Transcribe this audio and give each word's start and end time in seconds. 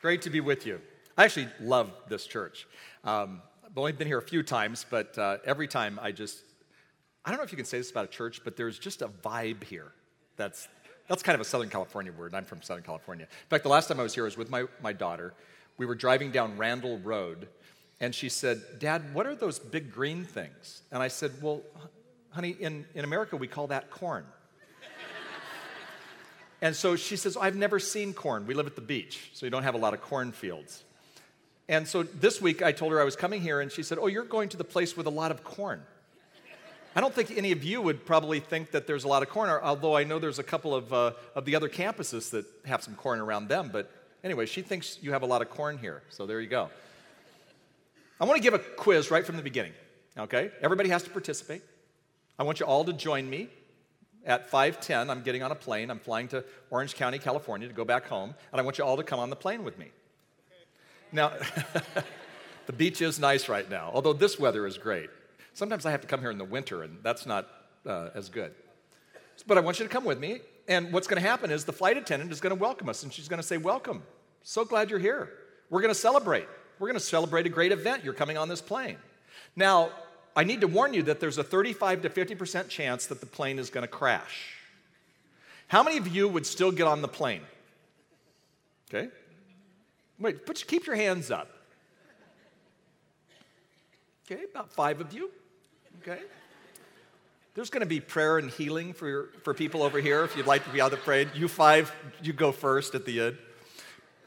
Great 0.00 0.22
to 0.22 0.30
be 0.30 0.40
with 0.40 0.64
you. 0.64 0.80
I 1.18 1.24
actually 1.24 1.48
love 1.60 1.92
this 2.08 2.26
church. 2.26 2.66
Um, 3.04 3.42
I've 3.62 3.76
only 3.76 3.92
been 3.92 4.06
here 4.06 4.16
a 4.16 4.22
few 4.22 4.42
times, 4.42 4.86
but 4.88 5.18
uh, 5.18 5.36
every 5.44 5.68
time 5.68 6.00
I 6.00 6.10
just, 6.10 6.42
I 7.22 7.30
don't 7.30 7.36
know 7.36 7.44
if 7.44 7.52
you 7.52 7.56
can 7.56 7.66
say 7.66 7.76
this 7.76 7.90
about 7.90 8.06
a 8.06 8.08
church, 8.08 8.40
but 8.42 8.56
there's 8.56 8.78
just 8.78 9.02
a 9.02 9.08
vibe 9.08 9.62
here. 9.62 9.92
That's, 10.38 10.68
that's 11.06 11.22
kind 11.22 11.34
of 11.34 11.42
a 11.42 11.44
Southern 11.44 11.68
California 11.68 12.12
word. 12.12 12.34
I'm 12.34 12.46
from 12.46 12.62
Southern 12.62 12.82
California. 12.82 13.26
In 13.26 13.48
fact, 13.50 13.62
the 13.62 13.68
last 13.68 13.88
time 13.88 14.00
I 14.00 14.02
was 14.02 14.14
here 14.14 14.24
was 14.24 14.38
with 14.38 14.48
my, 14.48 14.64
my 14.82 14.94
daughter. 14.94 15.34
We 15.76 15.84
were 15.84 15.94
driving 15.94 16.30
down 16.30 16.56
Randall 16.56 16.98
Road, 17.00 17.48
and 18.00 18.14
she 18.14 18.30
said, 18.30 18.62
Dad, 18.78 19.12
what 19.12 19.26
are 19.26 19.34
those 19.34 19.58
big 19.58 19.92
green 19.92 20.24
things? 20.24 20.80
And 20.90 21.02
I 21.02 21.08
said, 21.08 21.32
Well, 21.42 21.60
honey, 22.30 22.56
in, 22.58 22.86
in 22.94 23.04
America, 23.04 23.36
we 23.36 23.48
call 23.48 23.66
that 23.66 23.90
corn. 23.90 24.24
And 26.62 26.76
so 26.76 26.96
she 26.96 27.16
says, 27.16 27.36
I've 27.36 27.56
never 27.56 27.78
seen 27.78 28.12
corn. 28.12 28.46
We 28.46 28.54
live 28.54 28.66
at 28.66 28.74
the 28.74 28.82
beach, 28.82 29.30
so 29.32 29.46
you 29.46 29.50
don't 29.50 29.62
have 29.62 29.74
a 29.74 29.78
lot 29.78 29.94
of 29.94 30.02
cornfields. 30.02 30.84
And 31.68 31.86
so 31.86 32.02
this 32.02 32.40
week 32.40 32.62
I 32.62 32.72
told 32.72 32.92
her 32.92 33.00
I 33.00 33.04
was 33.04 33.16
coming 33.16 33.40
here, 33.40 33.60
and 33.60 33.70
she 33.70 33.82
said, 33.82 33.98
Oh, 34.00 34.08
you're 34.08 34.24
going 34.24 34.48
to 34.50 34.56
the 34.56 34.64
place 34.64 34.96
with 34.96 35.06
a 35.06 35.10
lot 35.10 35.30
of 35.30 35.44
corn. 35.44 35.82
I 36.94 37.00
don't 37.00 37.14
think 37.14 37.30
any 37.36 37.52
of 37.52 37.62
you 37.62 37.80
would 37.80 38.04
probably 38.04 38.40
think 38.40 38.72
that 38.72 38.88
there's 38.88 39.04
a 39.04 39.08
lot 39.08 39.22
of 39.22 39.28
corn, 39.28 39.48
although 39.48 39.96
I 39.96 40.02
know 40.02 40.18
there's 40.18 40.40
a 40.40 40.44
couple 40.44 40.74
of, 40.74 40.92
uh, 40.92 41.12
of 41.36 41.44
the 41.44 41.54
other 41.54 41.68
campuses 41.68 42.30
that 42.30 42.44
have 42.66 42.82
some 42.82 42.96
corn 42.96 43.20
around 43.20 43.48
them. 43.48 43.70
But 43.72 43.90
anyway, 44.24 44.46
she 44.46 44.60
thinks 44.60 44.98
you 45.00 45.12
have 45.12 45.22
a 45.22 45.26
lot 45.26 45.40
of 45.40 45.50
corn 45.50 45.78
here. 45.78 46.02
So 46.10 46.26
there 46.26 46.40
you 46.40 46.48
go. 46.48 46.68
I 48.20 48.24
want 48.24 48.36
to 48.38 48.42
give 48.42 48.54
a 48.54 48.58
quiz 48.58 49.10
right 49.10 49.24
from 49.24 49.36
the 49.36 49.42
beginning, 49.42 49.72
okay? 50.18 50.50
Everybody 50.60 50.88
has 50.88 51.04
to 51.04 51.10
participate. 51.10 51.62
I 52.38 52.42
want 52.42 52.58
you 52.58 52.66
all 52.66 52.84
to 52.84 52.92
join 52.92 53.30
me 53.30 53.48
at 54.24 54.50
5:10, 54.50 55.10
I'm 55.10 55.22
getting 55.22 55.42
on 55.42 55.50
a 55.50 55.54
plane. 55.54 55.90
I'm 55.90 55.98
flying 55.98 56.28
to 56.28 56.44
Orange 56.70 56.94
County, 56.94 57.18
California 57.18 57.68
to 57.68 57.74
go 57.74 57.84
back 57.84 58.06
home, 58.06 58.34
and 58.52 58.60
I 58.60 58.64
want 58.64 58.78
you 58.78 58.84
all 58.84 58.96
to 58.96 59.02
come 59.02 59.18
on 59.18 59.30
the 59.30 59.36
plane 59.36 59.64
with 59.64 59.78
me. 59.78 59.90
Now, 61.12 61.32
the 62.66 62.72
beach 62.72 63.00
is 63.00 63.18
nice 63.18 63.48
right 63.48 63.68
now, 63.68 63.90
although 63.92 64.12
this 64.12 64.38
weather 64.38 64.66
is 64.66 64.78
great. 64.78 65.10
Sometimes 65.54 65.84
I 65.86 65.90
have 65.90 66.00
to 66.02 66.06
come 66.06 66.20
here 66.20 66.30
in 66.30 66.38
the 66.38 66.44
winter, 66.44 66.82
and 66.82 66.98
that's 67.02 67.26
not 67.26 67.48
uh, 67.86 68.10
as 68.14 68.28
good. 68.28 68.54
But 69.46 69.58
I 69.58 69.60
want 69.60 69.78
you 69.78 69.86
to 69.86 69.90
come 69.90 70.04
with 70.04 70.20
me, 70.20 70.40
and 70.68 70.92
what's 70.92 71.06
going 71.06 71.20
to 71.20 71.26
happen 71.28 71.50
is 71.50 71.64
the 71.64 71.72
flight 71.72 71.96
attendant 71.96 72.30
is 72.30 72.40
going 72.40 72.54
to 72.54 72.60
welcome 72.60 72.88
us, 72.88 73.02
and 73.02 73.12
she's 73.12 73.28
going 73.28 73.40
to 73.40 73.46
say, 73.46 73.56
Welcome. 73.56 74.02
So 74.42 74.64
glad 74.64 74.90
you're 74.90 74.98
here. 74.98 75.30
We're 75.68 75.80
going 75.80 75.92
to 75.92 75.98
celebrate. 75.98 76.46
We're 76.78 76.88
going 76.88 76.98
to 76.98 77.04
celebrate 77.04 77.46
a 77.46 77.50
great 77.50 77.72
event. 77.72 78.04
You're 78.04 78.14
coming 78.14 78.38
on 78.38 78.48
this 78.48 78.62
plane. 78.62 78.96
Now, 79.54 79.90
I 80.36 80.44
need 80.44 80.60
to 80.60 80.68
warn 80.68 80.94
you 80.94 81.02
that 81.04 81.20
there's 81.20 81.38
a 81.38 81.44
35 81.44 82.02
to 82.02 82.10
50% 82.10 82.68
chance 82.68 83.06
that 83.06 83.20
the 83.20 83.26
plane 83.26 83.58
is 83.58 83.70
going 83.70 83.82
to 83.82 83.88
crash. 83.88 84.54
How 85.68 85.82
many 85.82 85.98
of 85.98 86.08
you 86.08 86.28
would 86.28 86.46
still 86.46 86.72
get 86.72 86.86
on 86.86 87.02
the 87.02 87.08
plane? 87.08 87.42
Okay. 88.88 89.08
Wait, 90.18 90.46
but 90.46 90.62
keep 90.66 90.86
your 90.86 90.96
hands 90.96 91.30
up. 91.30 91.48
Okay, 94.30 94.42
about 94.50 94.72
five 94.72 95.00
of 95.00 95.12
you. 95.12 95.30
Okay. 96.02 96.20
There's 97.54 97.70
going 97.70 97.80
to 97.80 97.86
be 97.86 98.00
prayer 98.00 98.38
and 98.38 98.50
healing 98.50 98.92
for, 98.92 99.30
for 99.42 99.54
people 99.54 99.82
over 99.82 100.00
here 100.00 100.22
if 100.24 100.36
you'd 100.36 100.46
like 100.46 100.64
to 100.64 100.70
be 100.70 100.80
on 100.80 100.90
the 100.90 100.96
plane. 100.96 101.28
You 101.34 101.48
five, 101.48 101.92
you 102.22 102.32
go 102.32 102.52
first 102.52 102.94
at 102.94 103.04
the 103.04 103.20
end. 103.20 103.38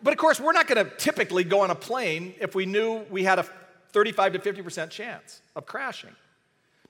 But 0.02 0.12
of 0.12 0.20
course, 0.20 0.42
we're 0.42 0.52
not 0.52 0.68
going 0.68 0.86
to 0.86 0.92
typically 0.98 1.46
go 1.46 1.62
on 1.62 1.72
a 1.72 1.76
plane 1.76 2.36
if 2.42 2.54
we 2.54 2.66
knew 2.66 3.06
we 3.10 3.24
had 3.24 3.40
a 3.40 3.46
35 3.94 4.34
to 4.34 4.40
50% 4.40 4.90
chance 4.90 5.42
of 5.56 5.66
crashing. 5.66 6.16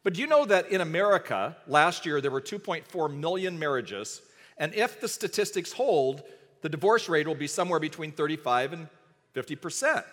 But 0.04 0.16
do 0.16 0.22
you 0.22 0.28
know 0.28 0.46
that 0.46 0.72
in 0.72 0.82
America, 0.82 1.56
last 1.68 2.06
year, 2.06 2.20
there 2.20 2.32
were 2.32 2.42
2.4 2.42 3.14
million 3.16 3.60
marriages, 3.60 4.22
and 4.58 4.74
if 4.74 5.00
the 5.00 5.08
statistics 5.08 5.72
hold, 5.72 6.24
the 6.62 6.70
divorce 6.70 7.08
rate 7.08 7.28
will 7.28 7.36
be 7.36 7.48
somewhere 7.48 7.80
between 7.80 8.12
35 8.12 8.74
and 8.74 8.88
50%. 9.36 10.04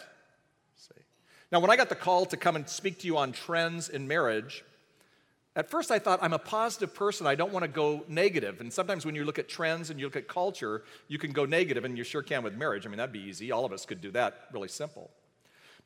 Now, 1.52 1.58
when 1.58 1.70
I 1.70 1.76
got 1.76 1.88
the 1.88 1.96
call 1.96 2.26
to 2.26 2.36
come 2.36 2.54
and 2.54 2.68
speak 2.68 3.00
to 3.00 3.06
you 3.06 3.16
on 3.16 3.32
trends 3.32 3.88
in 3.88 4.06
marriage, 4.06 4.64
at 5.56 5.68
first 5.68 5.90
I 5.90 5.98
thought 5.98 6.20
I'm 6.22 6.32
a 6.32 6.38
positive 6.38 6.94
person. 6.94 7.26
I 7.26 7.34
don't 7.34 7.52
want 7.52 7.64
to 7.64 7.68
go 7.68 8.04
negative. 8.06 8.60
And 8.60 8.72
sometimes 8.72 9.04
when 9.04 9.16
you 9.16 9.24
look 9.24 9.38
at 9.40 9.48
trends 9.48 9.90
and 9.90 9.98
you 9.98 10.06
look 10.06 10.14
at 10.14 10.28
culture, 10.28 10.84
you 11.08 11.18
can 11.18 11.32
go 11.32 11.44
negative, 11.44 11.84
and 11.84 11.98
you 11.98 12.04
sure 12.04 12.22
can 12.22 12.44
with 12.44 12.54
marriage. 12.54 12.86
I 12.86 12.88
mean, 12.88 12.98
that'd 12.98 13.12
be 13.12 13.18
easy. 13.18 13.50
All 13.50 13.64
of 13.64 13.72
us 13.72 13.84
could 13.84 14.00
do 14.00 14.12
that 14.12 14.44
really 14.52 14.68
simple. 14.68 15.10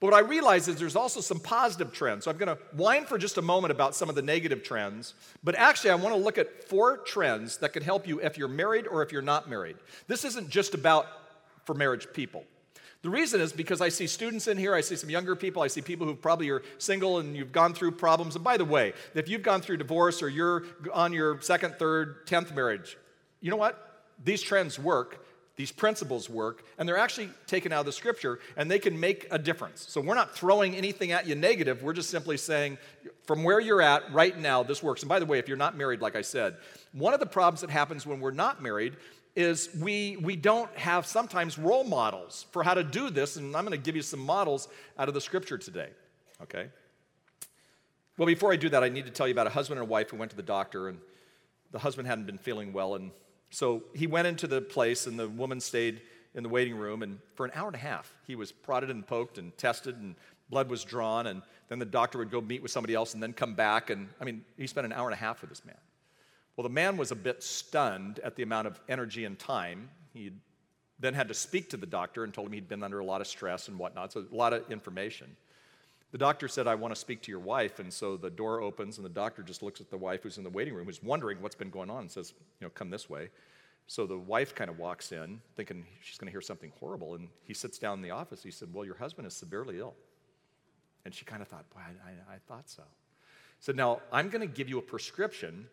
But 0.00 0.12
what 0.12 0.15
I 0.15 0.27
realize 0.27 0.69
is 0.69 0.77
there's 0.77 0.97
also 0.97 1.21
some 1.21 1.41
positive 1.41 1.93
trends. 1.93 2.25
So 2.25 2.31
I'm 2.31 2.37
going 2.37 2.55
to 2.55 2.59
whine 2.72 3.05
for 3.05 3.19
just 3.19 3.38
a 3.38 3.43
moment 3.43 3.71
about 3.71 3.94
some 3.94 4.09
of 4.09 4.15
the 4.15 4.22
negative 4.22 4.62
trends. 4.62 5.15
But 5.43 5.55
actually, 5.55 5.91
I 5.91 5.94
want 5.94 6.15
to 6.15 6.21
look 6.21 6.38
at 6.38 6.69
four 6.69 6.99
trends 6.99 7.59
that 7.59 7.72
can 7.72 7.82
help 7.82 8.06
you 8.06 8.21
if 8.21 8.37
you're 8.37 8.49
married 8.49 8.87
or 8.87 9.03
if 9.03 9.12
you're 9.12 9.22
not 9.22 9.49
married. 9.49 9.77
This 10.09 10.25
isn't 10.25 10.49
just 10.49 10.75
about 10.75 11.06
for 11.65 11.75
marriage 11.75 12.09
people. 12.12 12.44
The 13.03 13.10
reason 13.10 13.41
is 13.43 13.53
because 13.53 13.82
I 13.82 13.91
see 13.91 14.06
students 14.06 14.49
in 14.49 14.56
here, 14.56 14.75
I 14.75 14.81
see 14.81 14.97
some 14.97 15.10
younger 15.10 15.37
people, 15.37 15.62
I 15.62 15.66
see 15.66 15.82
people 15.82 16.06
who 16.06 16.15
probably 16.15 16.49
are 16.49 16.62
single 16.78 17.19
and 17.19 17.37
you've 17.37 17.53
gone 17.53 17.75
through 17.75 17.93
problems. 17.93 18.34
And 18.34 18.43
by 18.43 18.56
the 18.56 18.65
way, 18.65 18.94
if 19.15 19.28
you've 19.28 19.43
gone 19.43 19.61
through 19.61 19.76
divorce 19.76 20.22
or 20.22 20.31
you're 20.31 20.65
on 20.91 21.12
your 21.12 21.38
second, 21.43 21.75
third, 21.75 22.26
tenth 22.26 22.55
marriage, 22.55 22.97
you 23.43 23.50
know 23.50 23.59
what? 23.59 24.06
These 24.25 24.41
trends 24.41 24.78
work 24.78 25.23
these 25.56 25.70
principles 25.70 26.28
work, 26.28 26.65
and 26.78 26.88
they're 26.88 26.98
actually 26.98 27.31
taken 27.47 27.72
out 27.72 27.81
of 27.81 27.87
the 27.87 27.92
scripture, 27.92 28.41
and 28.56 28.70
they 28.70 28.78
can 28.78 28.98
make 28.98 29.26
a 29.31 29.38
difference. 29.38 29.87
So 29.88 30.00
we're 30.00 30.15
not 30.15 30.34
throwing 30.34 30.75
anything 30.75 31.12
at 31.12 31.26
you 31.26 31.34
negative. 31.34 31.82
We're 31.82 31.92
just 31.92 32.10
simply 32.10 32.37
saying, 32.37 32.78
from 33.25 33.44
where 33.44 33.60
you're 33.60 33.82
at 33.82 34.12
right 34.12 34.37
now, 34.37 34.62
this 34.62 34.82
works. 34.82 35.03
And 35.03 35.09
by 35.09 35.20
the 35.20 35.26
way, 35.26 35.38
if 35.38 35.47
you're 35.47 35.56
not 35.56 35.76
married, 35.76 36.00
like 36.00 36.16
I 36.16 36.22
said, 36.22 36.56
one 36.93 37.14
of 37.14 37.20
the 37.20 37.26
problems 37.26 37.60
that 37.60 37.70
happens 37.70 38.04
when 38.04 38.20
we're 38.20 38.32
not 38.32 38.62
married 38.62 38.97
is 39.37 39.69
we, 39.81 40.16
we 40.16 40.37
don't 40.37 40.72
have 40.76 41.06
sometimes 41.06 41.59
role 41.59 41.84
models 41.84 42.47
for 42.53 42.62
how 42.62 42.75
to 42.75 42.84
do 42.84 43.10
this, 43.10 43.37
and 43.37 43.56
I'm 43.56 43.64
going 43.64 43.78
to 43.78 43.84
give 43.84 43.97
you 43.97 44.03
some 44.03 44.20
models 44.20 44.69
out 44.98 45.09
of 45.09 45.14
the 45.14 45.20
scripture 45.20 45.59
today, 45.59 45.88
okay? 46.43 46.69
Well, 48.16 48.26
before 48.26 48.53
I 48.53 48.56
do 48.56 48.69
that, 48.69 48.84
I 48.84 48.88
need 48.88 49.06
to 49.06 49.10
tell 49.10 49.26
you 49.26 49.32
about 49.32 49.48
a 49.48 49.50
husband 49.50 49.81
and 49.81 49.88
a 49.88 49.91
wife 49.91 50.10
who 50.10 50.16
went 50.16 50.31
to 50.31 50.37
the 50.37 50.43
doctor, 50.43 50.88
and 50.88 50.98
the 51.72 51.81
husband 51.81 52.06
hadn't 52.06 52.26
been 52.26 52.38
feeling 52.38 52.72
well, 52.72 52.94
and 52.94 53.10
so 53.50 53.84
he 53.94 54.06
went 54.06 54.27
into 54.27 54.47
the 54.47 54.60
place, 54.60 55.06
and 55.06 55.19
the 55.19 55.28
woman 55.28 55.60
stayed 55.60 56.00
in 56.34 56.43
the 56.43 56.49
waiting 56.49 56.77
room. 56.77 57.03
And 57.03 57.19
for 57.34 57.47
an 57.47 57.53
hour 57.55 57.66
and 57.66 57.77
a 57.77 57.78
half, 57.78 58.12
he 58.27 58.34
was 58.34 58.53
prodded 58.53 58.91
and 58.91 59.06
poked 59.06 59.38
and 59.38 59.56
tested, 59.56 59.97
and 59.97 60.16
blood 60.50 60.69
was 60.69 60.84
drawn. 60.84 61.27
And 61.28 61.43
then 61.69 61.78
the 61.78 61.84
doctor 61.84 62.19
would 62.19 62.31
go 62.31 62.41
meet 62.41 62.62
with 62.62 62.71
somebody 62.71 62.94
else 62.94 63.15
and 63.15 63.22
then 63.22 63.32
come 63.32 63.55
back. 63.55 63.91
And 63.91 64.09
I 64.21 64.25
mean, 64.25 64.44
he 64.56 64.66
spent 64.66 64.84
an 64.84 64.93
hour 64.93 65.06
and 65.06 65.15
a 65.15 65.19
half 65.19 65.41
with 65.41 65.50
this 65.50 65.65
man. 65.65 65.77
Well, 66.56 66.62
the 66.62 66.75
man 66.75 66.97
was 66.97 67.10
a 67.10 67.16
bit 67.16 67.43
stunned 67.43 68.21
at 68.21 68.37
the 68.37 68.43
amount 68.43 68.66
of 68.66 68.81
energy 68.88 69.25
and 69.25 69.38
time. 69.38 69.88
He 70.12 70.31
then 71.00 71.15
had 71.15 71.28
to 71.28 71.34
speak 71.34 71.71
to 71.71 71.76
the 71.76 71.87
doctor 71.87 72.22
and 72.22 72.32
told 72.32 72.49
him 72.49 72.53
he'd 72.53 72.69
been 72.69 72.84
under 72.84 73.00
a 73.00 73.05
lot 73.05 73.21
of 73.21 73.26
stress 73.26 73.69
and 73.69 73.78
whatnot. 73.78 74.12
So, 74.12 74.25
a 74.31 74.34
lot 74.34 74.53
of 74.53 74.71
information. 74.71 75.37
The 76.14 76.19
doctor 76.19 76.47
said, 76.47 76.69
I 76.69 76.76
want 76.76 76.94
to 76.94 77.00
speak 77.00 77.22
to 77.22 77.32
your 77.32 77.41
wife. 77.41 77.80
And 77.80 77.92
so 77.92 78.16
the 78.16 78.30
door 78.30 78.60
opens, 78.60 78.98
and 78.98 79.04
the 79.04 79.10
doctor 79.10 79.42
just 79.42 79.64
looks 79.64 79.80
at 79.80 79.91
the 79.91 79.97
wife 79.97 80.22
who's 80.22 80.38
in 80.38 80.44
the 80.44 80.50
waiting 80.50 80.72
room, 80.72 80.86
who's 80.86 81.02
wondering 81.02 81.42
what's 81.42 81.56
been 81.56 81.70
going 81.70 81.91
on, 81.91 82.02
and 82.02 82.08
says, 82.08 82.34
You 82.60 82.69
know, 82.69 82.70
come 82.70 82.88
this 82.88 83.10
way. 83.10 83.30
So 83.88 84.06
the 84.06 84.16
wife 84.16 84.54
kind 84.54 84.70
of 84.70 84.78
walks 84.78 85.10
in, 85.10 85.41
thinking 85.56 85.84
she's 86.00 86.16
going 86.16 86.28
to 86.28 86.30
hear 86.30 86.41
something 86.41 86.70
horrible. 86.78 87.16
And 87.16 87.26
he 87.42 87.52
sits 87.52 87.78
down 87.78 87.98
in 87.98 88.02
the 88.02 88.12
office. 88.12 88.44
He 88.44 88.52
said, 88.52 88.69
Well, 88.72 88.84
your 88.84 88.94
husband 88.94 89.26
is 89.26 89.34
severely 89.34 89.80
ill. 89.80 89.94
And 91.04 91.12
she 91.12 91.25
kind 91.25 91.42
of 91.42 91.48
thought, 91.48 91.69
Boy, 91.70 91.80
I, 91.80 92.10
I, 92.10 92.34
I 92.34 92.38
thought 92.46 92.70
so. 92.70 92.84
So 93.58 93.72
now 93.72 94.00
I'm 94.12 94.28
going 94.28 94.48
to 94.48 94.54
give 94.54 94.69
you 94.69 94.78
a 94.78 94.82
prescription 94.82 95.66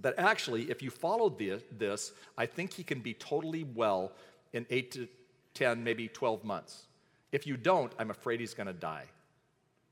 that 0.00 0.14
actually, 0.16 0.70
if 0.70 0.80
you 0.80 0.88
follow 0.88 1.28
this, 1.28 2.12
I 2.38 2.46
think 2.46 2.72
he 2.72 2.82
can 2.82 3.00
be 3.00 3.12
totally 3.12 3.64
well 3.64 4.12
in 4.54 4.64
eight 4.70 4.90
to 4.92 5.06
10, 5.52 5.84
maybe 5.84 6.08
12 6.08 6.44
months. 6.44 6.86
If 7.30 7.46
you 7.46 7.58
don't, 7.58 7.92
I'm 7.98 8.10
afraid 8.10 8.40
he's 8.40 8.54
going 8.54 8.68
to 8.68 8.72
die. 8.72 9.04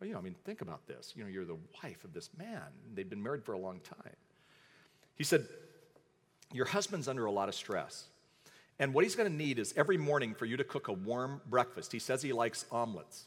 Well, 0.04 0.08
you 0.08 0.12
know, 0.12 0.20
I 0.20 0.22
mean, 0.22 0.36
think 0.44 0.60
about 0.60 0.86
this. 0.86 1.14
You 1.16 1.24
know, 1.24 1.30
you're 1.30 1.46
the 1.46 1.56
wife 1.82 2.04
of 2.04 2.12
this 2.12 2.28
man. 2.36 2.60
They've 2.94 3.08
been 3.08 3.22
married 3.22 3.42
for 3.42 3.54
a 3.54 3.58
long 3.58 3.80
time. 3.80 4.16
He 5.16 5.24
said, 5.24 5.46
Your 6.52 6.66
husband's 6.66 7.08
under 7.08 7.24
a 7.24 7.30
lot 7.30 7.48
of 7.48 7.54
stress. 7.54 8.04
And 8.78 8.92
what 8.92 9.04
he's 9.04 9.16
going 9.16 9.30
to 9.30 9.34
need 9.34 9.58
is 9.58 9.72
every 9.78 9.96
morning 9.96 10.34
for 10.34 10.44
you 10.44 10.58
to 10.58 10.64
cook 10.64 10.88
a 10.88 10.92
warm 10.92 11.40
breakfast. 11.48 11.90
He 11.90 11.98
says 11.98 12.20
he 12.20 12.34
likes 12.34 12.66
omelets. 12.70 13.24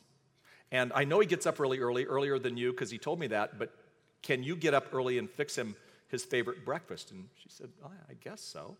And 0.71 0.91
I 0.93 1.03
know 1.03 1.19
he 1.19 1.25
gets 1.25 1.47
up 1.47 1.57
really 1.57 1.79
early, 1.79 2.05
earlier 2.05 2.37
than 2.37 2.57
you, 2.57 2.73
because 2.73 2.91
he 2.91 2.99
told 2.99 3.19
me 3.19 3.25
that, 3.25 3.57
but 3.57 3.73
can 4.21 4.43
you 4.43 4.55
get 4.55 4.75
up 4.75 4.93
early 4.93 5.17
and 5.17 5.27
fix 5.27 5.57
him 5.57 5.75
his 6.09 6.23
favorite 6.25 6.63
breakfast? 6.63 7.09
And 7.09 7.27
she 7.41 7.49
said, 7.49 7.69
oh, 7.83 7.89
I 8.07 8.13
guess 8.23 8.39
so. 8.39 8.77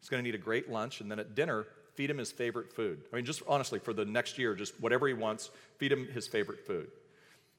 He's 0.00 0.10
going 0.10 0.22
to 0.22 0.28
need 0.28 0.34
a 0.34 0.42
great 0.42 0.68
lunch, 0.70 1.00
and 1.00 1.10
then 1.10 1.18
at 1.18 1.34
dinner, 1.34 1.64
feed 1.94 2.10
him 2.10 2.18
his 2.18 2.30
favorite 2.30 2.74
food. 2.74 3.00
I 3.10 3.16
mean, 3.16 3.24
just 3.24 3.42
honestly, 3.48 3.78
for 3.78 3.94
the 3.94 4.04
next 4.04 4.36
year, 4.36 4.54
just 4.54 4.78
whatever 4.82 5.08
he 5.08 5.14
wants, 5.14 5.48
feed 5.78 5.92
him 5.92 6.08
his 6.08 6.28
favorite 6.28 6.66
food. 6.66 6.90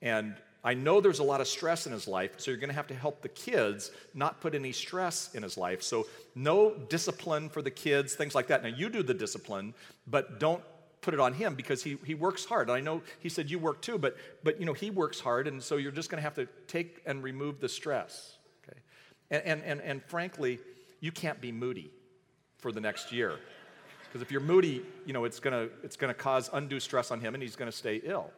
And 0.04 0.36
I 0.66 0.76
know 0.76 1.02
there's 1.02 1.20
a 1.20 1.24
lot 1.24 1.42
of 1.42 1.48
stress 1.48 1.88
in 1.88 1.94
his 1.94 2.08
life, 2.08 2.34
so 2.38 2.52
you're 2.52 2.60
going 2.60 2.70
to 2.70 2.76
have 2.76 2.88
to 2.88 2.94
help 2.94 3.22
the 3.22 3.30
kids 3.30 3.92
not 4.14 4.42
put 4.42 4.54
any 4.54 4.72
stress 4.72 5.34
in 5.34 5.42
his 5.42 5.58
life. 5.58 5.82
So, 5.82 6.06
no 6.36 6.76
discipline 6.90 7.50
for 7.50 7.62
the 7.62 7.72
kids, 7.72 8.14
things 8.14 8.36
like 8.36 8.48
that. 8.48 8.64
Now, 8.64 8.70
you 8.70 8.90
do 8.90 9.02
the 9.02 9.14
discipline, 9.14 9.74
but 10.06 10.40
don't 10.40 10.62
put 11.02 11.14
it 11.14 11.20
on 11.20 11.34
him 11.34 11.56
because 11.56 11.84
he, 11.84 11.98
he 12.06 12.16
works 12.16 12.46
hard. 12.46 12.70
I 12.70 12.80
know 12.80 13.02
he 13.20 13.30
said 13.30 13.50
you 13.50 13.60
work 13.60 13.82
too, 13.82 13.98
but, 13.98 14.18
but 14.44 14.60
you 14.60 14.66
know, 14.66 14.74
he 14.74 14.90
works 14.90 15.20
hard, 15.20 15.48
and 15.48 15.62
so 15.62 15.78
you're 15.78 15.92
just 15.92 16.10
going 16.10 16.18
to 16.18 16.24
have 16.24 16.36
to 16.36 16.48
take 16.68 17.02
and 17.06 17.24
remove 17.24 17.60
the 17.60 17.70
stress. 17.70 18.38
Okay? 18.68 18.80
And, 19.32 19.44
and, 19.44 19.64
and, 19.64 19.82
and 19.82 20.04
frankly, 20.04 20.60
you 21.00 21.12
can't 21.12 21.42
be 21.42 21.52
moody 21.52 21.92
for 22.58 22.72
the 22.72 22.82
next 22.82 23.12
year. 23.12 23.38
Because 24.08 24.22
if 24.22 24.32
you're 24.32 24.42
moody, 24.42 24.82
you 25.06 25.14
know, 25.14 25.26
it's 25.26 25.40
going 25.40 25.54
to 25.54 25.74
it's 25.84 25.96
going 25.96 26.14
to 26.14 26.20
cause 26.20 26.50
undue 26.54 26.80
stress 26.80 27.10
on 27.10 27.20
him 27.20 27.34
and 27.34 27.42
he's 27.42 27.56
going 27.56 27.70
to 27.70 27.76
stay 27.76 28.00
ill. 28.04 28.30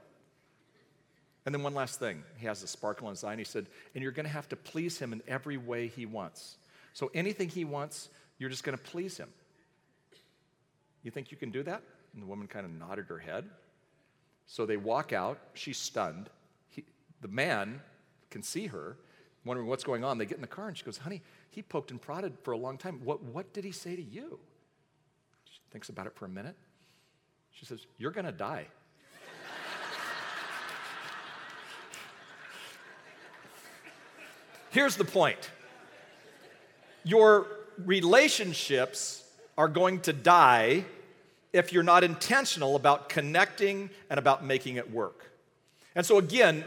And 1.45 1.53
then 1.53 1.62
one 1.62 1.75
last 1.75 2.00
thing. 2.00 2.24
He 2.38 2.47
has 2.47 2.63
a 2.63 2.68
sparkle 2.68 3.07
in 3.07 3.12
his 3.12 3.24
eye 3.24 3.31
and 3.31 3.39
he 3.39 3.45
said, 3.45 3.68
and 3.94 4.01
you're 4.01 4.12
going 4.12 4.25
to 4.25 4.31
have 4.31 4.50
to 4.50 4.56
please 4.56 4.97
him 4.97 5.13
in 5.13 5.21
every 5.27 5.57
way 5.57 5.88
he 5.88 6.06
wants. 6.06 6.57
So 6.94 7.12
anything 7.13 7.50
he 7.50 7.65
wants, 7.65 8.09
you're 8.39 8.50
just 8.50 8.63
going 8.63 8.77
to 8.77 8.83
please 8.83 9.18
him. 9.18 9.30
You 11.03 11.12
think 11.12 11.31
you 11.31 11.38
can 11.38 11.51
do 11.51 11.62
that? 11.63 11.83
And 12.13 12.24
the 12.24 12.27
woman 12.27 12.47
kind 12.47 12.65
of 12.65 12.71
nodded 12.71 13.06
her 13.09 13.19
head. 13.19 13.45
So 14.47 14.65
they 14.65 14.77
walk 14.77 15.13
out. 15.13 15.39
She's 15.53 15.77
stunned. 15.77 16.30
He, 16.69 16.83
the 17.21 17.27
man 17.27 17.80
can 18.31 18.41
see 18.41 18.68
her, 18.68 18.98
wondering 19.44 19.68
what's 19.68 19.83
going 19.83 20.03
on. 20.03 20.18
They 20.18 20.25
get 20.25 20.36
in 20.36 20.41
the 20.41 20.48
car 20.48 20.68
and 20.68 20.77
she 20.77 20.83
goes, 20.83 20.98
Honey, 20.98 21.21
he 21.51 21.62
poked 21.62 21.91
and 21.91 22.01
prodded 22.01 22.33
for 22.44 22.51
a 22.51 22.57
long 22.57 22.77
time. 22.77 23.01
What, 23.03 23.21
what 23.21 23.53
did 23.53 23.63
he 23.63 23.71
say 23.71 23.95
to 23.95 24.01
you? 24.01 24.39
She 25.45 25.59
thinks 25.71 25.89
about 25.89 26.07
it 26.07 26.15
for 26.15 26.25
a 26.25 26.30
minute. 26.30 26.56
She 27.51 27.65
says, 27.65 27.86
You're 27.98 28.12
going 28.12 28.25
to 28.25 28.31
die. 28.31 28.68
Here's 34.75 34.98
the 34.98 35.06
point 35.06 35.39
your 37.06 37.48
relationships 37.86 39.24
are 39.57 39.69
going 39.69 40.01
to 40.01 40.12
die 40.12 40.83
if 41.54 41.72
you're 41.72 41.81
not 41.81 42.04
intentional 42.04 42.75
about 42.75 43.07
connecting 43.07 43.89
and 44.10 44.19
about 44.19 44.44
making 44.44 44.75
it 44.75 44.92
work. 44.92 45.31
And 45.95 46.06
so, 46.06 46.18
again, 46.18 46.66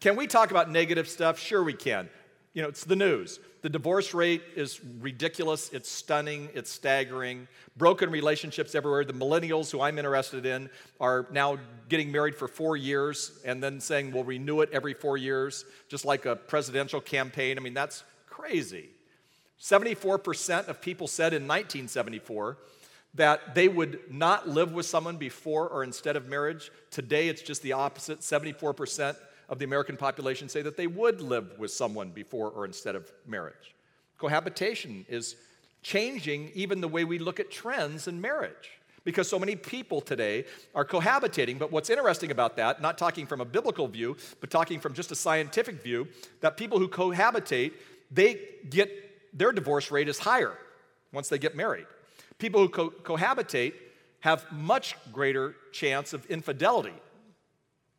can 0.00 0.16
we 0.16 0.26
talk 0.26 0.50
about 0.50 0.70
negative 0.70 1.06
stuff? 1.06 1.38
Sure, 1.38 1.62
we 1.62 1.74
can. 1.74 2.08
You 2.52 2.62
know, 2.62 2.68
it's 2.68 2.84
the 2.84 2.96
news. 2.96 3.38
The 3.62 3.68
divorce 3.68 4.12
rate 4.12 4.42
is 4.56 4.80
ridiculous, 5.00 5.70
it's 5.72 5.88
stunning, 5.88 6.48
it's 6.52 6.70
staggering. 6.70 7.46
Broken 7.76 8.10
relationships 8.10 8.74
everywhere. 8.74 9.04
The 9.04 9.12
millennials, 9.12 9.70
who 9.70 9.80
I'm 9.80 9.98
interested 9.98 10.44
in, 10.46 10.68
are 10.98 11.26
now 11.30 11.58
getting 11.88 12.10
married 12.10 12.34
for 12.34 12.48
four 12.48 12.76
years 12.76 13.38
and 13.44 13.62
then 13.62 13.80
saying 13.80 14.12
we'll 14.12 14.24
renew 14.24 14.62
it 14.62 14.70
every 14.72 14.94
four 14.94 15.16
years, 15.16 15.64
just 15.88 16.04
like 16.04 16.26
a 16.26 16.34
presidential 16.34 17.00
campaign. 17.00 17.56
I 17.56 17.60
mean, 17.60 17.74
that's 17.74 18.02
crazy. 18.26 18.88
74% 19.60 20.68
of 20.68 20.80
people 20.80 21.06
said 21.06 21.32
in 21.32 21.42
1974 21.42 22.56
that 23.14 23.54
they 23.54 23.68
would 23.68 24.00
not 24.10 24.48
live 24.48 24.72
with 24.72 24.86
someone 24.86 25.18
before 25.18 25.68
or 25.68 25.84
instead 25.84 26.16
of 26.16 26.28
marriage. 26.28 26.72
Today, 26.90 27.28
it's 27.28 27.42
just 27.42 27.62
the 27.62 27.74
opposite. 27.74 28.20
74% 28.20 29.16
of 29.50 29.58
the 29.58 29.64
American 29.64 29.96
population 29.96 30.48
say 30.48 30.62
that 30.62 30.76
they 30.76 30.86
would 30.86 31.20
live 31.20 31.58
with 31.58 31.72
someone 31.72 32.10
before 32.10 32.48
or 32.50 32.64
instead 32.64 32.94
of 32.94 33.12
marriage. 33.26 33.74
Cohabitation 34.16 35.04
is 35.08 35.36
changing 35.82 36.52
even 36.54 36.80
the 36.80 36.88
way 36.88 37.04
we 37.04 37.18
look 37.18 37.40
at 37.40 37.50
trends 37.50 38.06
in 38.06 38.20
marriage 38.20 38.80
because 39.04 39.28
so 39.28 39.38
many 39.38 39.56
people 39.56 40.00
today 40.00 40.44
are 40.74 40.84
cohabitating. 40.84 41.58
But 41.58 41.72
what's 41.72 41.90
interesting 41.90 42.30
about 42.30 42.56
that, 42.56 42.80
not 42.80 42.96
talking 42.96 43.26
from 43.26 43.40
a 43.40 43.44
biblical 43.44 43.88
view, 43.88 44.16
but 44.40 44.50
talking 44.50 44.78
from 44.78 44.92
just 44.92 45.10
a 45.10 45.16
scientific 45.16 45.82
view, 45.82 46.06
that 46.42 46.56
people 46.56 46.78
who 46.78 46.86
cohabitate, 46.86 47.72
they 48.10 48.40
get 48.68 49.36
their 49.36 49.52
divorce 49.52 49.90
rate 49.90 50.08
is 50.08 50.18
higher 50.18 50.56
once 51.12 51.28
they 51.28 51.38
get 51.38 51.56
married. 51.56 51.86
People 52.38 52.60
who 52.60 52.68
co- 52.68 52.90
cohabitate 52.90 53.72
have 54.20 54.50
much 54.52 54.96
greater 55.12 55.56
chance 55.72 56.12
of 56.12 56.26
infidelity 56.26 56.92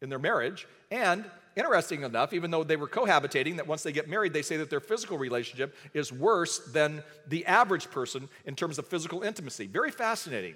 in 0.01 0.09
their 0.09 0.19
marriage 0.19 0.68
and 0.92 1.25
interesting 1.56 2.03
enough, 2.03 2.33
even 2.33 2.51
though 2.51 2.63
they 2.63 2.75
were 2.75 2.88
cohabitating, 2.88 3.57
that 3.57 3.68
once 3.68 3.83
they 3.83 3.92
get 3.92 4.09
married, 4.09 4.33
they 4.33 4.42
say 4.42 4.57
that 4.57 4.69
their 4.69 4.80
physical 4.80 5.18
relationship 5.18 5.75
is 5.94 6.12
worse 6.12 6.59
than 6.59 7.03
the 7.27 7.45
average 7.45 7.89
person 7.89 8.30
in 8.45 8.56
terms 8.56 8.77
of 8.80 8.88
physical 8.88 9.24
intimacy. 9.24 9.68
Very 9.68 9.92
fascinating. 9.92 10.56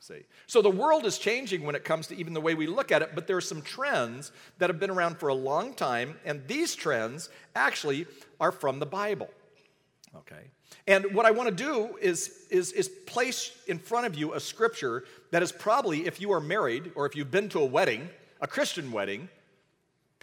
See. 0.00 0.20
So 0.46 0.60
the 0.60 0.70
world 0.70 1.06
is 1.06 1.16
changing 1.16 1.64
when 1.64 1.74
it 1.74 1.82
comes 1.82 2.08
to 2.08 2.16
even 2.16 2.34
the 2.34 2.40
way 2.40 2.54
we 2.54 2.66
look 2.66 2.92
at 2.92 3.00
it, 3.00 3.12
but 3.14 3.26
there 3.26 3.38
are 3.38 3.40
some 3.40 3.62
trends 3.62 4.32
that 4.58 4.68
have 4.68 4.78
been 4.78 4.90
around 4.90 5.18
for 5.18 5.30
a 5.30 5.34
long 5.34 5.72
time, 5.72 6.16
and 6.26 6.46
these 6.46 6.74
trends 6.74 7.30
actually 7.56 8.06
are 8.38 8.52
from 8.52 8.80
the 8.80 8.86
Bible. 8.86 9.30
Okay? 10.14 10.50
And 10.86 11.14
what 11.14 11.24
I 11.24 11.30
want 11.30 11.48
to 11.48 11.54
do 11.54 11.96
is, 12.02 12.46
is, 12.50 12.72
is 12.72 12.88
place 12.88 13.56
in 13.66 13.78
front 13.78 14.06
of 14.06 14.14
you 14.14 14.34
a 14.34 14.40
scripture 14.40 15.04
that 15.30 15.42
is 15.42 15.50
probably, 15.50 16.06
if 16.06 16.20
you 16.20 16.32
are 16.32 16.40
married 16.40 16.92
or 16.94 17.06
if 17.06 17.16
you've 17.16 17.30
been 17.30 17.48
to 17.50 17.60
a 17.60 17.64
wedding, 17.64 18.10
a 18.42 18.46
Christian 18.46 18.92
wedding, 18.92 19.30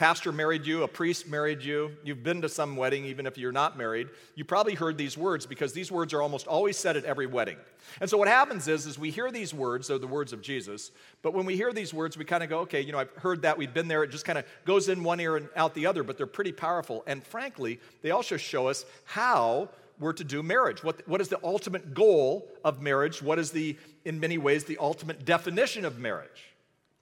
pastor 0.02 0.32
married 0.32 0.66
you, 0.66 0.82
a 0.82 0.88
priest 0.88 1.28
married 1.28 1.62
you, 1.62 1.92
you've 2.04 2.24
been 2.24 2.42
to 2.42 2.50
some 2.50 2.76
wedding, 2.76 3.06
even 3.06 3.28
if 3.28 3.38
you're 3.38 3.52
not 3.52 3.78
married, 3.78 4.08
you 4.34 4.44
probably 4.44 4.74
heard 4.74 4.98
these 4.98 5.16
words 5.16 5.46
because 5.46 5.74
these 5.74 5.92
words 5.92 6.12
are 6.12 6.24
almost 6.24 6.48
always 6.48 6.76
said 6.76 6.98
at 6.98 7.06
every 7.06 7.28
wedding. 7.28 7.56
And 8.00 8.10
so 8.10 8.18
what 8.18 8.28
happens 8.28 8.68
is, 8.68 8.88
is 8.88 8.98
we 8.98 9.12
hear 9.12 9.30
these 9.30 9.54
words, 9.54 9.90
they're 9.90 10.00
the 10.00 10.08
words 10.08 10.34
of 10.34 10.42
Jesus, 10.42 10.90
but 11.22 11.36
when 11.36 11.46
we 11.46 11.56
hear 11.56 11.72
these 11.72 11.94
words, 11.94 12.18
we 12.18 12.26
kind 12.26 12.42
of 12.42 12.50
go, 12.50 12.62
okay, 12.62 12.82
you 12.82 12.92
know, 12.92 12.98
I've 12.98 13.12
heard 13.12 13.44
that, 13.44 13.60
we've 13.60 13.76
been 13.76 13.88
there, 13.88 14.02
it 14.04 14.10
just 14.10 14.26
kind 14.26 14.40
of 14.40 14.46
goes 14.66 14.90
in 14.90 15.04
one 15.04 15.20
ear 15.20 15.38
and 15.38 15.48
out 15.56 15.76
the 15.76 15.86
other, 15.86 16.02
but 16.02 16.18
they're 16.18 16.26
pretty 16.26 16.52
powerful. 16.52 17.04
And 17.06 17.24
frankly, 17.24 17.80
they 18.02 18.10
also 18.10 18.38
show 18.38 18.70
us 18.70 18.86
how 19.06 19.70
we're 20.00 20.14
to 20.14 20.24
do 20.24 20.42
marriage. 20.42 20.84
What, 20.84 21.08
what 21.08 21.22
is 21.22 21.28
the 21.28 21.40
ultimate 21.44 21.94
goal 21.94 22.50
of 22.66 22.82
marriage? 22.82 23.22
What 23.22 23.38
is 23.38 23.52
the, 23.52 23.78
in 24.06 24.20
many 24.20 24.40
ways, 24.40 24.64
the 24.64 24.80
ultimate 24.80 25.26
definition 25.26 25.86
of 25.86 26.00
marriage? 26.00 26.56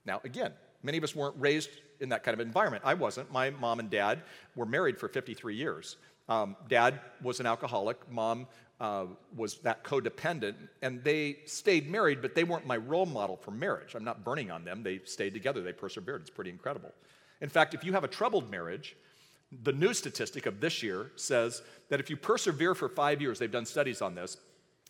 Now, 0.03 0.19
again, 0.25 0.51
many 0.83 0.97
of 0.97 1.05
us 1.05 1.15
weren't 1.15 1.35
raised 1.39 1.69
in 1.99 2.09
that 2.09 2.23
kind 2.23 2.33
of 2.33 2.45
environment. 2.45 2.83
I 2.85 2.93
wasn't. 2.93 3.31
My 3.31 3.49
mom 3.49 3.79
and 3.79 3.89
dad 3.89 4.23
were 4.55 4.65
married 4.65 4.97
for 4.97 5.07
53 5.07 5.55
years. 5.55 5.97
Um, 6.27 6.55
dad 6.67 6.99
was 7.21 7.39
an 7.39 7.45
alcoholic, 7.45 7.97
mom 8.11 8.47
uh, 8.79 9.05
was 9.35 9.55
that 9.59 9.83
codependent, 9.83 10.55
and 10.81 11.03
they 11.03 11.39
stayed 11.45 11.89
married, 11.89 12.21
but 12.21 12.35
they 12.35 12.43
weren't 12.43 12.65
my 12.65 12.77
role 12.77 13.05
model 13.05 13.35
for 13.35 13.51
marriage. 13.51 13.95
I'm 13.95 14.03
not 14.03 14.23
burning 14.23 14.51
on 14.51 14.63
them. 14.63 14.83
They 14.83 15.01
stayed 15.03 15.33
together, 15.33 15.61
they 15.61 15.73
persevered. 15.73 16.21
It's 16.21 16.29
pretty 16.29 16.51
incredible. 16.51 16.93
In 17.41 17.49
fact, 17.49 17.73
if 17.73 17.83
you 17.83 17.93
have 17.93 18.03
a 18.03 18.07
troubled 18.07 18.49
marriage, 18.49 18.95
the 19.63 19.73
new 19.73 19.93
statistic 19.93 20.45
of 20.45 20.59
this 20.59 20.83
year 20.83 21.11
says 21.15 21.61
that 21.89 21.99
if 21.99 22.09
you 22.09 22.15
persevere 22.15 22.75
for 22.75 22.87
five 22.87 23.21
years, 23.21 23.39
they've 23.39 23.51
done 23.51 23.65
studies 23.65 24.01
on 24.01 24.15
this, 24.15 24.37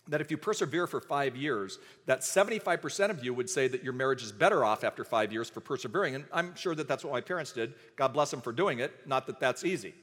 that 0.09 0.21
if 0.21 0.31
you 0.31 0.37
persevere 0.37 0.87
for 0.87 0.99
five 0.99 1.35
years, 1.35 1.79
that 2.05 2.21
75% 2.21 3.09
of 3.09 3.23
you 3.23 3.33
would 3.33 3.49
say 3.49 3.67
that 3.67 3.83
your 3.83 3.93
marriage 3.93 4.23
is 4.23 4.31
better 4.31 4.65
off 4.65 4.83
after 4.83 5.03
five 5.03 5.31
years 5.31 5.49
for 5.49 5.61
persevering. 5.61 6.15
And 6.15 6.25
I'm 6.33 6.55
sure 6.55 6.75
that 6.75 6.87
that's 6.87 7.03
what 7.03 7.13
my 7.13 7.21
parents 7.21 7.51
did. 7.51 7.73
God 7.95 8.09
bless 8.09 8.31
them 8.31 8.41
for 8.41 8.51
doing 8.51 8.79
it. 8.79 9.07
Not 9.07 9.27
that 9.27 9.39
that's 9.39 9.63
easy. 9.63 9.93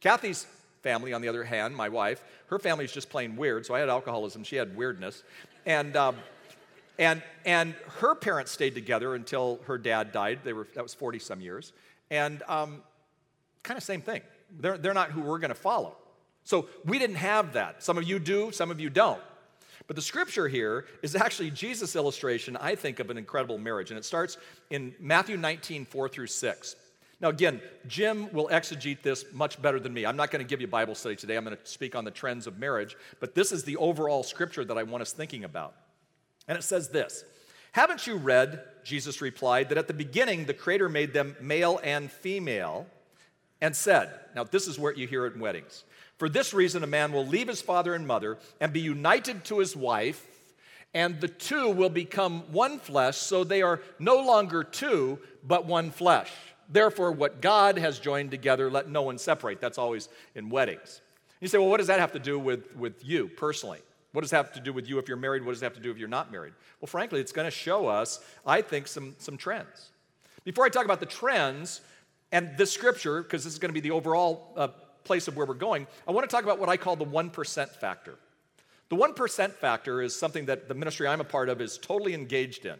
Kathy's 0.00 0.46
family, 0.82 1.12
on 1.12 1.20
the 1.20 1.28
other 1.28 1.44
hand, 1.44 1.76
my 1.76 1.88
wife, 1.88 2.22
her 2.46 2.58
family 2.58 2.84
is 2.84 2.92
just 2.92 3.10
plain 3.10 3.36
weird. 3.36 3.64
So 3.64 3.74
I 3.74 3.80
had 3.80 3.88
alcoholism, 3.88 4.44
she 4.44 4.56
had 4.56 4.76
weirdness. 4.76 5.22
And, 5.66 5.96
um, 5.96 6.16
and, 6.98 7.22
and 7.44 7.74
her 8.00 8.14
parents 8.14 8.52
stayed 8.52 8.74
together 8.74 9.14
until 9.14 9.60
her 9.66 9.78
dad 9.78 10.12
died. 10.12 10.40
They 10.44 10.52
were, 10.52 10.66
that 10.74 10.82
was 10.82 10.94
40 10.94 11.18
some 11.18 11.40
years. 11.40 11.72
And 12.10 12.42
um, 12.48 12.82
kind 13.62 13.76
of 13.78 13.84
same 13.84 14.00
thing. 14.00 14.22
They're, 14.58 14.78
they're 14.78 14.94
not 14.94 15.10
who 15.10 15.22
we're 15.22 15.38
going 15.38 15.48
to 15.48 15.54
follow. 15.54 15.96
So 16.44 16.68
we 16.84 16.98
didn't 16.98 17.16
have 17.16 17.54
that. 17.54 17.82
Some 17.82 17.96
of 17.98 18.04
you 18.04 18.18
do, 18.18 18.52
some 18.52 18.70
of 18.70 18.78
you 18.78 18.90
don't. 18.90 19.20
But 19.86 19.96
the 19.96 20.02
scripture 20.02 20.48
here 20.48 20.86
is 21.02 21.14
actually 21.14 21.50
Jesus' 21.50 21.94
illustration, 21.94 22.56
I 22.56 22.74
think, 22.74 23.00
of 23.00 23.10
an 23.10 23.18
incredible 23.18 23.58
marriage. 23.58 23.90
And 23.90 23.98
it 23.98 24.04
starts 24.04 24.38
in 24.70 24.94
Matthew 24.98 25.36
19, 25.36 25.84
4 25.84 26.08
through 26.08 26.26
6. 26.28 26.76
Now, 27.20 27.28
again, 27.28 27.60
Jim 27.86 28.32
will 28.32 28.48
exegete 28.48 29.02
this 29.02 29.24
much 29.32 29.60
better 29.60 29.78
than 29.78 29.92
me. 29.92 30.04
I'm 30.04 30.16
not 30.16 30.30
going 30.30 30.44
to 30.44 30.48
give 30.48 30.60
you 30.60 30.66
Bible 30.66 30.94
study 30.94 31.16
today. 31.16 31.36
I'm 31.36 31.44
going 31.44 31.56
to 31.56 31.66
speak 31.66 31.94
on 31.94 32.04
the 32.04 32.10
trends 32.10 32.46
of 32.46 32.58
marriage. 32.58 32.96
But 33.20 33.34
this 33.34 33.52
is 33.52 33.64
the 33.64 33.76
overall 33.76 34.22
scripture 34.22 34.64
that 34.64 34.76
I 34.76 34.82
want 34.82 35.02
us 35.02 35.12
thinking 35.12 35.44
about. 35.44 35.74
And 36.48 36.58
it 36.58 36.62
says 36.62 36.88
this 36.88 37.24
Haven't 37.72 38.06
you 38.06 38.16
read, 38.16 38.62
Jesus 38.84 39.20
replied, 39.20 39.68
that 39.68 39.78
at 39.78 39.86
the 39.86 39.94
beginning 39.94 40.46
the 40.46 40.54
Creator 40.54 40.88
made 40.88 41.12
them 41.12 41.36
male 41.40 41.80
and 41.82 42.10
female 42.10 42.86
and 43.60 43.74
said, 43.74 44.10
Now, 44.34 44.44
this 44.44 44.66
is 44.66 44.78
where 44.78 44.92
you 44.92 45.06
hear 45.06 45.26
it 45.26 45.34
in 45.34 45.40
weddings. 45.40 45.84
For 46.18 46.28
this 46.28 46.54
reason, 46.54 46.84
a 46.84 46.86
man 46.86 47.12
will 47.12 47.26
leave 47.26 47.48
his 47.48 47.60
father 47.60 47.94
and 47.94 48.06
mother 48.06 48.38
and 48.60 48.72
be 48.72 48.80
united 48.80 49.44
to 49.46 49.58
his 49.58 49.74
wife, 49.74 50.24
and 50.92 51.20
the 51.20 51.28
two 51.28 51.70
will 51.70 51.88
become 51.88 52.40
one 52.52 52.78
flesh, 52.78 53.16
so 53.16 53.42
they 53.42 53.62
are 53.62 53.80
no 53.98 54.16
longer 54.16 54.62
two, 54.62 55.18
but 55.42 55.66
one 55.66 55.90
flesh. 55.90 56.30
Therefore, 56.68 57.12
what 57.12 57.40
God 57.40 57.78
has 57.78 57.98
joined 57.98 58.30
together, 58.30 58.70
let 58.70 58.88
no 58.88 59.02
one 59.02 59.18
separate. 59.18 59.60
That's 59.60 59.76
always 59.76 60.08
in 60.34 60.50
weddings. 60.50 61.00
You 61.40 61.48
say, 61.48 61.58
well, 61.58 61.68
what 61.68 61.78
does 61.78 61.88
that 61.88 62.00
have 62.00 62.12
to 62.12 62.18
do 62.18 62.38
with, 62.38 62.74
with 62.76 63.04
you 63.04 63.28
personally? 63.28 63.80
What 64.12 64.20
does 64.20 64.30
that 64.30 64.36
have 64.36 64.52
to 64.54 64.60
do 64.60 64.72
with 64.72 64.88
you 64.88 64.98
if 64.98 65.08
you're 65.08 65.16
married? 65.16 65.44
What 65.44 65.52
does 65.52 65.60
that 65.60 65.66
have 65.66 65.74
to 65.74 65.82
do 65.82 65.90
if 65.90 65.98
you're 65.98 66.08
not 66.08 66.30
married? 66.30 66.54
Well, 66.80 66.86
frankly, 66.86 67.20
it's 67.20 67.32
going 67.32 67.46
to 67.46 67.50
show 67.50 67.88
us, 67.88 68.20
I 68.46 68.62
think, 68.62 68.86
some, 68.86 69.16
some 69.18 69.36
trends. 69.36 69.90
Before 70.44 70.64
I 70.64 70.68
talk 70.68 70.84
about 70.84 71.00
the 71.00 71.06
trends 71.06 71.80
and 72.30 72.56
this 72.56 72.70
scripture, 72.70 73.22
because 73.22 73.42
this 73.42 73.52
is 73.52 73.58
going 73.58 73.70
to 73.70 73.74
be 73.74 73.80
the 73.80 73.90
overall 73.90 74.52
uh, 74.56 74.68
place 75.04 75.28
of 75.28 75.36
where 75.36 75.46
we're 75.46 75.54
going, 75.54 75.86
I 76.08 76.12
want 76.12 76.28
to 76.28 76.34
talk 76.34 76.44
about 76.44 76.58
what 76.58 76.68
I 76.68 76.76
call 76.76 76.96
the 76.96 77.04
1% 77.04 77.68
factor. 77.70 78.14
The 78.88 78.96
1% 78.96 79.52
factor 79.52 80.02
is 80.02 80.14
something 80.14 80.46
that 80.46 80.68
the 80.68 80.74
ministry 80.74 81.06
I'm 81.06 81.20
a 81.20 81.24
part 81.24 81.48
of 81.48 81.60
is 81.60 81.78
totally 81.78 82.14
engaged 82.14 82.66
in. 82.66 82.76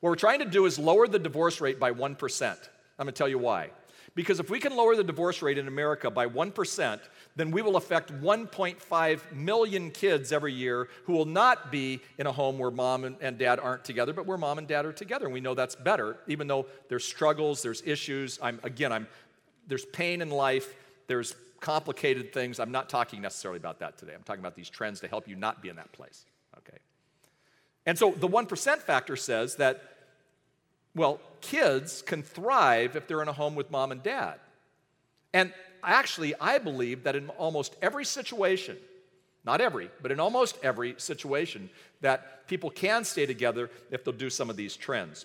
What 0.00 0.10
we're 0.10 0.16
trying 0.16 0.40
to 0.40 0.44
do 0.44 0.66
is 0.66 0.78
lower 0.78 1.06
the 1.06 1.18
divorce 1.18 1.60
rate 1.60 1.78
by 1.78 1.92
1%. 1.92 2.42
I'm 2.98 3.06
going 3.06 3.06
to 3.06 3.12
tell 3.12 3.28
you 3.28 3.38
why. 3.38 3.70
Because 4.14 4.40
if 4.40 4.50
we 4.50 4.60
can 4.60 4.76
lower 4.76 4.94
the 4.94 5.04
divorce 5.04 5.40
rate 5.40 5.56
in 5.56 5.68
America 5.68 6.10
by 6.10 6.26
1%, 6.26 7.00
then 7.34 7.50
we 7.50 7.62
will 7.62 7.76
affect 7.76 8.12
1.5 8.20 9.32
million 9.32 9.90
kids 9.90 10.32
every 10.32 10.52
year 10.52 10.88
who 11.04 11.14
will 11.14 11.24
not 11.24 11.72
be 11.72 12.00
in 12.18 12.26
a 12.26 12.32
home 12.32 12.58
where 12.58 12.70
mom 12.70 13.04
and, 13.04 13.38
dad 13.38 13.58
aren't 13.58 13.84
together, 13.84 14.12
but 14.12 14.26
where 14.26 14.36
mom 14.36 14.58
and 14.58 14.68
dad 14.68 14.84
are 14.84 14.92
together. 14.92 15.26
And 15.26 15.34
we 15.34 15.40
know 15.40 15.54
that's 15.54 15.74
better, 15.74 16.18
even 16.26 16.46
though 16.46 16.66
there's 16.88 17.04
struggles, 17.04 17.62
there's 17.62 17.82
issues. 17.86 18.38
I'm, 18.42 18.60
again, 18.64 18.92
I'm, 18.92 19.06
there's 19.66 19.86
pain 19.86 20.20
in 20.20 20.28
life, 20.28 20.74
there's 21.06 21.34
complicated 21.62 22.34
things. 22.34 22.60
I'm 22.60 22.72
not 22.72 22.90
talking 22.90 23.22
necessarily 23.22 23.58
about 23.58 23.78
that 23.78 23.96
today. 23.96 24.12
I'm 24.14 24.22
talking 24.24 24.42
about 24.42 24.54
these 24.54 24.68
trends 24.68 25.00
to 25.00 25.08
help 25.08 25.26
you 25.26 25.36
not 25.36 25.62
be 25.62 25.70
in 25.70 25.76
that 25.76 25.92
place. 25.92 26.26
Okay. 26.58 26.76
And 27.86 27.98
so 27.98 28.10
the 28.10 28.28
1% 28.28 28.78
factor 28.78 29.16
says 29.16 29.56
that 29.56 29.82
well, 30.94 31.20
kids 31.40 32.02
can 32.02 32.22
thrive 32.22 32.96
if 32.96 33.06
they're 33.06 33.22
in 33.22 33.28
a 33.28 33.32
home 33.32 33.54
with 33.54 33.70
mom 33.70 33.92
and 33.92 34.02
dad. 34.02 34.34
And 35.32 35.50
actually, 35.82 36.34
I 36.38 36.58
believe 36.58 37.04
that 37.04 37.16
in 37.16 37.30
almost 37.30 37.76
every 37.80 38.04
situation, 38.04 38.76
not 39.42 39.62
every, 39.62 39.90
but 40.02 40.12
in 40.12 40.20
almost 40.20 40.58
every 40.62 40.94
situation, 40.98 41.70
that 42.02 42.46
people 42.46 42.68
can 42.68 43.04
stay 43.04 43.24
together 43.24 43.70
if 43.90 44.04
they'll 44.04 44.12
do 44.12 44.28
some 44.28 44.50
of 44.50 44.56
these 44.56 44.76
trends 44.76 45.24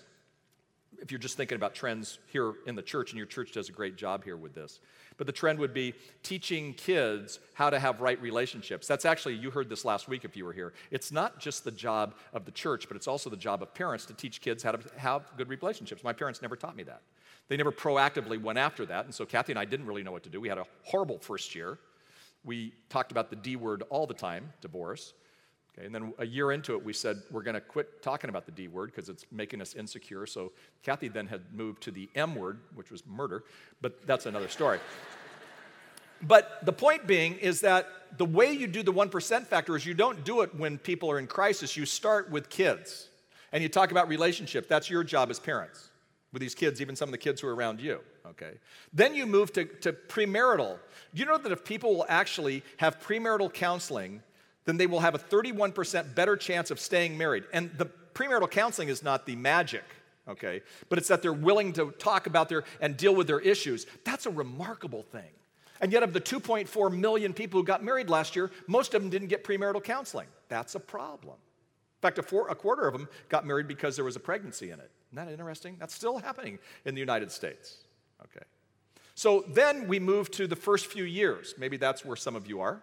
if 1.00 1.10
you're 1.10 1.18
just 1.18 1.36
thinking 1.36 1.56
about 1.56 1.74
trends 1.74 2.18
here 2.26 2.54
in 2.66 2.74
the 2.74 2.82
church, 2.82 3.10
and 3.10 3.18
your 3.18 3.26
church 3.26 3.52
does 3.52 3.68
a 3.68 3.72
great 3.72 3.96
job 3.96 4.24
here 4.24 4.36
with 4.36 4.54
this. 4.54 4.80
But 5.16 5.26
the 5.26 5.32
trend 5.32 5.58
would 5.58 5.74
be 5.74 5.94
teaching 6.22 6.74
kids 6.74 7.40
how 7.54 7.70
to 7.70 7.78
have 7.78 8.00
right 8.00 8.20
relationships. 8.22 8.86
That's 8.86 9.04
actually, 9.04 9.34
you 9.34 9.50
heard 9.50 9.68
this 9.68 9.84
last 9.84 10.08
week 10.08 10.24
if 10.24 10.36
you 10.36 10.44
were 10.44 10.52
here. 10.52 10.72
It's 10.90 11.10
not 11.10 11.40
just 11.40 11.64
the 11.64 11.70
job 11.70 12.14
of 12.32 12.44
the 12.44 12.52
church, 12.52 12.86
but 12.86 12.96
it's 12.96 13.08
also 13.08 13.28
the 13.28 13.36
job 13.36 13.62
of 13.62 13.74
parents 13.74 14.06
to 14.06 14.14
teach 14.14 14.40
kids 14.40 14.62
how 14.62 14.72
to 14.72 14.80
have 14.96 15.30
good 15.36 15.48
relationships. 15.48 16.04
My 16.04 16.12
parents 16.12 16.40
never 16.40 16.54
taught 16.56 16.76
me 16.76 16.84
that. 16.84 17.02
They 17.48 17.56
never 17.56 17.72
proactively 17.72 18.40
went 18.40 18.58
after 18.58 18.86
that. 18.86 19.06
And 19.06 19.14
so 19.14 19.24
Kathy 19.26 19.52
and 19.52 19.58
I 19.58 19.64
didn't 19.64 19.86
really 19.86 20.02
know 20.02 20.12
what 20.12 20.22
to 20.24 20.30
do. 20.30 20.40
We 20.40 20.48
had 20.48 20.58
a 20.58 20.66
horrible 20.84 21.18
first 21.18 21.54
year. 21.54 21.78
We 22.44 22.72
talked 22.88 23.10
about 23.10 23.30
the 23.30 23.36
D 23.36 23.56
word 23.56 23.82
all 23.90 24.06
the 24.06 24.14
time 24.14 24.52
divorce. 24.60 25.14
Okay, 25.78 25.86
and 25.86 25.94
then 25.94 26.12
a 26.18 26.26
year 26.26 26.52
into 26.52 26.74
it, 26.74 26.84
we 26.84 26.92
said, 26.92 27.22
we're 27.30 27.42
going 27.42 27.54
to 27.54 27.60
quit 27.60 28.02
talking 28.02 28.30
about 28.30 28.46
the 28.46 28.52
D 28.52 28.68
word 28.68 28.90
because 28.90 29.08
it's 29.08 29.24
making 29.30 29.60
us 29.60 29.74
insecure. 29.74 30.26
So 30.26 30.52
Kathy 30.82 31.08
then 31.08 31.26
had 31.26 31.42
moved 31.54 31.82
to 31.84 31.90
the 31.90 32.08
M 32.14 32.34
word, 32.34 32.60
which 32.74 32.90
was 32.90 33.06
murder, 33.06 33.44
but 33.80 34.06
that's 34.06 34.26
another 34.26 34.48
story. 34.48 34.80
but 36.22 36.64
the 36.64 36.72
point 36.72 37.06
being 37.06 37.34
is 37.34 37.60
that 37.60 37.86
the 38.16 38.24
way 38.24 38.50
you 38.52 38.66
do 38.66 38.82
the 38.82 38.92
1% 38.92 39.46
factor 39.46 39.76
is 39.76 39.86
you 39.86 39.94
don't 39.94 40.24
do 40.24 40.40
it 40.40 40.54
when 40.54 40.78
people 40.78 41.10
are 41.10 41.18
in 41.18 41.26
crisis. 41.26 41.76
You 41.76 41.86
start 41.86 42.30
with 42.30 42.48
kids 42.48 43.08
and 43.52 43.62
you 43.62 43.68
talk 43.68 43.90
about 43.90 44.08
relationship. 44.08 44.68
That's 44.68 44.90
your 44.90 45.04
job 45.04 45.30
as 45.30 45.38
parents 45.38 45.90
with 46.32 46.40
these 46.40 46.54
kids, 46.54 46.80
even 46.80 46.96
some 46.96 47.08
of 47.08 47.12
the 47.12 47.18
kids 47.18 47.40
who 47.40 47.48
are 47.48 47.54
around 47.54 47.80
you. 47.80 48.00
Okay. 48.26 48.54
Then 48.92 49.14
you 49.14 49.26
move 49.26 49.52
to, 49.54 49.64
to 49.64 49.92
premarital. 49.92 50.78
You 51.12 51.24
know 51.24 51.38
that 51.38 51.52
if 51.52 51.64
people 51.64 51.94
will 51.94 52.06
actually 52.08 52.62
have 52.76 53.00
premarital 53.00 53.52
counseling, 53.52 54.22
then 54.68 54.76
they 54.76 54.86
will 54.86 55.00
have 55.00 55.14
a 55.14 55.18
31% 55.18 56.14
better 56.14 56.36
chance 56.36 56.70
of 56.70 56.78
staying 56.78 57.16
married. 57.16 57.44
And 57.54 57.70
the 57.78 57.86
premarital 57.86 58.50
counseling 58.50 58.88
is 58.88 59.02
not 59.02 59.24
the 59.24 59.34
magic, 59.34 59.84
okay? 60.28 60.60
But 60.90 60.98
it's 60.98 61.08
that 61.08 61.22
they're 61.22 61.32
willing 61.32 61.72
to 61.72 61.90
talk 61.92 62.26
about 62.26 62.50
their 62.50 62.64
and 62.80 62.94
deal 62.94 63.14
with 63.14 63.26
their 63.26 63.40
issues. 63.40 63.86
That's 64.04 64.26
a 64.26 64.30
remarkable 64.30 65.04
thing. 65.04 65.30
And 65.80 65.90
yet, 65.90 66.02
of 66.02 66.12
the 66.12 66.20
2.4 66.20 66.94
million 66.94 67.32
people 67.32 67.60
who 67.60 67.64
got 67.64 67.82
married 67.82 68.10
last 68.10 68.36
year, 68.36 68.50
most 68.66 68.94
of 68.94 69.00
them 69.00 69.10
didn't 69.10 69.28
get 69.28 69.42
premarital 69.42 69.82
counseling. 69.82 70.26
That's 70.48 70.74
a 70.74 70.80
problem. 70.80 71.36
In 71.36 72.02
fact, 72.02 72.18
a, 72.18 72.22
four, 72.22 72.48
a 72.48 72.54
quarter 72.54 72.86
of 72.86 72.92
them 72.92 73.08
got 73.28 73.46
married 73.46 73.68
because 73.68 73.96
there 73.96 74.04
was 74.04 74.16
a 74.16 74.20
pregnancy 74.20 74.70
in 74.70 74.80
it. 74.80 74.90
Isn't 75.12 75.24
that 75.24 75.32
interesting? 75.32 75.76
That's 75.78 75.94
still 75.94 76.18
happening 76.18 76.58
in 76.84 76.94
the 76.94 77.00
United 77.00 77.32
States. 77.32 77.78
Okay. 78.24 78.44
So 79.14 79.44
then 79.48 79.88
we 79.88 79.98
move 79.98 80.30
to 80.32 80.46
the 80.46 80.56
first 80.56 80.86
few 80.86 81.04
years. 81.04 81.54
Maybe 81.56 81.76
that's 81.76 82.04
where 82.04 82.16
some 82.16 82.36
of 82.36 82.46
you 82.46 82.60
are. 82.60 82.82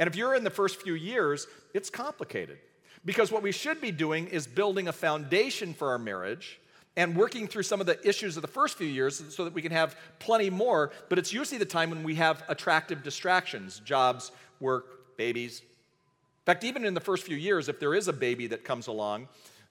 And 0.00 0.08
if 0.08 0.16
you're 0.16 0.34
in 0.34 0.42
the 0.42 0.50
first 0.50 0.80
few 0.80 0.94
years, 0.94 1.46
it's 1.74 1.90
complicated. 1.90 2.58
Because 3.04 3.30
what 3.30 3.42
we 3.42 3.52
should 3.52 3.80
be 3.80 3.92
doing 3.92 4.26
is 4.28 4.46
building 4.46 4.88
a 4.88 4.92
foundation 4.92 5.74
for 5.74 5.90
our 5.90 5.98
marriage 5.98 6.58
and 6.96 7.14
working 7.14 7.46
through 7.46 7.62
some 7.62 7.80
of 7.80 7.86
the 7.86 8.06
issues 8.06 8.36
of 8.36 8.42
the 8.42 8.48
first 8.48 8.78
few 8.78 8.86
years 8.86 9.22
so 9.28 9.44
that 9.44 9.52
we 9.52 9.62
can 9.62 9.72
have 9.72 9.96
plenty 10.18 10.48
more. 10.48 10.90
But 11.10 11.18
it's 11.18 11.32
usually 11.32 11.58
the 11.58 11.66
time 11.66 11.90
when 11.90 12.02
we 12.02 12.14
have 12.14 12.42
attractive 12.48 13.02
distractions 13.02 13.80
jobs, 13.84 14.32
work, 14.58 15.16
babies. 15.18 15.60
In 15.60 16.46
fact, 16.46 16.64
even 16.64 16.86
in 16.86 16.94
the 16.94 17.00
first 17.00 17.24
few 17.24 17.36
years, 17.36 17.68
if 17.68 17.78
there 17.78 17.94
is 17.94 18.08
a 18.08 18.12
baby 18.12 18.46
that 18.48 18.64
comes 18.64 18.86
along, 18.86 19.28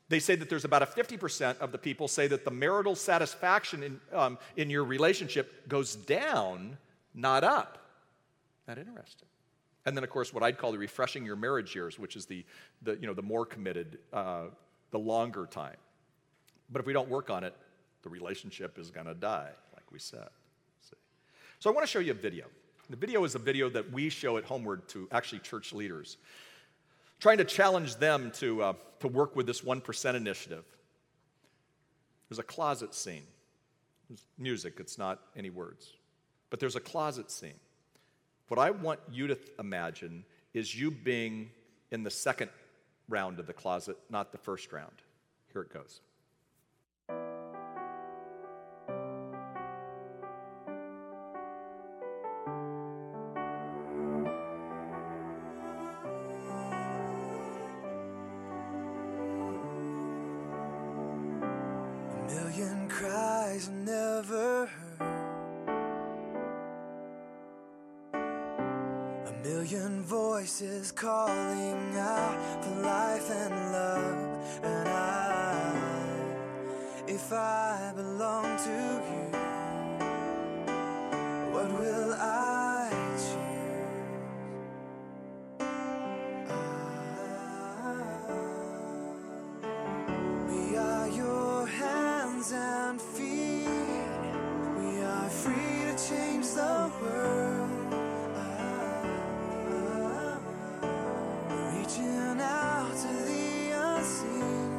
they 0.10 0.20
say 0.20 0.36
that 0.36 0.48
there's 0.48 0.66
about 0.66 0.84
a 0.84 0.86
50% 0.86 1.58
of 1.58 1.72
the 1.72 1.78
people 1.80 2.08
say 2.08 2.28
that 2.28 2.46
the 2.46 2.52
marital 2.52 2.96
satisfaction 2.96 3.82
in, 3.82 4.00
um, 4.14 4.38
in 4.58 4.70
your 4.70 4.84
relationship 4.84 5.68
goes 5.68 5.96
down, 5.96 6.78
not 7.16 7.44
up. 7.44 7.80
That 8.68 8.78
interesting. 8.78 9.28
And 9.86 9.96
then, 9.96 10.04
of 10.04 10.10
course, 10.10 10.34
what 10.34 10.44
I'd 10.44 10.58
call 10.58 10.72
the 10.72 10.78
refreshing 10.78 11.26
your 11.26 11.36
marriage 11.36 11.74
years, 11.74 11.98
which 11.98 12.16
is 12.16 12.26
the, 12.26 12.46
the, 12.82 12.96
you 12.96 13.08
know, 13.08 13.14
the 13.14 13.22
more 13.22 13.46
committed, 13.46 14.00
uh, 14.12 14.46
the 14.92 15.00
longer 15.00 15.46
time. 15.46 15.78
But 16.70 16.82
if 16.82 16.86
we 16.86 16.94
don't 16.94 17.10
work 17.10 17.30
on 17.30 17.44
it, 17.44 17.56
the 18.04 18.10
relationship 18.10 18.78
is 18.78 18.92
going 18.92 19.08
to 19.08 19.14
die, 19.14 19.50
like 19.74 19.92
we 19.92 20.00
said. 20.00 20.28
See? 20.82 20.96
So 21.60 21.70
I 21.70 21.74
want 21.74 21.86
to 21.86 21.92
show 21.92 22.00
you 22.00 22.12
a 22.12 22.16
video. 22.16 22.46
The 22.90 22.98
video 22.98 23.24
is 23.24 23.36
a 23.36 23.40
video 23.40 23.70
that 23.70 23.92
we 23.92 24.10
show 24.10 24.38
at 24.38 24.46
HomeWord 24.46 24.88
to 24.90 25.08
actually 25.12 25.40
church 25.40 25.74
leaders, 25.74 26.18
trying 27.20 27.38
to 27.38 27.44
challenge 27.44 27.96
them 27.98 28.32
to, 28.36 28.64
uh, 28.64 28.74
to 29.00 29.08
work 29.08 29.36
with 29.36 29.46
this 29.46 29.62
1% 29.62 30.16
initiative. 30.16 30.66
There's 32.28 32.40
a 32.40 32.44
closet 32.44 32.94
scene. 32.94 33.24
There's 34.10 34.26
music, 34.38 34.78
it's 34.80 34.98
not 34.98 35.20
any 35.36 35.50
words. 35.50 35.94
But 36.50 36.60
there's 36.60 36.76
a 36.76 36.80
closet 36.80 37.30
scene. 37.30 37.60
What 38.50 38.60
I 38.60 38.72
want 38.72 39.00
you 39.12 39.27
to 39.27 39.38
imagine 39.60 40.25
is 40.53 40.75
you 40.75 40.91
being 40.91 41.51
in 41.91 42.03
the 42.03 42.12
second 42.12 42.50
round 43.08 43.39
of 43.39 43.46
the 43.48 43.53
closet, 43.53 43.98
not 44.10 44.32
the 44.32 44.38
first 44.38 44.74
round. 44.74 44.91
Here 45.53 45.62
it 45.62 45.72
goes. 45.72 46.01
if 77.30 77.34
I 77.36 77.94
belong 77.96 78.58
to 78.58 78.72
you? 79.10 79.26
What 81.54 81.70
will 81.80 82.14
I 82.14 82.90
choose? 83.24 83.70
We 90.50 90.76
are 90.76 91.08
your 91.10 91.68
hands 91.68 92.52
and 92.52 93.00
feet. 93.00 93.68
We 94.80 95.02
are 95.04 95.30
free 95.30 95.86
to 95.86 95.96
change 96.10 96.48
the 96.56 96.92
world. 97.00 97.70
Reaching 101.76 102.42
out 102.42 102.92
to 103.04 103.12
the 103.30 103.72
unseen, 103.76 104.70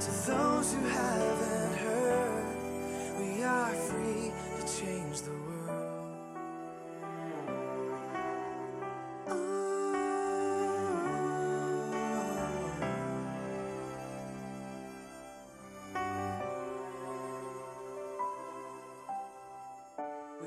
to 0.00 0.10
those 0.26 0.74
who 0.74 0.82
have. 0.88 1.29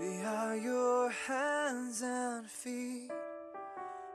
We 0.03 0.22
are 0.24 0.57
your 0.57 1.10
hands 1.27 2.01
and 2.01 2.45
feet. 2.45 3.10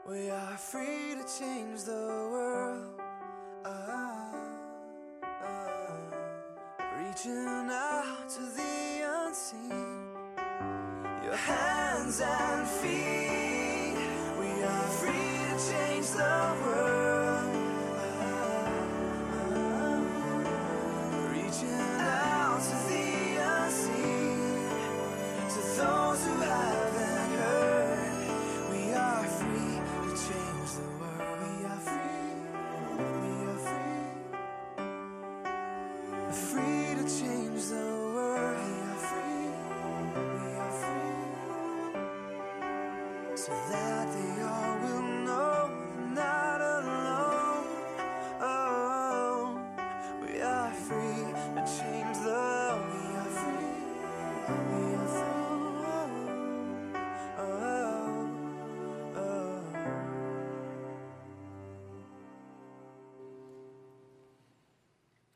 We 0.07 0.29
are 0.29 0.57
free 0.57 1.15
to 1.17 1.25
change 1.39 1.83
the 1.83 2.29
world. 2.31 3.01
Ah, 3.65 4.35
ah. 5.23 5.97
Reaching 6.99 7.69
out 7.71 8.29
to 8.35 8.41
the 8.59 8.75
unseen. 9.15 9.97
Your 11.23 11.35
hands 11.35 12.21
and 12.21 12.67
feet. 12.67 13.28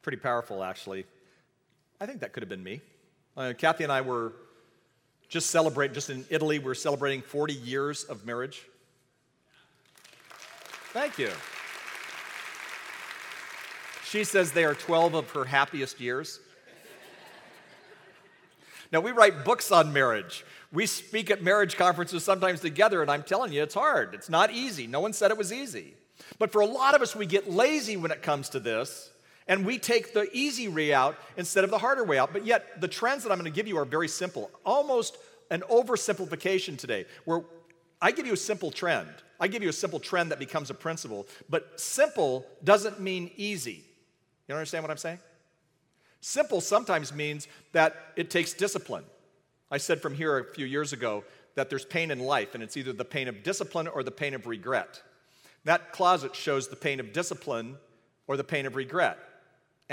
Pretty 0.04 0.18
powerful, 0.18 0.64
actually. 0.64 1.06
I 2.00 2.06
think 2.06 2.20
that 2.20 2.34
could 2.34 2.44
have 2.44 2.50
been 2.50 2.64
me. 2.64 2.82
Uh, 3.36 3.54
Kathy 3.58 3.84
and 3.84 3.92
I 3.92 4.02
were 4.02 4.34
just 5.30 5.50
celebrating, 5.50 5.96
just 5.96 6.10
in 6.10 6.26
Italy—we're 6.30 6.76
celebrating 6.76 7.22
40 7.22 7.54
years 7.54 8.04
of 8.04 8.26
marriage. 8.26 8.68
Thank 10.92 11.18
you. 11.18 11.32
She 14.04 14.26
says 14.26 14.52
they 14.52 14.66
are 14.66 14.76
12 14.76 15.16
of 15.16 15.32
her 15.32 15.46
happiest 15.46 16.00
years. 16.00 16.40
Now, 18.92 19.00
we 19.00 19.12
write 19.12 19.44
books 19.44 19.72
on 19.72 19.92
marriage. 19.92 20.46
We 20.72 20.86
speak 20.86 21.32
at 21.32 21.42
marriage 21.42 21.78
conferences 21.78 22.24
sometimes 22.24 22.60
together, 22.60 23.02
and 23.02 23.10
I'm 23.10 23.24
telling 23.24 23.54
you, 23.54 23.64
it's 23.64 23.74
hard. 23.74 24.14
It's 24.14 24.30
not 24.30 24.52
easy. 24.52 24.86
No 24.86 25.00
one 25.00 25.14
said 25.14 25.32
it 25.32 25.38
was 25.38 25.52
easy. 25.52 25.96
But 26.38 26.52
for 26.52 26.62
a 26.62 26.66
lot 26.66 26.94
of 26.94 27.02
us, 27.02 27.16
we 27.16 27.26
get 27.26 27.50
lazy 27.50 27.98
when 27.98 28.12
it 28.12 28.22
comes 28.22 28.50
to 28.50 28.60
this, 28.60 29.10
and 29.48 29.66
we 29.66 29.78
take 29.78 30.14
the 30.14 30.30
easy 30.34 30.68
way 30.68 30.94
out 30.94 31.18
instead 31.38 31.64
of 31.64 31.70
the 31.70 31.78
harder 31.78 32.04
way 32.04 32.18
out. 32.18 32.34
But 32.34 32.46
yet, 32.46 32.80
the 32.82 32.88
trends 32.88 33.24
that 33.24 33.32
I'm 33.32 33.38
going 33.38 33.52
to 33.52 33.56
give 33.56 33.68
you 33.68 33.78
are 33.78 33.86
very 33.86 34.08
simple, 34.08 34.50
almost 34.66 35.18
an 35.52 35.62
oversimplification 35.70 36.78
today, 36.78 37.06
where 37.26 37.42
I 38.02 38.12
give 38.12 38.26
you 38.26 38.34
a 38.34 38.38
simple 38.38 38.72
trend. 38.72 39.10
I 39.40 39.48
give 39.48 39.64
you 39.64 39.70
a 39.70 39.74
simple 39.74 40.00
trend 40.00 40.32
that 40.32 40.40
becomes 40.40 40.70
a 40.70 40.74
principle, 40.74 41.28
but 41.50 41.80
simple 41.80 42.46
doesn't 42.64 43.00
mean 43.00 43.32
easy. 43.36 43.84
You 44.48 44.56
understand 44.56 44.84
what 44.84 44.92
I'm 44.92 44.98
saying? 44.98 45.20
Simple 46.22 46.62
sometimes 46.62 47.14
means 47.14 47.48
that 47.74 47.96
it 48.16 48.30
takes 48.30 48.54
discipline. 48.54 49.04
I 49.70 49.78
said 49.78 50.02
from 50.02 50.14
here 50.14 50.38
a 50.38 50.54
few 50.54 50.66
years 50.66 50.94
ago 50.94 51.24
that 51.56 51.70
there's 51.70 51.86
pain 51.86 52.12
in 52.12 52.20
life, 52.20 52.56
and 52.56 52.64
it's 52.64 52.78
either 52.78 52.94
the 52.94 53.06
pain 53.06 53.28
of 53.28 53.44
discipline 53.44 53.88
or 53.88 54.04
the 54.04 54.12
pain 54.12 54.34
of 54.34 54.48
regret. 54.48 55.02
That 55.66 55.92
closet 55.92 56.36
shows 56.36 56.68
the 56.68 56.76
pain 56.76 57.00
of 57.00 57.14
discipline 57.14 57.78
or 58.28 58.38
the 58.38 58.44
pain 58.44 58.66
of 58.66 58.76
regret. 58.76 59.18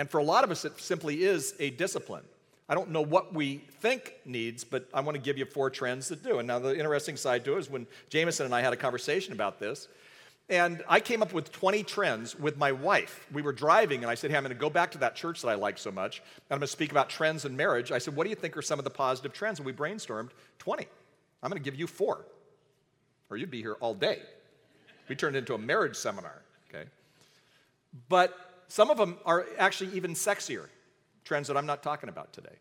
And 0.01 0.09
for 0.09 0.17
a 0.17 0.25
lot 0.25 0.45
of 0.45 0.51
us, 0.51 0.65
it 0.65 0.81
simply 0.81 1.25
is 1.25 1.55
a 1.59 1.69
discipline. 1.69 2.23
I 2.71 2.75
don't 2.75 2.89
know 2.89 3.03
what 3.03 3.35
we 3.35 3.59
think 3.83 4.15
needs, 4.25 4.65
but 4.65 4.89
I 4.95 5.03
want 5.03 5.15
to 5.17 5.21
give 5.21 5.37
you 5.37 5.45
four 5.45 5.69
trends 5.69 6.09
that 6.09 6.23
do. 6.23 6.39
And 6.39 6.49
now 6.49 6.59
the 6.59 6.75
interesting 6.75 7.19
side 7.19 7.45
to 7.45 7.57
it 7.57 7.59
is 7.59 7.69
when 7.69 7.87
Jameson 8.09 8.47
and 8.47 8.55
I 8.55 8.63
had 8.63 8.73
a 8.73 8.79
conversation 8.79 9.35
about 9.35 9.61
this, 9.61 9.89
and 10.49 10.83
I 10.89 11.01
came 11.01 11.23
up 11.23 11.35
with 11.35 11.53
20 11.53 11.83
trends 11.83 12.35
with 12.35 12.57
my 12.57 12.73
wife. 12.73 13.27
We 13.31 13.43
were 13.43 13.53
driving, 13.53 14.01
and 14.01 14.11
I 14.11 14.15
said, 14.15 14.31
Hey, 14.31 14.39
I'm 14.39 14.43
going 14.43 14.57
to 14.57 14.59
go 14.59 14.71
back 14.71 14.91
to 14.93 14.99
that 14.99 15.17
church 15.17 15.43
that 15.43 15.49
I 15.49 15.55
like 15.55 15.77
so 15.77 15.91
much, 15.91 16.21
and 16.21 16.45
I'm 16.51 16.61
going 16.61 16.63
to 16.63 16.67
speak 16.67 16.93
about 16.93 17.11
trends 17.11 17.45
in 17.45 17.55
marriage. 17.55 17.93
I 17.93 17.99
said, 17.99 18.17
What 18.17 18.25
do 18.25 18.31
you 18.31 18.37
think 18.37 18.57
are 18.57 18.63
some 18.63 18.79
of 18.81 18.85
the 18.85 18.91
positive 18.91 19.35
trends? 19.35 19.59
And 19.59 19.67
we 19.67 19.75
brainstormed 19.75 20.31
20. 20.61 20.87
I'm 21.43 21.51
going 21.51 21.63
to 21.63 21.71
give 21.71 21.79
you 21.79 21.87
four, 21.87 22.25
or 23.29 23.37
you'd 23.37 23.51
be 23.51 23.61
here 23.61 23.77
all 23.81 23.93
day. 23.93 24.23
We 25.11 25.15
turned 25.15 25.37
into 25.37 25.53
a 25.53 25.59
marriage 25.59 25.97
seminar, 25.97 26.41
okay? 26.71 26.89
But 28.09 28.50
some 28.71 28.89
of 28.89 28.97
them 28.97 29.19
are 29.27 29.47
actually 29.59 29.93
even 29.97 30.13
sexier, 30.13 30.67
trends 31.25 31.49
that 31.49 31.57
I'm 31.57 31.67
not 31.67 31.83
talking 31.83 32.09
about 32.09 32.33
today. 32.33 32.55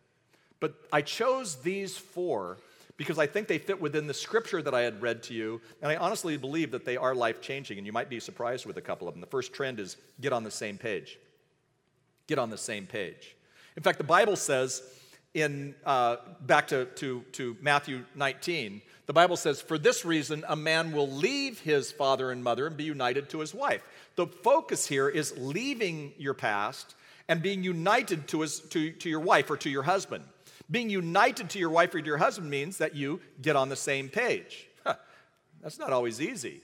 But 0.58 0.74
I 0.92 1.02
chose 1.02 1.62
these 1.62 1.96
four 1.96 2.58
because 2.96 3.16
I 3.16 3.28
think 3.28 3.46
they 3.46 3.58
fit 3.58 3.80
within 3.80 4.08
the 4.08 4.12
scripture 4.12 4.60
that 4.60 4.74
I 4.74 4.80
had 4.82 5.00
read 5.00 5.22
to 5.24 5.34
you, 5.34 5.60
and 5.80 5.90
I 5.90 5.96
honestly 5.96 6.36
believe 6.36 6.72
that 6.72 6.84
they 6.84 6.96
are 6.96 7.14
life 7.14 7.40
changing, 7.40 7.78
and 7.78 7.86
you 7.86 7.92
might 7.92 8.10
be 8.10 8.18
surprised 8.18 8.66
with 8.66 8.76
a 8.76 8.80
couple 8.80 9.06
of 9.06 9.14
them. 9.14 9.20
The 9.20 9.28
first 9.28 9.52
trend 9.52 9.78
is 9.78 9.96
get 10.20 10.32
on 10.32 10.42
the 10.42 10.50
same 10.50 10.76
page. 10.76 11.16
Get 12.26 12.40
on 12.40 12.50
the 12.50 12.58
same 12.58 12.86
page. 12.86 13.36
In 13.76 13.82
fact, 13.82 13.98
the 13.98 14.04
Bible 14.04 14.34
says, 14.34 14.82
in 15.32 15.76
uh, 15.86 16.16
back 16.40 16.66
to, 16.68 16.86
to, 16.96 17.24
to 17.32 17.56
Matthew 17.62 18.04
19, 18.16 18.82
the 19.10 19.14
Bible 19.14 19.36
says, 19.36 19.60
For 19.60 19.76
this 19.76 20.04
reason, 20.04 20.44
a 20.46 20.54
man 20.54 20.92
will 20.92 21.10
leave 21.10 21.58
his 21.58 21.90
father 21.90 22.30
and 22.30 22.44
mother 22.44 22.68
and 22.68 22.76
be 22.76 22.84
united 22.84 23.28
to 23.30 23.40
his 23.40 23.52
wife. 23.52 23.82
The 24.14 24.28
focus 24.28 24.86
here 24.86 25.08
is 25.08 25.36
leaving 25.36 26.12
your 26.16 26.32
past 26.32 26.94
and 27.26 27.42
being 27.42 27.64
united 27.64 28.28
to, 28.28 28.42
his, 28.42 28.60
to, 28.68 28.92
to 28.92 29.08
your 29.08 29.18
wife 29.18 29.50
or 29.50 29.56
to 29.56 29.68
your 29.68 29.82
husband. 29.82 30.22
Being 30.70 30.90
united 30.90 31.50
to 31.50 31.58
your 31.58 31.70
wife 31.70 31.92
or 31.92 32.00
to 32.00 32.06
your 32.06 32.18
husband 32.18 32.50
means 32.50 32.78
that 32.78 32.94
you 32.94 33.18
get 33.42 33.56
on 33.56 33.68
the 33.68 33.74
same 33.74 34.08
page. 34.08 34.68
Huh, 34.86 34.94
that's 35.60 35.80
not 35.80 35.92
always 35.92 36.20
easy. 36.20 36.60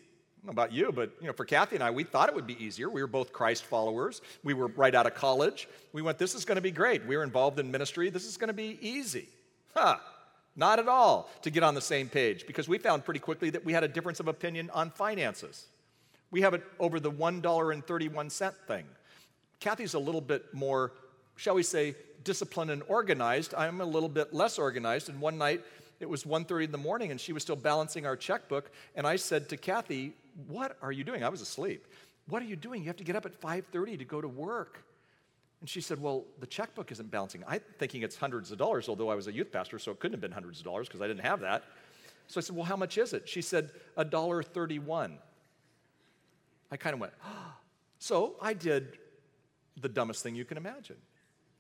About 0.47 0.73
you, 0.73 0.93
but 0.93 1.11
you 1.21 1.27
know, 1.27 1.33
for 1.33 1.45
Kathy 1.45 1.75
and 1.75 1.83
I, 1.83 1.91
we 1.91 2.05
thought 2.05 2.29
it 2.29 2.35
would 2.37 2.47
be 2.47 2.65
easier. 2.65 2.89
We 2.89 3.01
were 3.01 3.09
both 3.09 3.33
Christ 3.33 3.65
followers. 3.65 4.23
We 4.45 4.55
were 4.55 4.69
right 4.69 4.95
out 4.95 5.09
of 5.09 5.17
college. 5.17 5.69
We 5.93 6.01
went, 6.01 6.17
this 6.17 6.37
is 6.37 6.45
going 6.45 6.55
to 6.55 6.63
be 6.63 6.71
great. 6.71 7.05
We 7.07 7.17
were 7.17 7.25
involved 7.25 7.59
in 7.59 7.73
ministry. 7.73 8.09
This 8.09 8.25
is 8.25 8.37
going 8.37 8.51
to 8.51 8.55
be 8.55 8.79
easy. 8.81 9.27
Huh. 9.75 9.97
Not 10.57 10.79
at 10.79 10.89
all 10.89 11.31
to 11.43 11.51
get 11.51 11.63
on 11.63 11.75
the 11.75 11.81
same 11.81 12.09
page 12.09 12.47
because 12.47 12.67
we 12.67 12.79
found 12.79 13.05
pretty 13.05 13.21
quickly 13.21 13.51
that 13.51 13.65
we 13.65 13.73
had 13.73 13.85
a 13.85 13.89
difference 13.89 14.21
of 14.21 14.29
opinion 14.29 14.71
on 14.73 14.91
finances. 14.91 15.67
We 16.31 16.41
have 16.41 16.55
it 16.55 16.65
over 16.81 16.99
the 16.99 17.13
$1.31 17.13 18.55
thing. 18.67 18.85
Kathy's 19.61 19.95
a 19.95 19.99
little 19.99 20.21
bit 20.21 20.53
more, 20.53 20.93
shall 21.37 21.55
we 21.55 21.63
say, 21.63 21.95
disciplined 22.25 22.71
and 22.71 22.83
organized. 22.89 23.55
I'm 23.55 23.81
a 23.81 23.85
little 23.85 24.09
bit 24.09 24.33
less 24.35 24.59
organized. 24.59 25.09
And 25.09 25.21
one 25.21 25.39
night, 25.39 25.63
it 26.01 26.09
was 26.09 26.25
1.30 26.25 26.65
in 26.65 26.73
the 26.73 26.79
morning, 26.79 27.11
and 27.11 27.21
she 27.21 27.33
was 27.33 27.43
still 27.43 27.57
balancing 27.57 28.07
our 28.07 28.17
checkbook. 28.17 28.71
And 28.95 29.07
I 29.07 29.17
said 29.17 29.49
to 29.51 29.57
Kathy, 29.57 30.15
what 30.49 30.77
are 30.83 30.93
you 30.93 31.05
doing? 31.05 31.23
I 31.23 31.29
was 31.29 31.41
asleep. 31.41 31.87
What 32.29 32.43
are 32.43 32.47
you 32.47 32.57
doing? 32.57 32.83
You 32.83 32.89
have 32.89 32.97
to 32.97 33.05
get 33.05 33.17
up 33.17 33.25
at 33.25 33.41
5.30 33.41 33.99
to 33.99 34.05
go 34.05 34.21
to 34.21 34.29
work. 34.29 34.83
And 35.61 35.69
she 35.69 35.81
said, 35.81 36.01
Well, 36.01 36.25
the 36.41 36.47
checkbook 36.47 36.93
isn't 36.93 37.11
bouncing. 37.11 37.43
I'm 37.47 37.61
thinking 37.79 38.03
it's 38.03 38.17
hundreds 38.17 38.53
of 38.53 38.59
dollars, 38.59 38.89
although 38.89 39.11
I 39.11 39.15
was 39.15 39.27
a 39.27 39.33
youth 39.33 39.51
pastor, 39.53 39.79
so 39.79 39.91
it 39.91 40.01
couldn't 40.01 40.15
have 40.15 40.21
been 40.21 40.33
hundreds 40.33 40.59
of 40.59 40.65
dollars 40.65 40.89
because 40.89 41.01
I 41.01 41.07
didn't 41.07 41.25
have 41.25 41.41
that. 41.41 41.65
So 42.29 42.39
I 42.39 42.43
said, 42.43 42.57
Well, 42.57 42.65
how 42.65 42.77
much 42.77 42.99
is 42.99 43.13
it? 43.13 43.29
She 43.29 43.43
said, 43.43 43.71
$1.31. 43.97 45.13
I 46.71 46.77
kind 46.77 46.95
of 46.95 47.01
went, 47.01 47.13
oh. 47.25 47.53
So 47.99 48.35
I 48.41 48.53
did 48.53 48.99
the 49.81 49.89
dumbest 49.89 50.23
thing 50.23 50.35
you 50.35 50.45
can 50.45 50.57
imagine. 50.57 50.97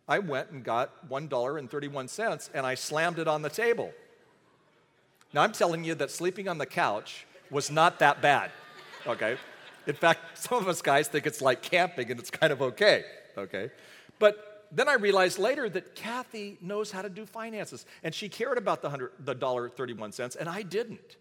I 0.09 0.18
went 0.18 0.50
and 0.50 0.62
got 0.62 1.09
$1.31 1.09 2.50
and 2.54 2.66
I 2.66 2.74
slammed 2.74 3.18
it 3.18 3.26
on 3.26 3.42
the 3.42 3.48
table. 3.48 3.92
Now, 5.32 5.42
I'm 5.42 5.52
telling 5.52 5.85
you 5.85 5.94
that 5.96 6.11
sleeping 6.11 6.48
on 6.48 6.59
the 6.59 6.66
couch 6.66 7.26
was 7.50 7.70
not 7.70 7.98
that 7.98 8.22
bad, 8.22 8.50
okay? 9.06 9.37
In 9.87 9.94
fact, 9.94 10.38
some 10.38 10.59
of 10.59 10.68
us 10.68 10.80
guys 10.82 11.09
think 11.09 11.26
it's 11.26 11.42
like 11.42 11.62
camping 11.62 12.11
and 12.11 12.20
it's 12.20 12.30
kind 12.30 12.52
of 12.52 12.62
okay, 12.62 13.04
okay? 13.37 13.70
But 14.18 14.66
then 14.72 14.88
I 14.88 14.94
realized 14.94 15.38
later 15.38 15.68
that 15.68 15.94
Kathy 15.94 16.59
knows 16.61 16.90
how 16.90 17.03
to 17.03 17.09
do 17.09 17.27
finances 17.27 17.87
and 18.03 18.14
she 18.14 18.29
cared 18.29 18.59
about 18.59 18.83
the, 18.83 18.90
hundred, 18.90 19.12
the 19.20 19.35
dollar 19.35 19.68
31 19.68 20.12
cents 20.12 20.37
and 20.37 20.49
I 20.49 20.62
didn't. 20.62 21.16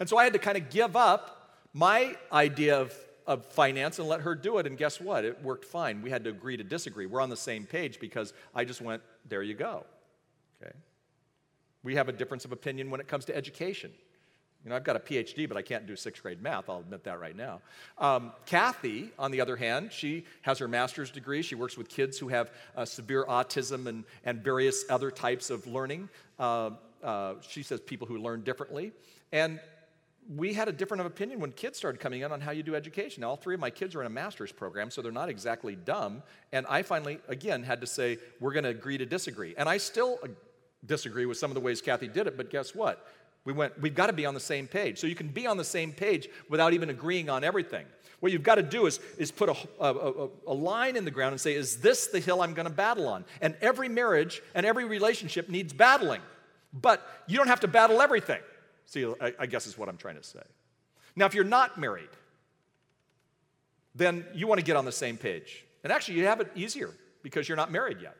And 0.00 0.08
so 0.08 0.16
I 0.16 0.24
had 0.24 0.32
to 0.32 0.38
kind 0.38 0.56
of 0.56 0.70
give 0.70 0.96
up 0.96 1.56
my 1.72 2.16
idea 2.32 2.78
of, 2.78 2.94
of 3.26 3.44
finance 3.46 3.98
and 3.98 4.08
let 4.08 4.22
her 4.22 4.34
do 4.34 4.58
it. 4.58 4.66
And 4.66 4.76
guess 4.76 5.00
what? 5.00 5.24
It 5.24 5.42
worked 5.42 5.64
fine. 5.64 6.02
We 6.02 6.10
had 6.10 6.24
to 6.24 6.30
agree 6.30 6.56
to 6.56 6.64
disagree. 6.64 7.06
We're 7.06 7.20
on 7.20 7.30
the 7.30 7.36
same 7.36 7.64
page 7.64 8.00
because 8.00 8.32
I 8.54 8.64
just 8.64 8.80
went, 8.80 9.02
there 9.28 9.42
you 9.42 9.54
go. 9.54 9.84
Okay? 10.62 10.72
We 11.82 11.94
have 11.94 12.08
a 12.08 12.12
difference 12.12 12.44
of 12.44 12.52
opinion 12.52 12.90
when 12.90 13.00
it 13.00 13.08
comes 13.08 13.24
to 13.26 13.36
education. 13.36 13.92
You 14.64 14.70
know, 14.70 14.76
I've 14.76 14.84
got 14.84 14.96
a 14.96 15.00
PhD, 15.00 15.48
but 15.48 15.56
I 15.56 15.62
can't 15.62 15.86
do 15.86 15.94
sixth 15.94 16.22
grade 16.22 16.42
math. 16.42 16.68
I'll 16.68 16.80
admit 16.80 17.04
that 17.04 17.20
right 17.20 17.36
now. 17.36 17.60
Um, 17.96 18.32
Kathy, 18.44 19.10
on 19.18 19.30
the 19.30 19.40
other 19.40 19.56
hand, 19.56 19.92
she 19.92 20.24
has 20.42 20.58
her 20.58 20.68
master's 20.68 21.10
degree. 21.10 21.42
She 21.42 21.54
works 21.54 21.76
with 21.78 21.88
kids 21.88 22.18
who 22.18 22.28
have 22.28 22.50
uh, 22.76 22.84
severe 22.84 23.24
autism 23.24 23.86
and, 23.86 24.04
and 24.24 24.42
various 24.42 24.84
other 24.90 25.10
types 25.10 25.50
of 25.50 25.66
learning. 25.66 26.08
Uh, 26.38 26.70
uh, 27.02 27.34
she 27.40 27.62
says 27.62 27.80
people 27.80 28.06
who 28.06 28.18
learn 28.18 28.42
differently. 28.42 28.92
And 29.32 29.60
we 30.36 30.52
had 30.52 30.68
a 30.68 30.72
different 30.72 31.06
opinion 31.06 31.40
when 31.40 31.52
kids 31.52 31.78
started 31.78 32.00
coming 32.00 32.20
in 32.20 32.32
on 32.32 32.40
how 32.40 32.50
you 32.50 32.62
do 32.62 32.74
education. 32.74 33.24
All 33.24 33.36
three 33.36 33.54
of 33.54 33.60
my 33.60 33.70
kids 33.70 33.94
are 33.94 34.00
in 34.00 34.06
a 34.06 34.10
master's 34.10 34.52
program, 34.52 34.90
so 34.90 35.00
they're 35.00 35.12
not 35.12 35.28
exactly 35.28 35.76
dumb. 35.76 36.22
And 36.52 36.66
I 36.68 36.82
finally, 36.82 37.18
again, 37.28 37.62
had 37.62 37.80
to 37.80 37.86
say, 37.86 38.18
we're 38.40 38.52
going 38.52 38.64
to 38.64 38.70
agree 38.70 38.98
to 38.98 39.06
disagree. 39.06 39.54
And 39.56 39.68
I 39.68 39.78
still 39.78 40.18
uh, 40.22 40.28
disagree 40.84 41.26
with 41.26 41.38
some 41.38 41.50
of 41.50 41.54
the 41.54 41.60
ways 41.60 41.80
Kathy 41.80 42.08
did 42.08 42.26
it, 42.26 42.36
but 42.36 42.50
guess 42.50 42.74
what? 42.74 43.06
We 43.44 43.52
went, 43.52 43.80
we've 43.80 43.94
got 43.94 44.08
to 44.08 44.12
be 44.12 44.26
on 44.26 44.34
the 44.34 44.40
same 44.40 44.66
page. 44.66 44.98
So 44.98 45.06
you 45.06 45.14
can 45.14 45.28
be 45.28 45.46
on 45.46 45.56
the 45.56 45.64
same 45.64 45.92
page 45.92 46.28
without 46.48 46.72
even 46.72 46.90
agreeing 46.90 47.30
on 47.30 47.44
everything. 47.44 47.86
What 48.20 48.32
you've 48.32 48.42
got 48.42 48.56
to 48.56 48.62
do 48.62 48.86
is, 48.86 48.98
is 49.16 49.30
put 49.30 49.48
a, 49.48 49.56
a, 49.80 50.28
a, 50.48 50.52
line 50.52 50.96
in 50.96 51.04
the 51.04 51.10
ground 51.10 51.32
and 51.32 51.40
say, 51.40 51.54
is 51.54 51.76
this 51.76 52.08
the 52.08 52.18
hill 52.18 52.42
I'm 52.42 52.52
going 52.52 52.66
to 52.66 52.72
battle 52.72 53.06
on? 53.08 53.24
And 53.40 53.56
every 53.60 53.88
marriage 53.88 54.42
and 54.54 54.66
every 54.66 54.84
relationship 54.84 55.48
needs 55.48 55.72
battling. 55.72 56.20
But 56.72 57.06
you 57.28 57.36
don't 57.36 57.46
have 57.46 57.60
to 57.60 57.68
battle 57.68 58.02
everything. 58.02 58.40
See, 58.86 59.06
I, 59.20 59.34
I 59.38 59.46
guess 59.46 59.66
is 59.66 59.78
what 59.78 59.88
I'm 59.88 59.96
trying 59.96 60.16
to 60.16 60.22
say. 60.22 60.42
Now, 61.14 61.26
if 61.26 61.34
you're 61.34 61.44
not 61.44 61.78
married, 61.78 62.08
then 63.94 64.24
you 64.34 64.46
want 64.46 64.58
to 64.58 64.64
get 64.64 64.76
on 64.76 64.84
the 64.84 64.92
same 64.92 65.16
page. 65.16 65.64
And 65.84 65.92
actually, 65.92 66.18
you 66.18 66.26
have 66.26 66.40
it 66.40 66.50
easier 66.54 66.90
because 67.22 67.48
you're 67.48 67.56
not 67.56 67.70
married 67.70 67.98
yet. 68.00 68.16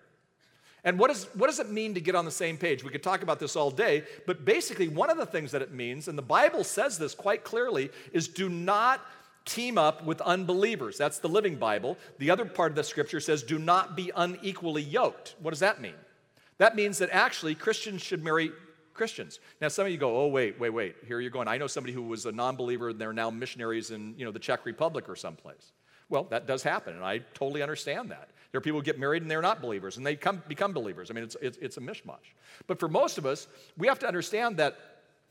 And 0.84 0.98
what, 0.98 1.10
is, 1.10 1.24
what 1.34 1.48
does 1.48 1.58
it 1.58 1.70
mean 1.70 1.94
to 1.94 2.00
get 2.00 2.14
on 2.14 2.24
the 2.24 2.30
same 2.30 2.56
page? 2.56 2.84
We 2.84 2.90
could 2.90 3.02
talk 3.02 3.22
about 3.22 3.40
this 3.40 3.56
all 3.56 3.70
day, 3.70 4.04
but 4.26 4.44
basically, 4.44 4.88
one 4.88 5.10
of 5.10 5.16
the 5.16 5.26
things 5.26 5.50
that 5.50 5.62
it 5.62 5.72
means, 5.72 6.08
and 6.08 6.16
the 6.16 6.22
Bible 6.22 6.62
says 6.64 6.98
this 6.98 7.14
quite 7.14 7.44
clearly, 7.44 7.90
is 8.12 8.28
do 8.28 8.48
not 8.48 9.00
team 9.44 9.78
up 9.78 10.04
with 10.04 10.20
unbelievers. 10.20 10.96
That's 10.96 11.18
the 11.18 11.28
Living 11.28 11.56
Bible. 11.56 11.96
The 12.18 12.30
other 12.30 12.44
part 12.44 12.70
of 12.70 12.76
the 12.76 12.84
scripture 12.84 13.18
says, 13.18 13.42
do 13.42 13.58
not 13.58 13.96
be 13.96 14.12
unequally 14.14 14.82
yoked. 14.82 15.34
What 15.40 15.50
does 15.50 15.60
that 15.60 15.80
mean? 15.80 15.94
That 16.58 16.76
means 16.76 16.98
that 16.98 17.10
actually 17.10 17.54
Christians 17.54 18.02
should 18.02 18.22
marry 18.22 18.52
Christians. 18.94 19.38
Now, 19.60 19.68
some 19.68 19.86
of 19.86 19.92
you 19.92 19.98
go, 19.98 20.20
oh, 20.20 20.26
wait, 20.26 20.58
wait, 20.58 20.70
wait. 20.70 20.96
Here 21.06 21.20
you're 21.20 21.30
going. 21.30 21.48
I 21.48 21.56
know 21.56 21.68
somebody 21.68 21.92
who 21.94 22.02
was 22.02 22.26
a 22.26 22.32
non 22.32 22.56
believer 22.56 22.90
and 22.90 23.00
they're 23.00 23.12
now 23.12 23.30
missionaries 23.30 23.90
in 23.90 24.14
you 24.18 24.24
know, 24.24 24.32
the 24.32 24.40
Czech 24.40 24.66
Republic 24.66 25.08
or 25.08 25.16
someplace. 25.16 25.72
Well, 26.10 26.24
that 26.24 26.46
does 26.46 26.62
happen, 26.62 26.94
and 26.94 27.04
I 27.04 27.18
totally 27.34 27.62
understand 27.62 28.10
that. 28.10 28.30
There 28.50 28.58
are 28.58 28.62
people 28.62 28.80
who 28.80 28.84
get 28.84 28.98
married 28.98 29.22
and 29.22 29.30
they're 29.30 29.42
not 29.42 29.60
believers, 29.60 29.96
and 29.96 30.06
they 30.06 30.16
come, 30.16 30.42
become 30.48 30.72
believers. 30.72 31.10
I 31.10 31.14
mean, 31.14 31.24
it's, 31.24 31.36
it's, 31.40 31.58
it's 31.58 31.76
a 31.76 31.80
mishmash. 31.80 32.34
But 32.66 32.80
for 32.80 32.88
most 32.88 33.18
of 33.18 33.26
us, 33.26 33.46
we 33.76 33.86
have 33.88 33.98
to 34.00 34.06
understand 34.06 34.56
that 34.56 34.78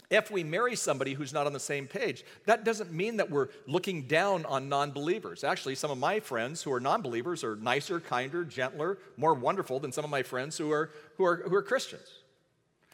if 0.09 0.31
we 0.31 0.43
marry 0.43 0.75
somebody 0.75 1.13
who's 1.13 1.33
not 1.33 1.47
on 1.47 1.53
the 1.53 1.59
same 1.59 1.87
page, 1.87 2.23
that 2.45 2.63
doesn't 2.63 2.93
mean 2.93 3.17
that 3.17 3.29
we're 3.29 3.49
looking 3.65 4.03
down 4.03 4.45
on 4.45 4.69
non 4.69 4.91
believers. 4.91 5.43
Actually, 5.43 5.75
some 5.75 5.91
of 5.91 5.97
my 5.97 6.19
friends 6.19 6.61
who 6.61 6.71
are 6.71 6.79
non 6.79 7.01
believers 7.01 7.43
are 7.43 7.55
nicer, 7.55 7.99
kinder, 7.99 8.45
gentler, 8.45 8.99
more 9.17 9.33
wonderful 9.33 9.79
than 9.79 9.91
some 9.91 10.05
of 10.05 10.11
my 10.11 10.23
friends 10.23 10.57
who 10.57 10.71
are, 10.71 10.91
who, 11.17 11.25
are, 11.25 11.37
who 11.37 11.55
are 11.55 11.63
Christians. 11.63 12.07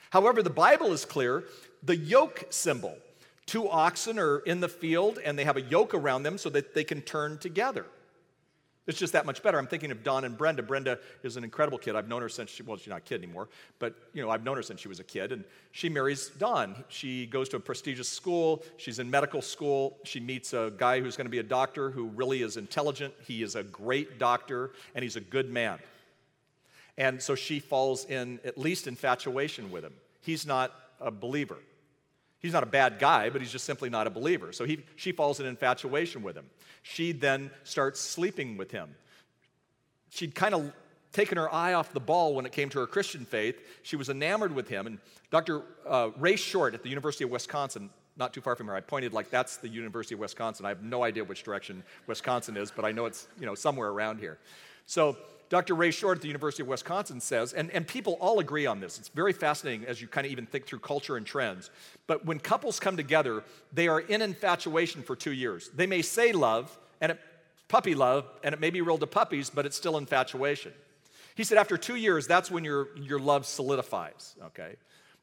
However, 0.09 0.41
the 0.41 0.49
Bible 0.49 0.91
is 0.93 1.05
clear 1.05 1.43
the 1.83 1.97
yoke 1.97 2.45
symbol 2.49 2.97
Two 3.45 3.69
oxen 3.69 4.19
are 4.19 4.39
in 4.39 4.61
the 4.61 4.69
field 4.69 5.19
and 5.23 5.37
they 5.37 5.43
have 5.43 5.57
a 5.57 5.61
yoke 5.61 5.93
around 5.93 6.23
them 6.23 6.37
so 6.37 6.49
that 6.49 6.73
they 6.73 6.83
can 6.83 7.01
turn 7.01 7.37
together. 7.37 7.85
It's 8.85 8.99
just 8.99 9.13
that 9.13 9.25
much 9.25 9.41
better. 9.41 9.57
I'm 9.57 9.67
thinking 9.67 9.91
of 9.91 10.03
Don 10.03 10.25
and 10.25 10.37
Brenda. 10.37 10.61
Brenda 10.61 10.99
is 11.23 11.37
an 11.37 11.45
incredible 11.45 11.77
kid. 11.77 11.95
I've 11.95 12.09
known 12.09 12.21
her 12.21 12.27
since 12.27 12.49
she, 12.49 12.63
well, 12.63 12.75
she's 12.75 12.89
not 12.89 12.97
a 12.97 13.01
kid 13.01 13.23
anymore, 13.23 13.47
but, 13.79 13.95
you 14.13 14.21
know, 14.21 14.29
I've 14.29 14.43
known 14.43 14.57
her 14.57 14.63
since 14.63 14.81
she 14.81 14.89
was 14.89 14.99
a 14.99 15.05
kid. 15.05 15.31
And 15.31 15.45
she 15.71 15.87
marries 15.87 16.31
Don. 16.37 16.83
She 16.89 17.25
goes 17.25 17.47
to 17.49 17.57
a 17.57 17.59
prestigious 17.61 18.09
school. 18.09 18.63
She's 18.75 18.99
in 18.99 19.09
medical 19.09 19.41
school. 19.41 19.97
She 20.03 20.19
meets 20.19 20.51
a 20.51 20.73
guy 20.77 20.99
who's 20.99 21.15
going 21.15 21.27
to 21.27 21.31
be 21.31 21.39
a 21.39 21.43
doctor 21.43 21.91
who 21.91 22.07
really 22.07 22.41
is 22.41 22.57
intelligent. 22.57 23.13
He 23.25 23.41
is 23.41 23.55
a 23.55 23.63
great 23.63 24.19
doctor, 24.19 24.71
and 24.95 25.03
he's 25.03 25.15
a 25.15 25.21
good 25.21 25.49
man. 25.49 25.79
And 26.97 27.21
so 27.21 27.35
she 27.35 27.59
falls 27.59 28.05
in 28.05 28.39
at 28.43 28.57
least 28.57 28.87
infatuation 28.87 29.71
with 29.71 29.85
him. 29.85 29.93
He's 30.21 30.45
not 30.45 30.73
a 30.99 31.09
believer. 31.09 31.57
He's 32.43 32.51
not 32.51 32.61
a 32.61 32.67
bad 32.67 32.99
guy, 32.99 33.29
but 33.29 33.39
he's 33.39 33.53
just 33.53 33.63
simply 33.63 33.89
not 33.89 34.05
a 34.05 34.09
believer. 34.09 34.51
So 34.51 34.65
he, 34.65 34.83
she 34.97 35.13
falls 35.13 35.39
in 35.39 35.45
infatuation 35.45 36.21
with 36.23 36.35
him. 36.35 36.45
She 36.81 37.13
then 37.13 37.49
starts 37.63 38.01
sleeping 38.01 38.57
with 38.57 38.69
him. 38.69 38.93
She'd 40.09 40.35
kind 40.35 40.53
of 40.53 40.73
taken 41.13 41.37
her 41.37 41.51
eye 41.53 41.73
off 41.73 41.93
the 41.93 42.01
ball 42.01 42.35
when 42.35 42.45
it 42.45 42.51
came 42.51 42.67
to 42.69 42.79
her 42.79 42.85
Christian 42.85 43.23
faith. 43.23 43.61
She 43.81 43.95
was 43.95 44.09
enamored 44.09 44.53
with 44.53 44.67
him. 44.67 44.87
And 44.87 44.99
Dr. 45.31 45.61
Uh, 45.87 46.09
Ray 46.17 46.35
Short 46.35 46.73
at 46.73 46.83
the 46.83 46.89
University 46.89 47.23
of 47.23 47.29
Wisconsin, 47.29 47.89
not 48.17 48.33
too 48.33 48.41
far 48.41 48.57
from 48.57 48.67
here, 48.67 48.75
I 48.75 48.81
pointed 48.81 49.13
like 49.13 49.29
that's 49.29 49.55
the 49.57 49.69
University 49.69 50.15
of 50.15 50.19
Wisconsin. 50.19 50.65
I 50.65 50.69
have 50.69 50.83
no 50.83 51.01
idea 51.01 51.23
which 51.23 51.43
direction 51.43 51.81
Wisconsin 52.07 52.57
is, 52.57 52.71
but 52.71 52.83
I 52.83 52.91
know 52.91 53.05
it's 53.05 53.25
you 53.39 53.45
know 53.45 53.55
somewhere 53.55 53.89
around 53.89 54.19
here. 54.19 54.37
So 54.85 55.17
Dr. 55.53 55.75
Ray 55.75 55.91
Short 55.91 56.17
at 56.17 56.21
the 56.23 56.27
University 56.27 56.63
of 56.63 56.67
Wisconsin 56.67 57.19
says, 57.19 57.53
and, 57.53 57.69
and 57.69 57.87
people 57.87 58.17
all 58.19 58.39
agree 58.39 58.65
on 58.65 58.79
this, 58.79 58.97
it's 58.97 59.09
very 59.09 59.33
fascinating 59.33 59.85
as 59.85 60.01
you 60.01 60.07
kind 60.07 60.25
of 60.25 60.31
even 60.31 60.47
think 60.47 60.65
through 60.65 60.79
culture 60.79 61.15
and 61.15 61.27
trends. 61.27 61.69
But 62.07 62.25
when 62.25 62.39
couples 62.39 62.79
come 62.79 62.97
together, 62.97 63.43
they 63.71 63.87
are 63.87 63.99
in 63.99 64.23
infatuation 64.23 65.03
for 65.03 65.15
two 65.15 65.31
years. 65.31 65.69
They 65.75 65.85
may 65.85 66.01
say 66.01 66.31
love, 66.31 66.75
and 67.01 67.11
it, 67.11 67.19
puppy 67.67 67.93
love, 67.93 68.25
and 68.43 68.53
it 68.53 68.59
may 68.59 68.71
be 68.71 68.81
real 68.81 68.97
to 68.97 69.05
puppies, 69.05 69.51
but 69.51 69.67
it's 69.67 69.77
still 69.77 69.95
infatuation. 69.95 70.73
He 71.35 71.43
said 71.43 71.59
after 71.59 71.77
two 71.77 71.97
years, 71.97 72.25
that's 72.25 72.49
when 72.49 72.63
your, 72.63 72.87
your 72.97 73.19
love 73.19 73.45
solidifies, 73.45 74.33
okay? 74.45 74.75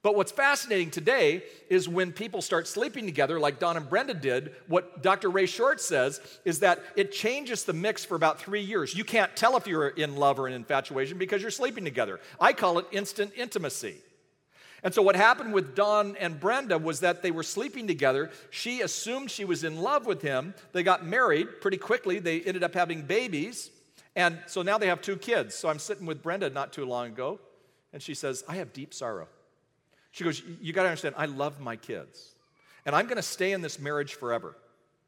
But 0.02 0.16
what's 0.16 0.32
fascinating 0.32 0.90
today 0.90 1.42
is 1.68 1.86
when 1.86 2.12
people 2.12 2.40
start 2.40 2.66
sleeping 2.66 3.04
together, 3.04 3.38
like 3.38 3.58
Don 3.58 3.76
and 3.76 3.88
Brenda 3.88 4.14
did, 4.14 4.54
what 4.66 5.02
Dr. 5.02 5.28
Ray 5.28 5.44
Short 5.44 5.78
says 5.78 6.20
is 6.46 6.60
that 6.60 6.82
it 6.96 7.12
changes 7.12 7.64
the 7.64 7.74
mix 7.74 8.02
for 8.02 8.14
about 8.14 8.40
three 8.40 8.62
years. 8.62 8.94
You 8.94 9.04
can't 9.04 9.34
tell 9.36 9.58
if 9.58 9.66
you're 9.66 9.88
in 9.88 10.16
love 10.16 10.38
or 10.38 10.48
in 10.48 10.54
infatuation 10.54 11.18
because 11.18 11.42
you're 11.42 11.50
sleeping 11.50 11.84
together. 11.84 12.18
I 12.40 12.54
call 12.54 12.78
it 12.78 12.86
instant 12.92 13.32
intimacy. 13.36 13.96
And 14.82 14.94
so, 14.94 15.02
what 15.02 15.16
happened 15.16 15.52
with 15.52 15.74
Don 15.74 16.16
and 16.16 16.40
Brenda 16.40 16.78
was 16.78 17.00
that 17.00 17.20
they 17.20 17.30
were 17.30 17.42
sleeping 17.42 17.86
together. 17.86 18.30
She 18.48 18.80
assumed 18.80 19.30
she 19.30 19.44
was 19.44 19.64
in 19.64 19.82
love 19.82 20.06
with 20.06 20.22
him. 20.22 20.54
They 20.72 20.82
got 20.82 21.04
married 21.04 21.60
pretty 21.60 21.76
quickly. 21.76 22.18
They 22.18 22.40
ended 22.40 22.62
up 22.62 22.72
having 22.72 23.02
babies. 23.02 23.70
And 24.16 24.38
so 24.46 24.62
now 24.62 24.78
they 24.78 24.86
have 24.86 25.02
two 25.02 25.16
kids. 25.16 25.54
So, 25.54 25.68
I'm 25.68 25.78
sitting 25.78 26.06
with 26.06 26.22
Brenda 26.22 26.48
not 26.48 26.72
too 26.72 26.86
long 26.86 27.08
ago, 27.08 27.38
and 27.92 28.02
she 28.02 28.14
says, 28.14 28.42
I 28.48 28.56
have 28.56 28.72
deep 28.72 28.94
sorrow. 28.94 29.28
She 30.10 30.24
goes, 30.24 30.42
You 30.60 30.72
got 30.72 30.82
to 30.82 30.88
understand, 30.88 31.14
I 31.18 31.26
love 31.26 31.60
my 31.60 31.76
kids. 31.76 32.34
And 32.86 32.94
I'm 32.96 33.06
going 33.06 33.16
to 33.16 33.22
stay 33.22 33.52
in 33.52 33.60
this 33.60 33.78
marriage 33.78 34.14
forever. 34.14 34.56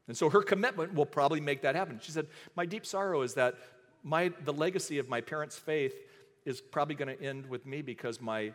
And 0.08 0.16
so 0.16 0.28
her 0.28 0.42
commitment 0.42 0.94
will 0.94 1.06
probably 1.06 1.40
make 1.40 1.62
that 1.62 1.74
happen. 1.74 2.00
She 2.02 2.12
said, 2.12 2.26
My 2.56 2.66
deep 2.66 2.86
sorrow 2.86 3.22
is 3.22 3.34
that 3.34 3.54
my, 4.02 4.32
the 4.44 4.52
legacy 4.52 4.98
of 4.98 5.08
my 5.08 5.20
parents' 5.20 5.56
faith 5.56 5.94
is 6.44 6.60
probably 6.60 6.94
going 6.94 7.16
to 7.16 7.22
end 7.22 7.46
with 7.46 7.66
me 7.66 7.82
because 7.82 8.20
my 8.20 8.52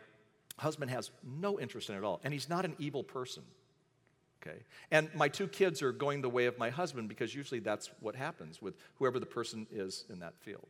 husband 0.58 0.90
has 0.90 1.10
no 1.24 1.58
interest 1.58 1.88
in 1.88 1.94
it 1.94 1.98
at 1.98 2.04
all. 2.04 2.20
And 2.22 2.32
he's 2.32 2.48
not 2.48 2.64
an 2.64 2.74
evil 2.78 3.02
person. 3.02 3.42
Okay? 4.42 4.58
And 4.90 5.08
my 5.14 5.28
two 5.28 5.48
kids 5.48 5.82
are 5.82 5.92
going 5.92 6.20
the 6.20 6.28
way 6.28 6.46
of 6.46 6.58
my 6.58 6.70
husband 6.70 7.08
because 7.08 7.34
usually 7.34 7.60
that's 7.60 7.90
what 8.00 8.14
happens 8.14 8.60
with 8.60 8.74
whoever 8.96 9.18
the 9.18 9.26
person 9.26 9.66
is 9.72 10.04
in 10.10 10.20
that 10.20 10.34
field. 10.38 10.68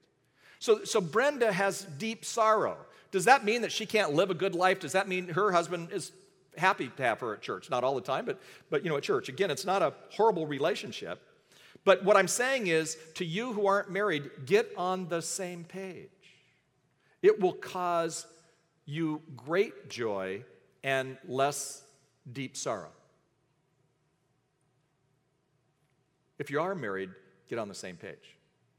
So, 0.59 0.85
so 0.85 1.01
Brenda 1.01 1.53
has 1.53 1.87
deep 1.99 2.25
sorrow. 2.25 2.77
Does 3.11 3.25
that 3.27 3.45
mean 3.45 3.63
that 3.63 3.73
she 3.73 3.87
can't 3.87 4.15
live 4.15 4.31
a 4.31 4.35
good 4.35 4.55
life? 4.55 4.81
Does 4.81 4.93
that 4.93 5.09
mean 5.09 5.29
her 5.29 5.53
husband 5.53 5.91
is 5.93 6.13
happy 6.57 6.91
to 6.97 7.03
have 7.03 7.21
her 7.21 7.35
at 7.35 7.43
church? 7.43 7.71
Not 7.71 7.85
all 7.85 7.95
the 7.95 8.01
time, 8.01 8.25
but, 8.25 8.41
but 8.71 8.83
you 8.83 8.91
know, 8.91 8.97
at 8.97 9.03
church. 9.03 9.29
Again, 9.29 9.51
it's 9.51 9.65
not 9.65 9.83
a 9.83 9.95
horrible 10.11 10.47
relationship. 10.47 11.21
But 11.85 12.05
what 12.05 12.17
I'm 12.17 12.29
saying 12.29 12.67
is, 12.67 12.99
to 13.15 13.25
you 13.25 13.53
who 13.53 13.67
aren't 13.67 13.91
married, 13.91 14.31
get 14.45 14.71
on 14.77 15.09
the 15.09 15.23
same 15.23 15.65
page. 15.65 16.09
It 17.23 17.41
will 17.41 17.53
cause 17.53 18.27
you 18.85 19.23
great 19.37 19.89
joy 19.89 20.45
and 20.83 21.17
less 21.27 21.83
deep 22.31 22.57
sorrow. 22.57 22.91
If 26.39 26.51
you 26.51 26.61
are 26.61 26.75
married, 26.75 27.11
get 27.49 27.59
on 27.59 27.69
the 27.69 27.75
same 27.75 27.97
page. 27.97 28.37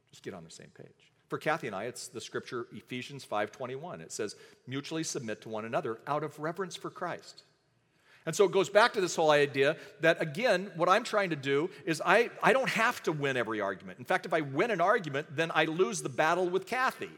Just 0.09 0.23
get 0.23 0.33
on 0.33 0.43
the 0.43 0.51
same 0.51 0.71
page. 0.75 0.98
For 1.29 1.37
Kathy 1.37 1.67
and 1.67 1.75
I, 1.75 1.85
it's 1.85 2.07
the 2.07 2.19
scripture 2.19 2.67
Ephesians 2.73 3.23
5:21. 3.23 4.01
It 4.01 4.11
says, 4.11 4.35
"Mutually 4.67 5.03
submit 5.03 5.41
to 5.41 5.49
one 5.49 5.63
another 5.63 5.99
out 6.07 6.23
of 6.23 6.37
reverence 6.39 6.75
for 6.75 6.89
Christ." 6.89 7.43
And 8.25 8.35
so 8.35 8.45
it 8.45 8.51
goes 8.51 8.69
back 8.69 8.93
to 8.93 9.01
this 9.01 9.15
whole 9.15 9.31
idea 9.31 9.77
that, 10.01 10.21
again, 10.21 10.71
what 10.75 10.89
I'm 10.89 11.03
trying 11.03 11.29
to 11.29 11.35
do 11.35 11.69
is 11.85 12.01
I, 12.05 12.29
I 12.43 12.53
don't 12.53 12.69
have 12.69 13.01
to 13.03 13.11
win 13.11 13.37
every 13.37 13.61
argument. 13.61 13.97
In 13.97 14.05
fact, 14.05 14.25
if 14.25 14.33
I 14.33 14.41
win 14.41 14.71
an 14.71 14.81
argument, 14.81 15.35
then 15.35 15.51
I 15.55 15.65
lose 15.65 16.01
the 16.01 16.09
battle 16.09 16.47
with 16.49 16.67
Kathy. 16.67 17.09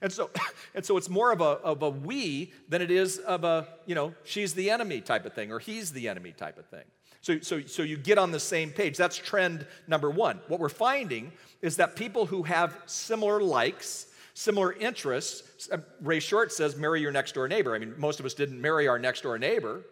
And 0.00 0.12
so, 0.12 0.30
and 0.74 0.84
so 0.84 0.96
it's 0.96 1.08
more 1.08 1.32
of 1.32 1.40
a, 1.40 1.44
of 1.44 1.82
a 1.82 1.90
we 1.90 2.52
than 2.68 2.82
it 2.82 2.90
is 2.90 3.18
of 3.18 3.44
a, 3.44 3.66
you 3.86 3.94
know, 3.94 4.14
she's 4.24 4.54
the 4.54 4.70
enemy 4.70 5.00
type 5.00 5.26
of 5.26 5.32
thing 5.32 5.50
or 5.50 5.58
he's 5.58 5.92
the 5.92 6.08
enemy 6.08 6.32
type 6.32 6.58
of 6.58 6.66
thing. 6.66 6.84
So, 7.24 7.40
so, 7.40 7.62
so 7.62 7.82
you 7.82 7.96
get 7.96 8.18
on 8.18 8.32
the 8.32 8.38
same 8.38 8.70
page. 8.70 8.98
That's 8.98 9.16
trend 9.16 9.66
number 9.86 10.10
one. 10.10 10.40
What 10.48 10.60
we're 10.60 10.68
finding 10.68 11.32
is 11.62 11.78
that 11.78 11.96
people 11.96 12.26
who 12.26 12.42
have 12.42 12.76
similar 12.84 13.40
likes, 13.40 14.08
similar 14.34 14.74
interests, 14.74 15.70
uh, 15.72 15.78
Ray 16.02 16.20
Short 16.20 16.52
says, 16.52 16.76
marry 16.76 17.00
your 17.00 17.12
next 17.12 17.32
door 17.32 17.48
neighbor. 17.48 17.74
I 17.74 17.78
mean, 17.78 17.94
most 17.96 18.20
of 18.20 18.26
us 18.26 18.34
didn't 18.34 18.60
marry 18.60 18.88
our 18.88 18.98
next 18.98 19.22
door 19.22 19.38
neighbor. 19.38 19.86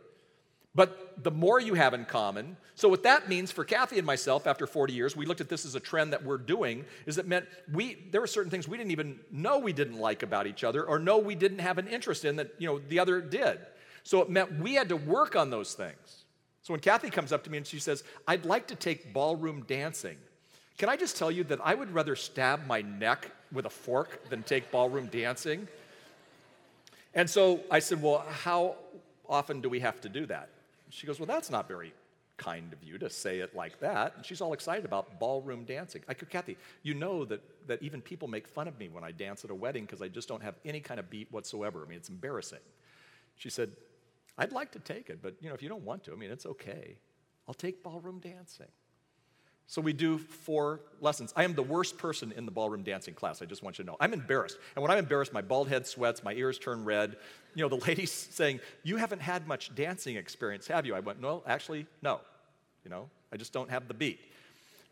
But 0.75 1.25
the 1.25 1.31
more 1.31 1.59
you 1.59 1.73
have 1.73 1.95
in 1.95 2.05
common, 2.05 2.59
so 2.75 2.91
what 2.91 3.03
that 3.05 3.31
means 3.31 3.51
for 3.51 3.65
Kathy 3.65 3.97
and 3.97 4.07
myself 4.07 4.47
after 4.47 4.67
40 4.67 4.93
years, 4.93 5.17
we 5.17 5.25
looked 5.25 5.41
at 5.41 5.49
this 5.49 5.65
as 5.65 5.75
a 5.75 5.81
trend 5.81 6.13
that 6.13 6.23
we're 6.23 6.37
doing, 6.37 6.85
is 7.07 7.17
it 7.17 7.27
meant 7.27 7.47
we 7.73 8.09
there 8.11 8.21
were 8.21 8.27
certain 8.27 8.51
things 8.51 8.69
we 8.69 8.77
didn't 8.77 8.91
even 8.91 9.19
know 9.31 9.59
we 9.59 9.73
didn't 9.73 9.99
like 9.99 10.23
about 10.23 10.47
each 10.47 10.65
other 10.65 10.85
or 10.85 10.99
know 10.99 11.17
we 11.17 11.35
didn't 11.35 11.61
have 11.61 11.79
an 11.79 11.89
interest 11.89 12.27
in 12.27 12.37
that, 12.37 12.51
you 12.59 12.69
know, 12.69 12.79
the 12.91 12.99
other 12.99 13.23
did. 13.23 13.59
So 14.03 14.21
it 14.21 14.29
meant 14.29 14.59
we 14.61 14.75
had 14.75 14.91
to 14.91 14.97
work 14.97 15.35
on 15.35 15.49
those 15.49 15.73
things. 15.73 16.22
So 16.63 16.73
when 16.73 16.81
Kathy 16.81 17.11
comes 17.11 17.33
up 17.33 17.43
to 17.45 17.51
me 17.51 17.59
and 17.59 17.67
she 17.67 17.81
says, 17.81 18.05
I'd 18.27 18.45
like 18.45 18.69
to 18.69 18.75
take 18.75 19.13
ballroom 19.13 19.65
dancing, 19.67 20.17
can 20.79 20.89
I 20.89 20.97
just 20.97 21.17
tell 21.17 21.31
you 21.31 21.45
that 21.45 21.59
I 21.63 21.75
would 21.75 21.93
rather 21.93 22.17
stab 22.17 22.67
my 22.67 22.83
neck 22.83 23.31
with 23.53 23.67
a 23.67 23.71
fork 23.71 24.29
than 24.31 24.43
take 24.43 24.71
ballroom 24.71 25.07
dancing? 25.07 25.67
And 27.15 27.29
so 27.29 27.61
I 27.71 27.81
said, 27.81 28.01
Well, 28.01 28.25
how 28.31 28.77
often 29.29 29.61
do 29.61 29.69
we 29.69 29.81
have 29.81 30.01
to 30.03 30.09
do 30.09 30.25
that? 30.27 30.49
She 30.91 31.07
goes, 31.07 31.19
Well, 31.19 31.27
that's 31.27 31.51
not 31.51 31.69
very 31.69 31.93
kind 32.39 32.73
of 32.73 32.83
you 32.83 32.99
to 32.99 33.11
say 33.11 33.41
it 33.41 33.55
like 33.55 33.79
that. 33.81 34.15
And 34.17 34.25
she's 34.25 34.41
all 34.41 34.53
excited 34.53 34.85
about 34.85 35.21
ballroom 35.21 35.65
dancing. 35.65 36.03
I 36.09 36.15
go, 36.15 36.27
Kathy, 36.29 36.57
you 36.83 36.95
know 36.95 37.25
that, 37.27 37.41
that 37.69 37.83
even 37.83 38.01
people 38.01 38.27
make 38.27 38.49
fun 38.49 38.67
of 38.67 38.79
me 38.79 38.89
when 38.89 39.05
I 39.05 39.13
dance 39.13 39.45
at 39.45 39.51
a 39.51 39.55
wedding 39.55 39.85
because 39.85 40.03
I 40.03 40.09
just 40.09 40.29
don't 40.29 40.43
have 40.43 40.55
any 40.65 40.81
kind 40.81 40.99
of 40.99 41.11
beat 41.11 41.31
whatsoever. 41.31 41.85
I 41.85 41.89
mean, 41.89 41.99
it's 41.99 42.09
embarrassing. 42.09 42.59
She 43.37 43.51
said, 43.51 43.71
I'd 44.43 44.53
like 44.53 44.73
to 44.73 44.79
take 44.79 45.09
it, 45.11 45.21
but 45.23 45.35
you 45.41 45.49
know, 45.49 45.55
if 45.55 45.63
you 45.63 45.69
don't 45.69 45.85
want 45.85 46.05
to, 46.05 46.13
I 46.13 46.17
mean, 46.17 46.31
it's 46.31 46.47
okay. 46.47 46.97
I'll 47.47 47.55
take 47.55 47.83
ballroom 47.83 48.19
dancing. 48.21 48.69
So 49.67 49.81
we 49.81 49.93
do 49.93 50.19
four 50.19 50.81
lessons. 51.01 51.33
I 51.37 51.45
am 51.45 51.55
the 51.55 51.63
worst 51.63 51.97
person 51.97 52.33
in 52.37 52.45
the 52.45 52.51
ballroom 52.51 52.83
dancing 52.83 53.15
class. 53.15 53.41
I 53.41 53.47
just 53.47 53.63
want 53.63 53.79
you 53.79 53.85
to 53.85 53.91
know. 53.91 53.97
I'm 54.01 54.13
embarrassed. 54.13 54.59
And 54.75 54.83
when 54.83 54.91
I'm 54.91 54.99
embarrassed, 54.99 55.33
my 55.33 55.41
bald 55.41 55.69
head 55.69 55.87
sweats, 55.87 56.23
my 56.25 56.35
ears 56.35 56.59
turn 56.59 56.85
red. 56.85 57.17
You 57.55 57.63
know, 57.63 57.69
the 57.69 57.83
lady's 57.87 58.13
saying, 58.13 58.61
You 58.83 58.97
haven't 58.97 59.23
had 59.23 59.47
much 59.47 59.75
dancing 59.75 60.17
experience, 60.17 60.67
have 60.67 60.85
you? 60.85 60.95
I 60.95 61.01
went, 61.01 61.21
No, 61.21 61.43
actually, 61.47 61.87
no. 62.03 62.21
You 62.85 62.91
know, 62.91 63.09
I 63.33 63.37
just 63.37 63.53
don't 63.53 63.71
have 63.71 63.89
the 63.89 63.95
beat. 63.95 64.21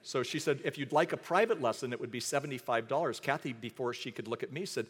So 0.02 0.22
she 0.22 0.38
said, 0.38 0.60
If 0.64 0.78
you'd 0.78 0.92
like 0.92 1.12
a 1.12 1.16
private 1.16 1.60
lesson, 1.60 1.92
it 1.92 2.00
would 2.00 2.12
be 2.12 2.20
$75. 2.20 3.20
Kathy, 3.20 3.52
before 3.52 3.92
she 3.92 4.10
could 4.12 4.28
look 4.28 4.42
at 4.42 4.52
me, 4.52 4.64
said, 4.64 4.86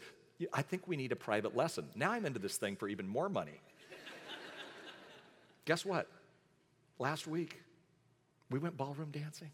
I 0.53 0.61
think 0.61 0.87
we 0.87 0.95
need 0.95 1.11
a 1.11 1.15
private 1.15 1.55
lesson. 1.55 1.85
Now 1.95 2.11
I'm 2.11 2.25
into 2.25 2.39
this 2.39 2.57
thing 2.57 2.75
for 2.75 2.87
even 2.87 3.07
more 3.07 3.29
money. 3.29 3.59
Guess 5.71 5.85
what? 5.85 6.09
Last 6.99 7.27
week, 7.27 7.61
we 8.49 8.59
went 8.59 8.75
ballroom 8.75 9.09
dancing. 9.09 9.51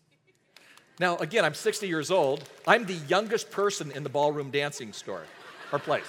Now, 1.00 1.16
again, 1.18 1.46
I'm 1.46 1.54
60 1.54 1.88
years 1.88 2.10
old. 2.10 2.44
I'm 2.66 2.88
the 2.88 2.96
youngest 3.08 3.52
person 3.52 3.92
in 3.92 4.02
the 4.02 4.10
ballroom 4.10 4.50
dancing 4.50 4.94
store 4.94 5.22
or 5.72 5.78
place. 5.78 6.08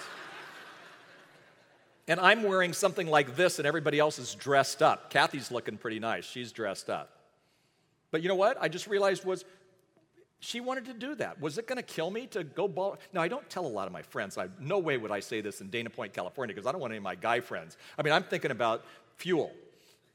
And 2.09 2.19
I'm 2.21 2.43
wearing 2.43 2.73
something 2.73 3.07
like 3.07 3.37
this, 3.37 3.59
and 3.59 3.69
everybody 3.69 3.99
else 3.99 4.19
is 4.19 4.35
dressed 4.35 4.81
up. 4.81 5.11
Kathy's 5.11 5.51
looking 5.51 5.77
pretty 5.77 5.99
nice. 5.99 6.25
She's 6.25 6.53
dressed 6.53 6.89
up. 6.89 7.11
But 8.11 8.23
you 8.23 8.29
know 8.29 8.35
what? 8.35 8.57
I 8.59 8.69
just 8.69 8.87
realized 8.87 9.27
was 9.27 9.45
she 10.41 10.61
wanted 10.61 10.87
to 10.87 10.95
do 10.95 11.17
that. 11.17 11.39
Was 11.39 11.59
it 11.59 11.67
going 11.67 11.77
to 11.77 11.83
kill 11.83 12.11
me 12.11 12.29
to 12.29 12.45
go 12.45 12.67
ball? 12.67 12.97
Now, 13.13 13.21
I 13.21 13.29
don't 13.29 13.51
tell 13.51 13.67
a 13.67 13.69
lot 13.69 13.87
of 13.87 13.93
my 13.93 14.01
friends. 14.01 14.39
I, 14.39 14.49
no 14.59 14.79
way 14.79 14.97
would 14.97 15.11
I 15.11 15.21
say 15.21 15.43
this 15.43 15.61
in 15.61 15.69
Dana 15.69 15.91
Point, 15.91 16.15
California, 16.15 16.55
because 16.55 16.67
I 16.67 16.73
don't 16.73 16.81
want 16.81 16.93
any 16.93 16.97
of 16.97 17.05
my 17.05 17.15
guy 17.15 17.41
friends. 17.41 17.77
I 17.99 18.03
mean, 18.03 18.15
I'm 18.15 18.23
thinking 18.23 18.53
about 18.53 18.87
fuel. 19.17 19.53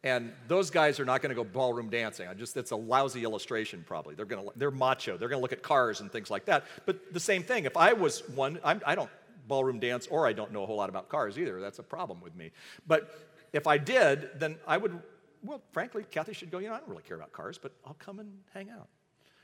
And 0.03 0.33
those 0.49 0.69
guys 0.69 0.99
are 0.99 1.05
not 1.05 1.21
going 1.21 1.29
to 1.29 1.35
go 1.35 1.45
ballroom 1.45 1.89
dancing. 1.89 2.27
I 2.27 2.33
just 2.33 2.57
it's 2.57 2.71
a 2.71 2.75
lousy 2.75 3.23
illustration 3.23 3.83
probably. 3.87 4.15
They're 4.15 4.25
going 4.25 4.45
to 4.45 4.51
they're 4.57 4.71
macho. 4.71 5.17
They're 5.17 5.29
going 5.29 5.39
to 5.39 5.41
look 5.41 5.53
at 5.53 5.63
cars 5.63 6.01
and 6.01 6.11
things 6.11 6.29
like 6.29 6.45
that. 6.45 6.65
But 6.85 7.13
the 7.13 7.19
same 7.19 7.43
thing. 7.43 7.63
If 7.63 7.77
I 7.77 7.93
was 7.93 8.27
one, 8.29 8.59
I'm, 8.63 8.81
I 8.85 8.95
do 8.95 9.01
not 9.01 9.09
ballroom 9.47 9.79
dance 9.79 10.07
or 10.07 10.27
I 10.27 10.33
don't 10.33 10.51
know 10.51 10.63
a 10.63 10.65
whole 10.65 10.77
lot 10.77 10.89
about 10.89 11.09
cars 11.09 11.37
either. 11.37 11.61
That's 11.61 11.79
a 11.79 11.83
problem 11.83 12.19
with 12.21 12.35
me. 12.35 12.51
But 12.85 13.17
if 13.53 13.65
I 13.65 13.77
did, 13.77 14.29
then 14.39 14.57
I 14.67 14.77
would. 14.77 14.99
Well, 15.41 15.61
frankly, 15.71 16.05
Kathy 16.09 16.33
should 16.33 16.51
go. 16.51 16.57
You 16.59 16.67
know, 16.67 16.75
I 16.75 16.79
don't 16.79 16.89
really 16.89 17.03
care 17.03 17.17
about 17.17 17.31
cars, 17.31 17.57
but 17.57 17.71
I'll 17.85 17.95
come 17.95 18.19
and 18.19 18.29
hang 18.53 18.69
out. 18.69 18.87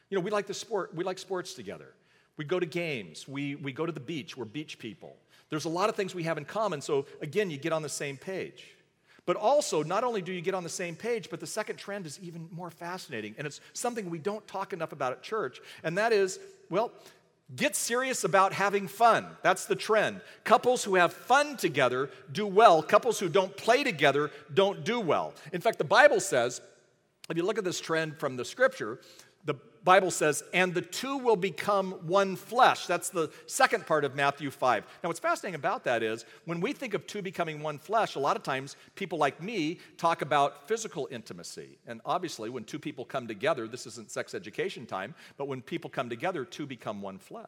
You 0.10 0.18
know, 0.18 0.24
we 0.24 0.32
like 0.32 0.48
the 0.48 0.54
sport. 0.54 0.94
We 0.94 1.04
like 1.04 1.20
sports 1.20 1.54
together. 1.54 1.94
We 2.36 2.44
go 2.46 2.60
to 2.60 2.66
games. 2.66 3.28
We 3.28 3.56
we 3.56 3.72
go 3.72 3.86
to 3.86 3.92
the 3.92 4.00
beach. 4.00 4.36
We're 4.36 4.46
beach 4.46 4.78
people. 4.78 5.16
There's 5.50 5.66
a 5.66 5.70
lot 5.70 5.90
of 5.90 5.96
things 5.96 6.14
we 6.14 6.24
have 6.24 6.38
in 6.38 6.46
common. 6.46 6.82
So 6.82 7.06
again, 7.22 7.50
you 7.50 7.58
get 7.58 7.72
on 7.72 7.82
the 7.82 7.90
same 7.90 8.18
page. 8.18 8.76
But 9.30 9.38
also, 9.38 9.84
not 9.84 10.04
only 10.04 10.24
do 10.24 10.32
you 10.32 10.42
get 10.42 10.56
on 10.56 10.64
the 10.64 10.70
same 10.70 10.96
page, 10.96 11.30
but 11.30 11.40
the 11.40 11.46
second 11.46 11.76
trend 11.76 12.08
is 12.08 12.20
even 12.24 12.50
more 12.52 12.72
fascinating. 12.72 13.36
And 13.38 13.46
it's 13.46 13.62
something 13.74 14.10
we 14.10 14.18
don't 14.18 14.48
talk 14.48 14.74
enough 14.74 14.92
about 14.92 15.12
at 15.12 15.22
church. 15.22 15.62
And 15.84 16.00
that 16.00 16.12
is, 16.12 16.40
well, 16.72 16.92
get 17.56 17.76
serious 17.76 18.24
about 18.24 18.54
having 18.54 18.88
fun. 18.88 19.28
That's 19.44 19.66
the 19.66 19.76
trend. 19.76 20.22
Couples 20.46 20.84
who 20.84 20.96
have 20.96 21.14
fun 21.14 21.58
together 21.58 22.10
do 22.32 22.48
well. 22.48 22.82
Couples 22.82 23.20
who 23.20 23.30
don't 23.30 23.56
play 23.56 23.84
together 23.84 24.32
don't 24.52 24.84
do 24.84 25.00
well. 25.00 25.36
In 25.54 25.62
fact, 25.62 25.78
the 25.78 25.84
Bible 25.84 26.20
says, 26.20 26.60
if 27.30 27.38
you 27.38 27.44
look 27.44 27.60
at 27.60 27.64
this 27.64 27.80
trend 27.80 28.18
from 28.18 28.36
the 28.36 28.44
scripture, 28.44 29.00
the 29.46 29.54
Bible 29.84 30.12
says, 30.12 30.44
and 30.54 30.74
the 30.74 30.82
two 30.82 31.18
will 31.18 31.36
become 31.36 31.92
one 32.06 32.36
flesh. 32.36 32.86
That's 32.86 33.10
the 33.10 33.32
second 33.46 33.86
part 33.86 34.04
of 34.04 34.16
Matthew 34.16 34.52
5. 34.52 34.86
Now, 35.04 35.10
what's 35.10 35.20
fascinating 35.20 35.56
about 35.56 35.84
that 35.86 36.04
is 36.04 36.26
when 36.46 36.60
we 36.60 36.74
think 36.74 36.94
of 36.94 37.08
two 37.08 37.22
becoming 37.22 37.62
one 37.62 37.78
flesh, 37.78 38.16
a 38.16 38.20
lot 38.20 38.36
of 38.36 38.44
times 38.44 38.76
people 38.96 39.18
like 39.18 39.42
me 39.42 39.80
talk 39.98 40.22
about 40.22 40.68
physical 40.68 41.08
intimacy. 41.12 41.78
And 41.88 42.02
obviously, 42.06 42.50
when 42.50 42.66
two 42.66 42.80
people 42.80 43.06
come 43.06 43.28
together, 43.28 43.68
this 43.68 43.88
isn't 43.88 44.12
sex 44.12 44.34
education 44.34 44.86
time, 44.86 45.16
but 45.38 45.48
when 45.48 45.62
people 45.62 45.90
come 45.90 46.10
together, 46.10 46.44
two 46.44 46.66
become 46.66 47.02
one 47.02 47.18
flesh. 47.18 47.48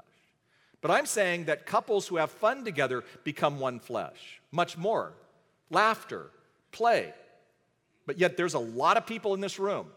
But 0.80 0.92
I'm 0.92 1.06
saying 1.06 1.46
that 1.46 1.66
couples 1.66 2.08
who 2.08 2.18
have 2.18 2.32
fun 2.32 2.64
together 2.64 3.04
become 3.24 3.60
one 3.60 3.80
flesh. 3.80 4.42
Much 4.52 4.78
more. 4.78 5.14
Laughter, 5.70 6.32
play. 6.72 7.14
But 8.06 8.18
yet, 8.20 8.36
there's 8.38 8.56
a 8.56 8.60
lot 8.60 8.98
of 8.98 9.06
people 9.06 9.34
in 9.34 9.42
this 9.42 9.60
room 9.60 9.88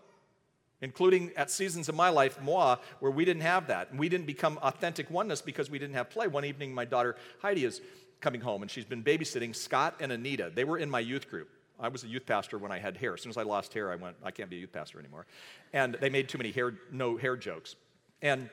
including 0.85 1.33
at 1.37 1.51
seasons 1.51 1.89
of 1.89 1.95
my 1.95 2.11
life, 2.11 2.41
moi, 2.43 2.77
where 3.01 3.11
we 3.11 3.25
didn't 3.25 3.43
have 3.43 3.67
that. 3.69 3.91
And 3.91 3.99
we 3.99 4.09
didn't 4.09 4.27
become 4.27 4.59
authentic 4.63 5.11
oneness 5.11 5.41
because 5.41 5.71
we 5.71 5.79
didn't 5.79 5.95
have 5.95 6.11
play. 6.11 6.29
One 6.29 6.45
evening, 6.45 6.75
my 6.75 6.85
daughter 6.85 7.17
Heidi 7.41 7.65
is 7.65 7.81
coming 8.21 8.41
home, 8.41 8.63
and 8.63 8.71
she's 8.71 8.85
been 8.85 9.03
babysitting 9.03 9.57
Scott 9.57 9.97
and 10.01 10.13
Anita. 10.13 10.53
They 10.55 10.65
were 10.65 10.79
in 10.79 10.91
my 10.91 11.01
youth 11.01 11.29
group. 11.29 11.49
I 11.81 11.89
was 11.89 12.05
a 12.05 12.07
youth 12.07 12.27
pastor 12.27 12.59
when 12.59 12.71
I 12.71 12.79
had 12.79 12.97
hair. 12.97 13.15
As 13.15 13.23
soon 13.23 13.31
as 13.31 13.37
I 13.37 13.43
lost 13.43 13.75
hair, 13.75 13.91
I 13.91 13.97
went, 13.97 14.17
I 14.23 14.31
can't 14.31 14.49
be 14.49 14.57
a 14.57 14.61
youth 14.61 14.73
pastor 14.73 15.01
anymore. 15.01 15.27
And 15.73 15.95
they 15.95 16.09
made 16.11 16.29
too 16.29 16.39
many 16.39 16.53
hair, 16.53 16.75
no 16.93 17.17
hair 17.17 17.37
jokes. 17.37 17.75
And 18.23 18.49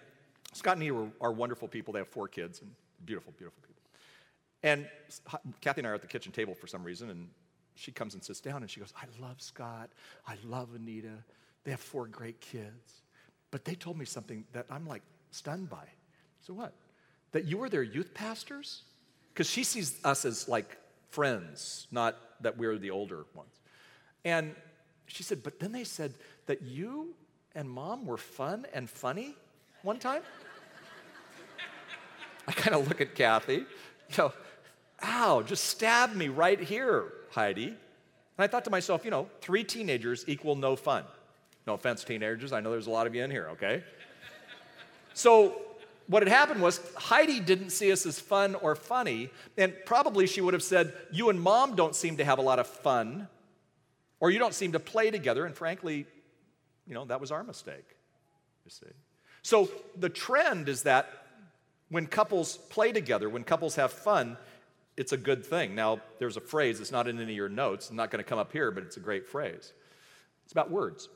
Scott 0.53 0.77
and 0.77 0.83
Anita 0.83 1.11
are 1.19 1.31
wonderful 1.31 1.67
people. 1.67 1.93
They 1.93 1.99
have 1.99 2.07
four 2.07 2.27
kids 2.27 2.61
and 2.61 2.71
beautiful, 3.05 3.33
beautiful 3.37 3.61
people. 3.61 3.81
And 4.63 4.87
Kathy 5.61 5.81
and 5.81 5.87
I 5.87 5.91
are 5.91 5.95
at 5.95 6.01
the 6.01 6.07
kitchen 6.07 6.31
table 6.31 6.55
for 6.55 6.67
some 6.67 6.83
reason, 6.83 7.09
and 7.09 7.29
she 7.75 7.91
comes 7.91 8.13
and 8.13 8.23
sits 8.23 8.39
down 8.39 8.61
and 8.61 8.69
she 8.69 8.79
goes, 8.79 8.93
I 8.95 9.05
love 9.21 9.41
Scott. 9.41 9.89
I 10.27 10.35
love 10.45 10.69
Anita. 10.75 11.23
They 11.63 11.71
have 11.71 11.79
four 11.79 12.07
great 12.07 12.41
kids. 12.41 13.01
But 13.51 13.65
they 13.65 13.75
told 13.75 13.97
me 13.97 14.05
something 14.05 14.45
that 14.53 14.65
I'm 14.69 14.87
like 14.87 15.03
stunned 15.31 15.69
by. 15.69 15.85
So 16.41 16.53
what? 16.53 16.73
That 17.33 17.45
you 17.45 17.57
were 17.57 17.69
their 17.69 17.83
youth 17.83 18.13
pastors? 18.13 18.83
Because 19.33 19.49
she 19.49 19.63
sees 19.63 19.99
us 20.03 20.25
as 20.25 20.47
like 20.47 20.77
friends, 21.09 21.87
not 21.91 22.17
that 22.41 22.57
we're 22.57 22.77
the 22.77 22.91
older 22.91 23.25
ones. 23.35 23.59
And 24.23 24.55
she 25.07 25.23
said, 25.23 25.43
but 25.43 25.59
then 25.59 25.71
they 25.71 25.83
said 25.83 26.13
that 26.45 26.61
you 26.61 27.13
and 27.53 27.69
mom 27.69 28.05
were 28.05 28.17
fun 28.17 28.65
and 28.73 28.89
funny 28.89 29.35
one 29.83 29.99
time? 29.99 30.21
I 32.47 32.51
kind 32.53 32.75
of 32.75 32.87
look 32.87 33.01
at 33.01 33.15
Kathy, 33.15 33.53
you 33.53 34.17
know, 34.17 34.33
ow, 35.03 35.41
just 35.41 35.65
stab 35.65 36.15
me 36.15 36.29
right 36.29 36.59
here, 36.59 37.11
Heidi. 37.31 37.67
And 37.67 37.77
I 38.37 38.47
thought 38.47 38.65
to 38.65 38.71
myself, 38.71 39.03
you 39.05 39.11
know, 39.11 39.29
three 39.41 39.63
teenagers 39.63 40.23
equal 40.27 40.55
no 40.55 40.75
fun. 40.75 41.03
No 41.67 41.75
offense, 41.75 42.03
teenagers. 42.03 42.53
I 42.53 42.59
know 42.59 42.71
there's 42.71 42.87
a 42.87 42.91
lot 42.91 43.07
of 43.07 43.15
you 43.15 43.23
in 43.23 43.31
here, 43.31 43.49
okay? 43.51 43.83
So, 45.13 45.61
what 46.07 46.23
had 46.23 46.29
happened 46.29 46.61
was 46.61 46.81
Heidi 46.95 47.39
didn't 47.39 47.69
see 47.69 47.91
us 47.91 48.05
as 48.05 48.19
fun 48.19 48.55
or 48.55 48.75
funny, 48.75 49.29
and 49.57 49.73
probably 49.85 50.27
she 50.27 50.41
would 50.41 50.53
have 50.53 50.63
said, 50.63 50.93
You 51.11 51.29
and 51.29 51.39
mom 51.39 51.75
don't 51.75 51.95
seem 51.95 52.17
to 52.17 52.25
have 52.25 52.39
a 52.39 52.41
lot 52.41 52.59
of 52.59 52.67
fun, 52.67 53.27
or 54.19 54.31
you 54.31 54.39
don't 54.39 54.53
seem 54.53 54.71
to 54.73 54.79
play 54.79 55.11
together, 55.11 55.45
and 55.45 55.55
frankly, 55.55 56.05
you 56.87 56.93
know, 56.93 57.05
that 57.05 57.21
was 57.21 57.31
our 57.31 57.43
mistake, 57.43 57.85
you 58.65 58.71
see. 58.71 58.87
So, 59.43 59.69
the 59.97 60.09
trend 60.09 60.69
is 60.69 60.83
that 60.83 61.07
when 61.89 62.07
couples 62.07 62.57
play 62.57 62.91
together, 62.91 63.29
when 63.29 63.43
couples 63.43 63.75
have 63.75 63.91
fun, 63.91 64.37
it's 64.97 65.11
a 65.11 65.17
good 65.17 65.45
thing. 65.45 65.75
Now, 65.75 66.01
there's 66.19 66.37
a 66.37 66.41
phrase, 66.41 66.79
it's 66.79 66.91
not 66.91 67.07
in 67.07 67.17
any 67.17 67.31
of 67.31 67.37
your 67.37 67.49
notes, 67.49 67.89
I'm 67.89 67.95
not 67.95 68.11
going 68.11 68.23
to 68.23 68.29
come 68.29 68.39
up 68.39 68.51
here, 68.51 68.71
but 68.71 68.83
it's 68.83 68.97
a 68.97 69.01
great 69.01 69.27
phrase. 69.27 69.73
It's 70.43 70.51
about 70.51 70.71
words. 70.71 71.09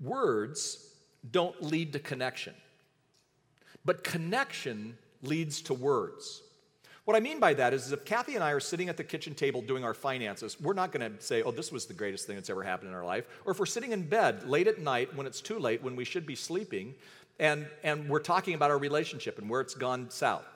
Words 0.00 0.90
don't 1.30 1.62
lead 1.62 1.92
to 1.94 1.98
connection, 1.98 2.54
but 3.84 4.04
connection 4.04 4.96
leads 5.22 5.62
to 5.62 5.74
words. 5.74 6.42
What 7.04 7.16
I 7.16 7.20
mean 7.20 7.38
by 7.38 7.52
that 7.54 7.74
is, 7.74 7.92
if 7.92 8.04
Kathy 8.06 8.34
and 8.34 8.42
I 8.42 8.52
are 8.52 8.60
sitting 8.60 8.88
at 8.88 8.96
the 8.96 9.04
kitchen 9.04 9.34
table 9.34 9.60
doing 9.60 9.84
our 9.84 9.92
finances, 9.92 10.58
we're 10.58 10.72
not 10.72 10.90
going 10.90 11.12
to 11.12 11.22
say, 11.22 11.42
oh, 11.42 11.50
this 11.50 11.70
was 11.70 11.84
the 11.84 11.92
greatest 11.92 12.26
thing 12.26 12.36
that's 12.36 12.48
ever 12.48 12.62
happened 12.62 12.88
in 12.88 12.94
our 12.94 13.04
life. 13.04 13.26
Or 13.44 13.52
if 13.52 13.58
we're 13.58 13.66
sitting 13.66 13.92
in 13.92 14.08
bed 14.08 14.48
late 14.48 14.68
at 14.68 14.80
night 14.80 15.14
when 15.14 15.26
it's 15.26 15.42
too 15.42 15.58
late, 15.58 15.82
when 15.82 15.96
we 15.96 16.04
should 16.04 16.26
be 16.26 16.34
sleeping, 16.34 16.94
and, 17.38 17.66
and 17.82 18.08
we're 18.08 18.20
talking 18.20 18.54
about 18.54 18.70
our 18.70 18.78
relationship 18.78 19.38
and 19.38 19.50
where 19.50 19.60
it's 19.60 19.74
gone 19.74 20.08
south, 20.08 20.46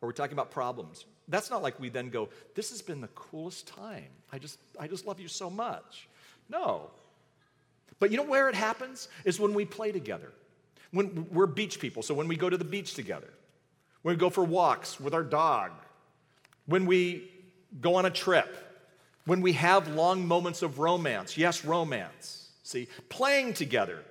or 0.00 0.08
we're 0.08 0.12
talking 0.12 0.32
about 0.32 0.50
problems. 0.50 1.04
That's 1.28 1.50
not 1.50 1.62
like 1.62 1.78
we 1.78 1.90
then 1.90 2.08
go, 2.08 2.30
this 2.54 2.70
has 2.70 2.80
been 2.80 3.02
the 3.02 3.08
coolest 3.08 3.68
time. 3.68 4.08
I 4.32 4.38
just, 4.38 4.58
I 4.80 4.86
just 4.86 5.06
love 5.06 5.20
you 5.20 5.28
so 5.28 5.50
much. 5.50 6.08
No, 6.48 6.88
but 8.00 8.10
you 8.10 8.16
know 8.16 8.22
where 8.22 8.48
it 8.48 8.54
happens? 8.54 9.08
Is 9.24 9.40
when 9.40 9.54
we 9.54 9.64
play 9.64 9.92
together. 9.92 10.32
When 10.90 11.26
we're 11.30 11.46
beach 11.46 11.80
people, 11.80 12.02
so 12.02 12.14
when 12.14 12.28
we 12.28 12.36
go 12.36 12.48
to 12.48 12.56
the 12.56 12.64
beach 12.64 12.94
together, 12.94 13.28
when 14.02 14.14
we 14.14 14.18
go 14.18 14.30
for 14.30 14.44
walks 14.44 14.98
with 14.98 15.12
our 15.12 15.22
dog, 15.22 15.72
when 16.66 16.86
we 16.86 17.30
go 17.80 17.96
on 17.96 18.06
a 18.06 18.10
trip, 18.10 18.56
when 19.26 19.42
we 19.42 19.52
have 19.52 19.88
long 19.88 20.26
moments 20.26 20.62
of 20.62 20.78
romance. 20.78 21.36
Yes, 21.36 21.64
romance. 21.64 22.48
See, 22.62 22.88
playing 23.10 23.54
together. 23.54 24.02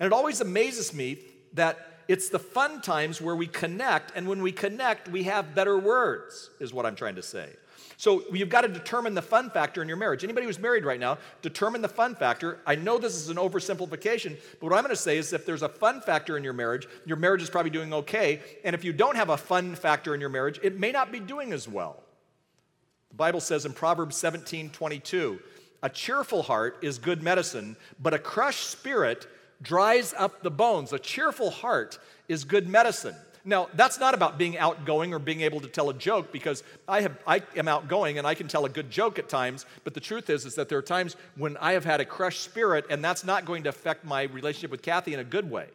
And 0.00 0.06
it 0.06 0.12
always 0.12 0.40
amazes 0.40 0.92
me 0.92 1.18
that 1.52 2.02
it's 2.08 2.28
the 2.28 2.38
fun 2.38 2.82
times 2.82 3.20
where 3.20 3.36
we 3.36 3.46
connect, 3.46 4.12
and 4.16 4.28
when 4.28 4.42
we 4.42 4.52
connect, 4.52 5.08
we 5.08 5.22
have 5.24 5.54
better 5.54 5.78
words, 5.78 6.50
is 6.60 6.74
what 6.74 6.84
I'm 6.84 6.96
trying 6.96 7.14
to 7.14 7.22
say. 7.22 7.50
So 7.96 8.24
you've 8.32 8.48
got 8.48 8.62
to 8.62 8.68
determine 8.68 9.14
the 9.14 9.22
fun 9.22 9.50
factor 9.50 9.82
in 9.82 9.88
your 9.88 9.96
marriage. 9.96 10.24
Anybody 10.24 10.46
who's 10.46 10.58
married 10.58 10.84
right 10.84 10.98
now, 10.98 11.18
determine 11.42 11.82
the 11.82 11.88
fun 11.88 12.14
factor. 12.14 12.58
I 12.66 12.74
know 12.74 12.98
this 12.98 13.14
is 13.14 13.28
an 13.28 13.36
oversimplification, 13.36 14.36
but 14.60 14.62
what 14.62 14.72
I'm 14.72 14.82
going 14.82 14.94
to 14.94 15.00
say 15.00 15.18
is 15.18 15.32
if 15.32 15.46
there's 15.46 15.62
a 15.62 15.68
fun 15.68 16.00
factor 16.00 16.36
in 16.36 16.44
your 16.44 16.52
marriage, 16.52 16.88
your 17.04 17.16
marriage 17.16 17.42
is 17.42 17.50
probably 17.50 17.70
doing 17.70 17.92
okay. 17.92 18.40
And 18.64 18.74
if 18.74 18.84
you 18.84 18.92
don't 18.92 19.16
have 19.16 19.28
a 19.28 19.36
fun 19.36 19.74
factor 19.74 20.14
in 20.14 20.20
your 20.20 20.30
marriage, 20.30 20.58
it 20.62 20.78
may 20.78 20.92
not 20.92 21.12
be 21.12 21.20
doing 21.20 21.52
as 21.52 21.68
well. 21.68 22.02
The 23.10 23.16
Bible 23.16 23.40
says 23.40 23.64
in 23.64 23.72
Proverbs 23.72 24.16
17 24.16 24.70
22, 24.70 25.38
a 25.84 25.88
cheerful 25.88 26.42
heart 26.42 26.78
is 26.82 26.98
good 26.98 27.22
medicine, 27.22 27.76
but 28.00 28.14
a 28.14 28.18
crushed 28.18 28.70
spirit 28.70 29.28
dries 29.62 30.14
up 30.16 30.42
the 30.42 30.50
bones. 30.50 30.92
A 30.92 30.98
cheerful 30.98 31.50
heart 31.50 31.98
is 32.26 32.44
good 32.44 32.68
medicine. 32.68 33.14
Now, 33.44 33.68
that's 33.74 34.00
not 34.00 34.14
about 34.14 34.38
being 34.38 34.56
outgoing 34.56 35.12
or 35.12 35.18
being 35.18 35.42
able 35.42 35.60
to 35.60 35.68
tell 35.68 35.90
a 35.90 35.94
joke 35.94 36.32
because 36.32 36.62
I, 36.88 37.02
have, 37.02 37.18
I 37.26 37.42
am 37.56 37.68
outgoing 37.68 38.16
and 38.16 38.26
I 38.26 38.34
can 38.34 38.48
tell 38.48 38.64
a 38.64 38.70
good 38.70 38.90
joke 38.90 39.18
at 39.18 39.28
times, 39.28 39.66
but 39.84 39.92
the 39.92 40.00
truth 40.00 40.30
is, 40.30 40.46
is 40.46 40.54
that 40.54 40.70
there 40.70 40.78
are 40.78 40.82
times 40.82 41.16
when 41.36 41.58
I 41.58 41.72
have 41.72 41.84
had 41.84 42.00
a 42.00 42.06
crushed 42.06 42.40
spirit 42.40 42.86
and 42.88 43.04
that's 43.04 43.22
not 43.22 43.44
going 43.44 43.64
to 43.64 43.68
affect 43.68 44.04
my 44.04 44.22
relationship 44.22 44.70
with 44.70 44.80
Kathy 44.80 45.12
in 45.12 45.20
a 45.20 45.24
good 45.24 45.50
way. 45.50 45.66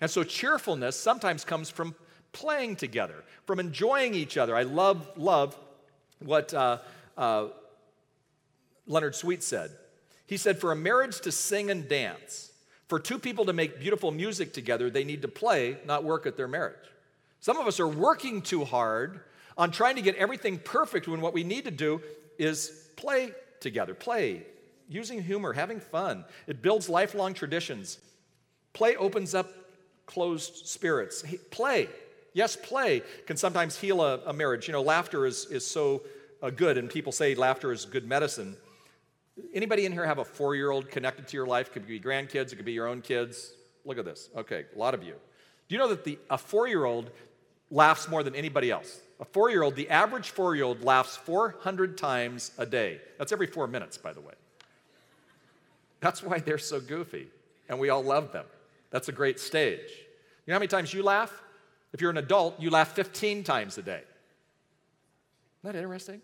And 0.00 0.08
so 0.08 0.22
cheerfulness 0.22 0.94
sometimes 0.94 1.44
comes 1.44 1.70
from 1.70 1.96
playing 2.32 2.76
together, 2.76 3.24
from 3.46 3.58
enjoying 3.58 4.14
each 4.14 4.36
other. 4.36 4.54
I 4.54 4.62
love, 4.62 5.10
love 5.16 5.58
what 6.20 6.54
uh, 6.54 6.78
uh, 7.16 7.48
Leonard 8.86 9.16
Sweet 9.16 9.42
said. 9.42 9.70
He 10.26 10.36
said, 10.36 10.60
For 10.60 10.70
a 10.70 10.76
marriage 10.76 11.20
to 11.22 11.32
sing 11.32 11.70
and 11.70 11.88
dance, 11.88 12.52
for 12.88 13.00
two 13.00 13.18
people 13.18 13.44
to 13.46 13.52
make 13.52 13.80
beautiful 13.80 14.10
music 14.10 14.52
together, 14.52 14.90
they 14.90 15.04
need 15.04 15.22
to 15.22 15.28
play, 15.28 15.78
not 15.86 16.04
work 16.04 16.26
at 16.26 16.36
their 16.36 16.48
marriage. 16.48 16.76
Some 17.40 17.56
of 17.56 17.66
us 17.66 17.80
are 17.80 17.88
working 17.88 18.42
too 18.42 18.64
hard 18.64 19.20
on 19.58 19.70
trying 19.70 19.96
to 19.96 20.02
get 20.02 20.16
everything 20.16 20.58
perfect 20.58 21.08
when 21.08 21.20
what 21.20 21.32
we 21.32 21.42
need 21.42 21.64
to 21.64 21.70
do 21.70 22.00
is 22.38 22.88
play 22.96 23.32
together, 23.60 23.94
play, 23.94 24.42
using 24.88 25.22
humor, 25.22 25.52
having 25.52 25.80
fun. 25.80 26.24
It 26.46 26.62
builds 26.62 26.88
lifelong 26.88 27.34
traditions. 27.34 27.98
Play 28.72 28.96
opens 28.96 29.34
up 29.34 29.48
closed 30.06 30.66
spirits. 30.66 31.24
Play, 31.50 31.88
yes, 32.34 32.56
play 32.56 33.02
can 33.26 33.36
sometimes 33.36 33.76
heal 33.76 34.02
a, 34.02 34.20
a 34.26 34.32
marriage. 34.32 34.68
You 34.68 34.72
know, 34.72 34.82
laughter 34.82 35.26
is, 35.26 35.46
is 35.46 35.66
so 35.66 36.02
uh, 36.42 36.50
good, 36.50 36.78
and 36.78 36.88
people 36.88 37.12
say 37.12 37.34
laughter 37.34 37.72
is 37.72 37.84
good 37.84 38.06
medicine. 38.06 38.56
Anybody 39.52 39.86
in 39.86 39.92
here 39.92 40.06
have 40.06 40.18
a 40.18 40.24
four 40.24 40.54
year 40.54 40.70
old 40.70 40.90
connected 40.90 41.28
to 41.28 41.36
your 41.36 41.46
life? 41.46 41.72
Could 41.72 41.86
be 41.86 42.00
grandkids, 42.00 42.52
it 42.52 42.56
could 42.56 42.64
be 42.64 42.72
your 42.72 42.86
own 42.86 43.02
kids. 43.02 43.52
Look 43.84 43.98
at 43.98 44.04
this. 44.04 44.30
Okay, 44.36 44.64
a 44.74 44.78
lot 44.78 44.94
of 44.94 45.02
you. 45.02 45.14
Do 45.68 45.74
you 45.74 45.78
know 45.78 45.88
that 45.88 46.04
the, 46.04 46.18
a 46.30 46.38
four 46.38 46.68
year 46.68 46.84
old 46.84 47.10
laughs 47.70 48.08
more 48.08 48.22
than 48.22 48.34
anybody 48.34 48.70
else? 48.70 49.00
A 49.20 49.24
four 49.24 49.50
year 49.50 49.62
old, 49.62 49.76
the 49.76 49.88
average 49.90 50.30
four 50.30 50.54
year 50.54 50.64
old 50.64 50.82
laughs 50.82 51.16
400 51.16 51.96
times 51.96 52.52
a 52.58 52.66
day. 52.66 53.00
That's 53.18 53.32
every 53.32 53.46
four 53.46 53.66
minutes, 53.66 53.96
by 53.96 54.12
the 54.12 54.20
way. 54.20 54.34
That's 56.00 56.22
why 56.22 56.38
they're 56.38 56.58
so 56.58 56.80
goofy, 56.80 57.28
and 57.68 57.78
we 57.78 57.88
all 57.88 58.02
love 58.02 58.32
them. 58.32 58.44
That's 58.90 59.08
a 59.08 59.12
great 59.12 59.40
stage. 59.40 59.90
You 60.46 60.52
know 60.52 60.54
how 60.54 60.58
many 60.58 60.68
times 60.68 60.92
you 60.92 61.02
laugh? 61.02 61.32
If 61.92 62.00
you're 62.00 62.10
an 62.10 62.18
adult, 62.18 62.60
you 62.60 62.70
laugh 62.70 62.92
15 62.92 63.42
times 63.42 63.78
a 63.78 63.82
day. 63.82 64.02
Isn't 65.62 65.72
that 65.72 65.76
interesting? 65.76 66.20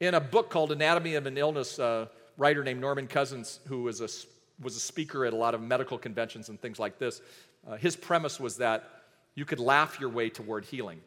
In 0.00 0.14
a 0.14 0.20
book 0.20 0.50
called 0.50 0.72
Anatomy 0.72 1.14
of 1.14 1.26
an 1.26 1.38
Illness, 1.38 1.78
uh, 1.78 2.06
writer 2.36 2.62
named 2.62 2.80
Norman 2.80 3.06
Cousins, 3.06 3.60
who 3.66 3.82
was 3.82 4.00
a, 4.00 4.08
was 4.62 4.76
a 4.76 4.80
speaker 4.80 5.24
at 5.24 5.32
a 5.32 5.36
lot 5.36 5.54
of 5.54 5.60
medical 5.60 5.98
conventions 5.98 6.48
and 6.48 6.60
things 6.60 6.78
like 6.78 6.98
this, 6.98 7.20
uh, 7.68 7.76
his 7.76 7.96
premise 7.96 8.38
was 8.38 8.56
that 8.56 8.88
you 9.34 9.44
could 9.44 9.60
laugh 9.60 9.98
your 10.00 10.08
way 10.08 10.30
toward 10.30 10.64
healing. 10.64 11.00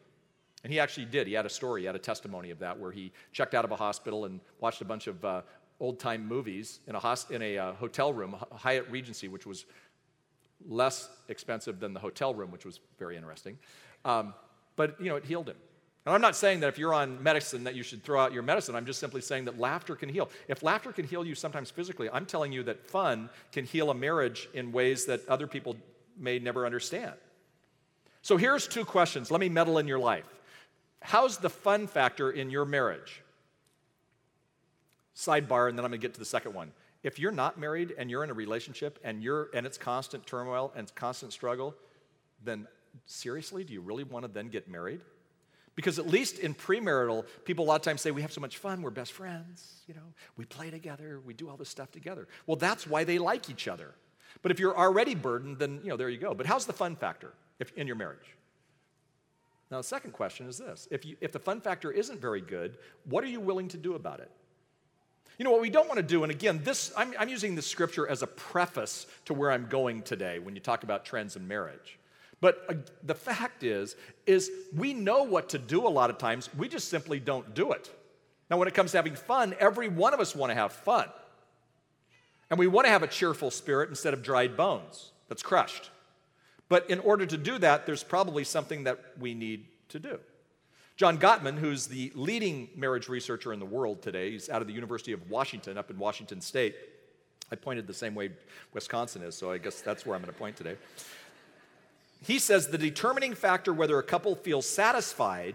And 0.62 0.72
he 0.72 0.78
actually 0.78 1.06
did. 1.06 1.26
He 1.26 1.32
had 1.32 1.46
a 1.46 1.50
story, 1.50 1.82
he 1.82 1.86
had 1.86 1.96
a 1.96 2.00
testimony 2.00 2.50
of 2.50 2.58
that, 2.58 2.78
where 2.78 2.92
he 2.92 3.12
checked 3.32 3.54
out 3.54 3.64
of 3.64 3.70
a 3.70 3.76
hospital 3.76 4.26
and 4.26 4.40
watched 4.60 4.82
a 4.82 4.84
bunch 4.84 5.06
of 5.06 5.24
uh, 5.24 5.42
old 5.80 5.98
time 5.98 6.26
movies 6.26 6.80
in 6.86 6.94
a, 6.94 7.00
host- 7.00 7.30
in 7.30 7.42
a 7.42 7.58
uh, 7.58 7.72
hotel 7.72 8.12
room, 8.12 8.36
Hyatt 8.52 8.86
Regency, 8.90 9.28
which 9.28 9.46
was 9.46 9.64
less 10.68 11.08
expensive 11.28 11.80
than 11.80 11.94
the 11.94 12.00
hotel 12.00 12.34
room, 12.34 12.50
which 12.50 12.66
was 12.66 12.80
very 12.98 13.16
interesting. 13.16 13.58
Um, 14.04 14.34
but, 14.76 15.00
you 15.00 15.08
know, 15.08 15.16
it 15.16 15.24
healed 15.24 15.48
him. 15.48 15.56
And 16.06 16.14
I'm 16.14 16.20
not 16.20 16.34
saying 16.34 16.60
that 16.60 16.68
if 16.68 16.78
you're 16.78 16.94
on 16.94 17.22
medicine 17.22 17.64
that 17.64 17.74
you 17.74 17.82
should 17.82 18.02
throw 18.02 18.20
out 18.20 18.32
your 18.32 18.42
medicine. 18.42 18.74
I'm 18.74 18.86
just 18.86 19.00
simply 19.00 19.20
saying 19.20 19.44
that 19.44 19.58
laughter 19.58 19.94
can 19.94 20.08
heal. 20.08 20.30
If 20.48 20.62
laughter 20.62 20.92
can 20.92 21.06
heal 21.06 21.26
you 21.26 21.34
sometimes 21.34 21.70
physically, 21.70 22.08
I'm 22.10 22.24
telling 22.24 22.52
you 22.52 22.62
that 22.64 22.86
fun 22.86 23.28
can 23.52 23.66
heal 23.66 23.90
a 23.90 23.94
marriage 23.94 24.48
in 24.54 24.72
ways 24.72 25.04
that 25.06 25.28
other 25.28 25.46
people 25.46 25.76
may 26.18 26.38
never 26.38 26.64
understand. 26.64 27.12
So 28.22 28.36
here's 28.36 28.66
two 28.66 28.84
questions. 28.84 29.30
Let 29.30 29.40
me 29.40 29.48
meddle 29.48 29.78
in 29.78 29.86
your 29.86 29.98
life. 29.98 30.26
How's 31.02 31.38
the 31.38 31.50
fun 31.50 31.86
factor 31.86 32.30
in 32.30 32.50
your 32.50 32.64
marriage? 32.64 33.22
Sidebar, 35.14 35.68
and 35.68 35.78
then 35.78 35.84
I'm 35.84 35.90
going 35.90 36.00
to 36.00 36.06
get 36.06 36.14
to 36.14 36.20
the 36.20 36.26
second 36.26 36.54
one. 36.54 36.72
If 37.02 37.18
you're 37.18 37.32
not 37.32 37.58
married 37.58 37.94
and 37.96 38.10
you're 38.10 38.24
in 38.24 38.30
a 38.30 38.34
relationship 38.34 38.98
and 39.02 39.22
you're 39.22 39.48
and 39.54 39.66
it's 39.66 39.78
constant 39.78 40.26
turmoil 40.26 40.72
and 40.76 40.94
constant 40.94 41.32
struggle, 41.32 41.74
then 42.44 42.66
seriously, 43.06 43.64
do 43.64 43.72
you 43.72 43.80
really 43.80 44.04
want 44.04 44.24
to 44.24 44.30
then 44.30 44.48
get 44.48 44.68
married? 44.68 45.00
Because 45.80 45.98
at 45.98 46.06
least 46.06 46.40
in 46.40 46.54
premarital, 46.54 47.24
people 47.46 47.64
a 47.64 47.68
lot 47.68 47.76
of 47.76 47.80
times 47.80 48.02
say, 48.02 48.10
We 48.10 48.20
have 48.20 48.34
so 48.34 48.40
much 48.42 48.58
fun, 48.58 48.82
we're 48.82 48.90
best 48.90 49.12
friends, 49.12 49.80
you 49.88 49.94
know, 49.94 50.12
we 50.36 50.44
play 50.44 50.68
together, 50.68 51.20
we 51.24 51.32
do 51.32 51.48
all 51.48 51.56
this 51.56 51.70
stuff 51.70 51.90
together. 51.90 52.28
Well, 52.46 52.58
that's 52.58 52.86
why 52.86 53.04
they 53.04 53.16
like 53.18 53.48
each 53.48 53.66
other. 53.66 53.94
But 54.42 54.52
if 54.52 54.60
you're 54.60 54.76
already 54.76 55.14
burdened, 55.14 55.58
then, 55.58 55.80
you 55.82 55.88
know, 55.88 55.96
there 55.96 56.10
you 56.10 56.18
go. 56.18 56.34
But 56.34 56.44
how's 56.44 56.66
the 56.66 56.74
fun 56.74 56.96
factor 56.96 57.32
if, 57.58 57.72
in 57.78 57.86
your 57.86 57.96
marriage? 57.96 58.36
Now, 59.70 59.78
the 59.78 59.84
second 59.84 60.12
question 60.12 60.46
is 60.46 60.58
this 60.58 60.86
if, 60.90 61.06
you, 61.06 61.16
if 61.22 61.32
the 61.32 61.38
fun 61.38 61.62
factor 61.62 61.90
isn't 61.90 62.20
very 62.20 62.42
good, 62.42 62.76
what 63.06 63.24
are 63.24 63.28
you 63.28 63.40
willing 63.40 63.68
to 63.68 63.78
do 63.78 63.94
about 63.94 64.20
it? 64.20 64.30
You 65.38 65.44
know 65.44 65.50
what 65.50 65.62
we 65.62 65.70
don't 65.70 65.88
want 65.88 65.96
to 65.96 66.02
do, 66.02 66.24
and 66.24 66.30
again, 66.30 66.60
this 66.62 66.92
I'm, 66.94 67.14
I'm 67.18 67.30
using 67.30 67.54
this 67.54 67.66
scripture 67.66 68.06
as 68.06 68.20
a 68.20 68.26
preface 68.26 69.06
to 69.24 69.32
where 69.32 69.50
I'm 69.50 69.66
going 69.68 70.02
today 70.02 70.40
when 70.40 70.54
you 70.54 70.60
talk 70.60 70.82
about 70.82 71.06
trends 71.06 71.36
in 71.36 71.48
marriage. 71.48 71.98
But 72.40 72.64
uh, 72.68 72.74
the 73.02 73.14
fact 73.14 73.62
is, 73.62 73.96
is 74.26 74.50
we 74.74 74.94
know 74.94 75.24
what 75.24 75.50
to 75.50 75.58
do 75.58 75.86
a 75.86 75.88
lot 75.88 76.10
of 76.10 76.18
times. 76.18 76.48
We 76.56 76.68
just 76.68 76.88
simply 76.88 77.20
don't 77.20 77.54
do 77.54 77.72
it. 77.72 77.90
Now, 78.50 78.56
when 78.56 78.66
it 78.66 78.74
comes 78.74 78.92
to 78.92 78.98
having 78.98 79.14
fun, 79.14 79.54
every 79.60 79.88
one 79.88 80.14
of 80.14 80.20
us 80.20 80.34
want 80.34 80.50
to 80.50 80.54
have 80.54 80.72
fun. 80.72 81.08
And 82.48 82.58
we 82.58 82.66
want 82.66 82.86
to 82.86 82.90
have 82.90 83.02
a 83.02 83.06
cheerful 83.06 83.50
spirit 83.50 83.90
instead 83.90 84.12
of 84.12 84.22
dried 84.22 84.56
bones 84.56 85.12
that's 85.28 85.42
crushed. 85.42 85.90
But 86.68 86.88
in 86.90 86.98
order 87.00 87.26
to 87.26 87.36
do 87.36 87.58
that, 87.58 87.86
there's 87.86 88.02
probably 88.02 88.42
something 88.42 88.84
that 88.84 88.98
we 89.20 89.34
need 89.34 89.66
to 89.90 89.98
do. 90.00 90.18
John 90.96 91.18
Gottman, 91.18 91.58
who's 91.58 91.86
the 91.86 92.12
leading 92.14 92.68
marriage 92.76 93.08
researcher 93.08 93.52
in 93.52 93.58
the 93.58 93.66
world 93.66 94.02
today, 94.02 94.32
he's 94.32 94.50
out 94.50 94.60
of 94.60 94.68
the 94.68 94.74
University 94.74 95.12
of 95.12 95.30
Washington 95.30 95.78
up 95.78 95.90
in 95.90 95.98
Washington 95.98 96.40
State. 96.40 96.74
I 97.52 97.56
pointed 97.56 97.86
the 97.86 97.94
same 97.94 98.14
way 98.14 98.30
Wisconsin 98.74 99.22
is, 99.22 99.36
so 99.36 99.50
I 99.50 99.58
guess 99.58 99.80
that's 99.80 100.04
where 100.04 100.14
I'm 100.14 100.22
going 100.22 100.32
to 100.32 100.38
point 100.38 100.56
today 100.56 100.76
he 102.22 102.38
says 102.38 102.68
the 102.68 102.78
determining 102.78 103.34
factor 103.34 103.72
whether 103.72 103.98
a 103.98 104.02
couple 104.02 104.34
feels 104.34 104.68
satisfied 104.68 105.54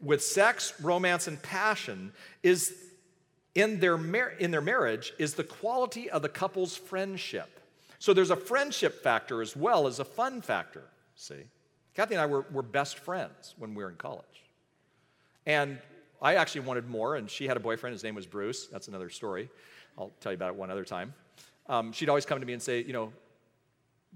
with 0.00 0.22
sex, 0.22 0.72
romance, 0.80 1.26
and 1.26 1.42
passion 1.42 2.12
is 2.42 2.74
in 3.54 3.80
their, 3.80 3.96
mar- 3.96 4.34
in 4.38 4.50
their 4.50 4.60
marriage 4.60 5.12
is 5.18 5.34
the 5.34 5.44
quality 5.44 6.10
of 6.10 6.22
the 6.22 6.28
couple's 6.28 6.76
friendship. 6.76 7.60
So 7.98 8.12
there's 8.12 8.30
a 8.30 8.36
friendship 8.36 9.02
factor 9.02 9.40
as 9.40 9.56
well 9.56 9.86
as 9.86 9.98
a 9.98 10.04
fun 10.04 10.42
factor, 10.42 10.82
see? 11.16 11.44
Kathy 11.94 12.14
and 12.14 12.20
I 12.20 12.26
were, 12.26 12.44
were 12.50 12.62
best 12.62 12.98
friends 12.98 13.54
when 13.56 13.74
we 13.74 13.82
were 13.82 13.90
in 13.90 13.96
college. 13.96 14.24
And 15.46 15.78
I 16.20 16.34
actually 16.34 16.62
wanted 16.62 16.88
more, 16.88 17.16
and 17.16 17.30
she 17.30 17.46
had 17.46 17.56
a 17.56 17.60
boyfriend. 17.60 17.92
His 17.92 18.02
name 18.02 18.14
was 18.14 18.26
Bruce. 18.26 18.66
That's 18.66 18.88
another 18.88 19.10
story. 19.10 19.48
I'll 19.96 20.10
tell 20.20 20.32
you 20.32 20.36
about 20.36 20.50
it 20.50 20.56
one 20.56 20.70
other 20.70 20.84
time. 20.84 21.14
Um, 21.68 21.92
she'd 21.92 22.08
always 22.08 22.26
come 22.26 22.40
to 22.40 22.46
me 22.46 22.52
and 22.52 22.62
say, 22.62 22.82
You 22.82 22.92
know, 22.92 23.12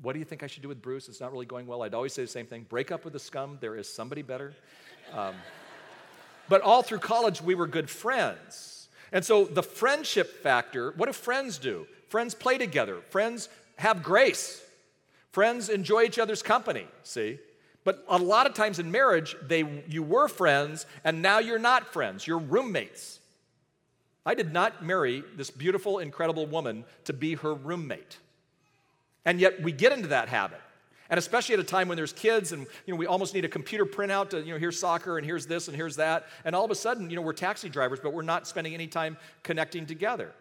what 0.03 0.13
do 0.13 0.19
you 0.19 0.25
think 0.25 0.43
I 0.43 0.47
should 0.47 0.63
do 0.63 0.69
with 0.69 0.81
Bruce? 0.81 1.09
It's 1.09 1.21
not 1.21 1.33
really 1.33 1.47
going 1.47 1.67
well. 1.67 1.83
I'd 1.83 1.95
always 1.95 2.13
say 2.13 2.23
the 2.23 2.29
same 2.29 2.47
thing 2.47 2.67
break 2.69 2.93
up 2.93 3.05
with 3.05 3.13
the 3.13 3.19
scum. 3.19 3.59
There 3.61 3.77
is 3.77 3.89
somebody 3.89 4.23
better. 4.23 4.55
Um, 5.13 5.35
but 6.49 6.63
all 6.63 6.83
through 6.83 7.01
college, 7.01 7.43
we 7.43 7.55
were 7.55 7.67
good 7.67 7.91
friends. 7.91 8.89
And 9.13 9.25
so 9.25 9.45
the 9.45 9.63
friendship 9.63 10.43
factor 10.43 10.93
what 10.97 11.07
do 11.07 11.13
friends 11.13 11.59
do? 11.59 11.87
Friends 12.09 12.35
play 12.35 12.59
together, 12.59 13.01
friends 13.11 13.49
have 13.77 14.03
grace, 14.03 14.63
friends 15.33 15.69
enjoy 15.69 16.05
each 16.05 16.19
other's 16.19 16.43
company, 16.43 16.87
see? 17.03 17.39
But 17.85 18.05
a 18.09 18.19
lot 18.19 18.47
of 18.47 18.55
times 18.55 18.79
in 18.79 18.91
marriage, 18.91 19.37
they, 19.43 19.83
you 19.89 20.03
were 20.03 20.29
friends 20.29 20.87
and 21.05 21.23
now 21.23 21.39
you're 21.39 21.59
not 21.59 21.93
friends, 21.93 22.27
you're 22.27 22.39
roommates. 22.39 23.21
I 24.27 24.35
did 24.35 24.53
not 24.53 24.85
marry 24.85 25.23
this 25.37 25.51
beautiful, 25.51 25.99
incredible 25.99 26.45
woman 26.45 26.85
to 27.05 27.13
be 27.13 27.35
her 27.37 27.55
roommate. 27.55 28.19
And 29.25 29.41
yet 29.41 29.63
we 29.63 29.73
get 29.73 29.93
into 29.93 30.09
that 30.09 30.29
habit. 30.29 30.61
And 31.11 31.17
especially 31.17 31.55
at 31.55 31.61
a 31.61 31.65
time 31.65 31.89
when 31.89 31.97
there's 31.97 32.13
kids 32.13 32.53
and 32.53 32.67
you 32.87 32.93
know 32.93 32.97
we 32.97 33.07
almost 33.07 33.33
need 33.33 33.45
a 33.45 33.49
computer 33.49 33.87
printout 33.87 34.31
to 34.31 34.41
you 34.41 34.53
know 34.53 34.59
here's 34.59 34.79
soccer 34.79 35.17
and 35.17 35.25
here's 35.25 35.47
this 35.47 35.67
and 35.67 35.77
here's 35.77 35.97
that 35.97 36.27
and 36.45 36.55
all 36.55 36.67
of 36.67 36.71
a 36.71 36.75
sudden 36.75 37.09
you 37.09 37.17
know 37.17 37.23
we're 37.23 37.33
taxi 37.33 37.71
drivers 37.71 37.99
but 37.99 38.13
we're 38.13 38.21
not 38.21 38.47
spending 38.47 38.75
any 38.75 38.87
time 38.87 39.17
connecting 39.43 39.87
together. 39.87 40.33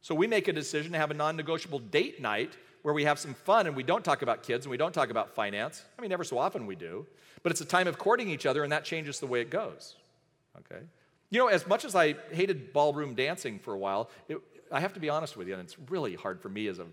So 0.00 0.14
we 0.16 0.26
make 0.26 0.48
a 0.48 0.52
decision 0.52 0.92
to 0.92 0.98
have 0.98 1.12
a 1.12 1.14
non-negotiable 1.14 1.78
date 1.78 2.20
night 2.20 2.56
where 2.82 2.92
we 2.92 3.04
have 3.04 3.20
some 3.20 3.34
fun 3.34 3.68
and 3.68 3.76
we 3.76 3.84
don't 3.84 4.04
talk 4.04 4.22
about 4.22 4.42
kids 4.42 4.66
and 4.66 4.70
we 4.70 4.76
don't 4.76 4.92
talk 4.92 5.10
about 5.10 5.36
finance. 5.36 5.84
I 5.96 6.02
mean 6.02 6.10
ever 6.10 6.24
so 6.24 6.36
often 6.36 6.66
we 6.66 6.74
do, 6.74 7.06
but 7.44 7.52
it's 7.52 7.60
a 7.60 7.66
time 7.66 7.86
of 7.86 7.98
courting 7.98 8.28
each 8.28 8.44
other 8.44 8.64
and 8.64 8.72
that 8.72 8.84
changes 8.84 9.20
the 9.20 9.28
way 9.28 9.40
it 9.40 9.50
goes. 9.50 9.94
Okay? 10.58 10.82
You 11.30 11.38
know, 11.38 11.46
as 11.46 11.66
much 11.66 11.84
as 11.84 11.94
I 11.94 12.14
hated 12.30 12.72
ballroom 12.72 13.14
dancing 13.14 13.58
for 13.58 13.72
a 13.72 13.78
while, 13.78 14.10
it, 14.28 14.38
I 14.70 14.80
have 14.80 14.92
to 14.94 15.00
be 15.00 15.08
honest 15.08 15.36
with 15.36 15.48
you, 15.48 15.54
and 15.54 15.62
it's 15.62 15.78
really 15.88 16.14
hard 16.14 16.42
for 16.42 16.48
me 16.50 16.66
as 16.66 16.78
a 16.78 16.86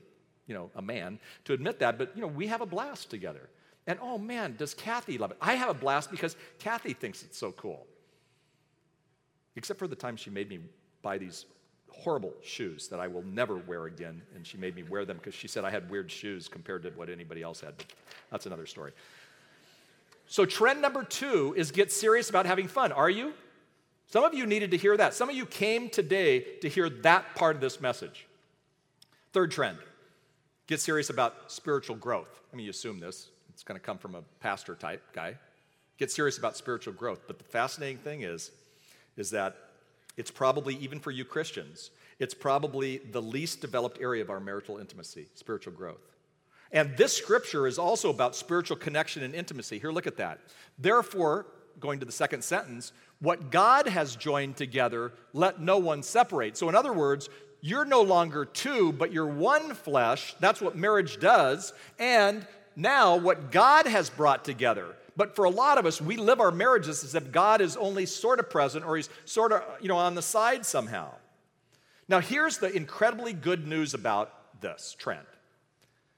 you 0.49 0.55
know, 0.55 0.71
a 0.75 0.81
man 0.81 1.19
to 1.45 1.53
admit 1.53 1.79
that, 1.79 1.99
but, 1.99 2.11
you 2.15 2.21
know, 2.21 2.27
we 2.27 2.47
have 2.47 2.59
a 2.59 2.65
blast 2.65 3.11
together. 3.11 3.49
And 3.85 3.99
oh 4.01 4.17
man, 4.17 4.55
does 4.57 4.73
Kathy 4.73 5.17
love 5.17 5.31
it? 5.31 5.37
I 5.39 5.53
have 5.53 5.69
a 5.69 5.73
blast 5.75 6.09
because 6.09 6.35
Kathy 6.57 6.93
thinks 6.93 7.23
it's 7.23 7.37
so 7.37 7.51
cool. 7.51 7.85
Except 9.55 9.77
for 9.77 9.87
the 9.87 9.95
time 9.95 10.17
she 10.17 10.31
made 10.31 10.49
me 10.49 10.59
buy 11.03 11.19
these 11.19 11.45
horrible 11.89 12.33
shoes 12.43 12.87
that 12.87 12.99
I 12.99 13.07
will 13.07 13.21
never 13.21 13.57
wear 13.57 13.85
again. 13.85 14.21
And 14.35 14.45
she 14.45 14.57
made 14.57 14.75
me 14.75 14.83
wear 14.83 15.05
them 15.05 15.17
because 15.17 15.35
she 15.35 15.47
said 15.47 15.63
I 15.63 15.69
had 15.69 15.89
weird 15.89 16.09
shoes 16.09 16.47
compared 16.47 16.83
to 16.83 16.89
what 16.89 17.09
anybody 17.09 17.43
else 17.43 17.61
had. 17.61 17.77
But 17.77 17.87
that's 18.31 18.45
another 18.45 18.65
story. 18.65 18.91
So, 20.27 20.45
trend 20.45 20.81
number 20.81 21.03
two 21.03 21.53
is 21.57 21.71
get 21.71 21.91
serious 21.91 22.29
about 22.29 22.45
having 22.45 22.67
fun. 22.67 22.91
Are 22.91 23.09
you? 23.09 23.33
Some 24.07 24.23
of 24.23 24.33
you 24.33 24.45
needed 24.45 24.71
to 24.71 24.77
hear 24.77 24.95
that. 24.97 25.13
Some 25.13 25.29
of 25.29 25.35
you 25.35 25.45
came 25.45 25.89
today 25.89 26.41
to 26.61 26.69
hear 26.69 26.89
that 26.89 27.35
part 27.35 27.55
of 27.55 27.61
this 27.61 27.81
message. 27.81 28.27
Third 29.33 29.51
trend 29.51 29.77
get 30.69 30.79
serious 30.79 31.09
about 31.09 31.51
spiritual 31.51 31.95
growth. 31.95 32.41
I 32.53 32.55
mean, 32.55 32.63
you 32.63 32.69
assume 32.69 32.99
this, 32.99 33.29
it's 33.49 33.63
going 33.63 33.77
to 33.77 33.83
come 33.83 33.97
from 33.97 34.13
a 34.13 34.21
pastor 34.39 34.75
type 34.75 35.01
guy. 35.13 35.35
Get 35.97 36.11
serious 36.11 36.37
about 36.37 36.55
spiritual 36.55 36.93
growth. 36.93 37.21
But 37.25 37.39
the 37.39 37.43
fascinating 37.43 37.97
thing 37.97 38.21
is, 38.21 38.51
is 39.17 39.31
that 39.31 39.55
it's 40.15 40.29
probably, 40.29 40.75
even 40.75 40.99
for 40.99 41.09
you 41.09 41.25
Christians, 41.25 41.89
it's 42.19 42.35
probably 42.35 42.99
the 42.99 43.21
least 43.21 43.61
developed 43.61 43.97
area 43.99 44.21
of 44.21 44.29
our 44.29 44.39
marital 44.39 44.77
intimacy, 44.77 45.27
spiritual 45.33 45.73
growth. 45.73 46.15
And 46.71 46.95
this 46.95 47.17
scripture 47.17 47.65
is 47.65 47.79
also 47.79 48.11
about 48.11 48.35
spiritual 48.35 48.77
connection 48.77 49.23
and 49.23 49.33
intimacy. 49.33 49.79
Here, 49.79 49.91
look 49.91 50.05
at 50.05 50.17
that. 50.17 50.39
Therefore, 50.77 51.47
going 51.79 51.99
to 51.99 52.05
the 52.05 52.11
second 52.11 52.43
sentence, 52.43 52.93
what 53.21 53.49
God 53.49 53.87
has 53.87 54.15
joined 54.15 54.55
together, 54.55 55.13
let 55.33 55.59
no 55.59 55.79
one 55.79 56.03
separate. 56.03 56.57
So, 56.57 56.69
in 56.69 56.75
other 56.75 56.93
words, 56.93 57.27
you're 57.61 57.85
no 57.85 58.01
longer 58.01 58.45
two, 58.45 58.93
but 58.93 59.11
you're 59.11 59.27
one 59.27 59.73
flesh. 59.73 60.35
That's 60.39 60.61
what 60.61 60.75
marriage 60.75 61.19
does. 61.19 61.73
And 61.97 62.45
now, 62.75 63.17
what 63.17 63.51
God 63.51 63.87
has 63.87 64.09
brought 64.09 64.45
together. 64.45 64.95
But 65.17 65.35
for 65.35 65.43
a 65.43 65.49
lot 65.49 65.77
of 65.77 65.85
us, 65.85 66.01
we 66.01 66.15
live 66.15 66.39
our 66.39 66.51
marriages 66.51 67.03
as 67.03 67.13
if 67.13 67.31
God 67.31 67.59
is 67.59 67.75
only 67.75 68.05
sort 68.05 68.39
of 68.39 68.49
present 68.49 68.85
or 68.85 68.95
he's 68.95 69.09
sort 69.25 69.51
of, 69.51 69.63
you 69.81 69.89
know, 69.89 69.97
on 69.97 70.15
the 70.15 70.21
side 70.21 70.65
somehow. 70.65 71.11
Now, 72.07 72.21
here's 72.21 72.57
the 72.57 72.73
incredibly 72.73 73.33
good 73.33 73.67
news 73.67 73.93
about 73.93 74.61
this 74.61 74.95
trend. 74.97 75.25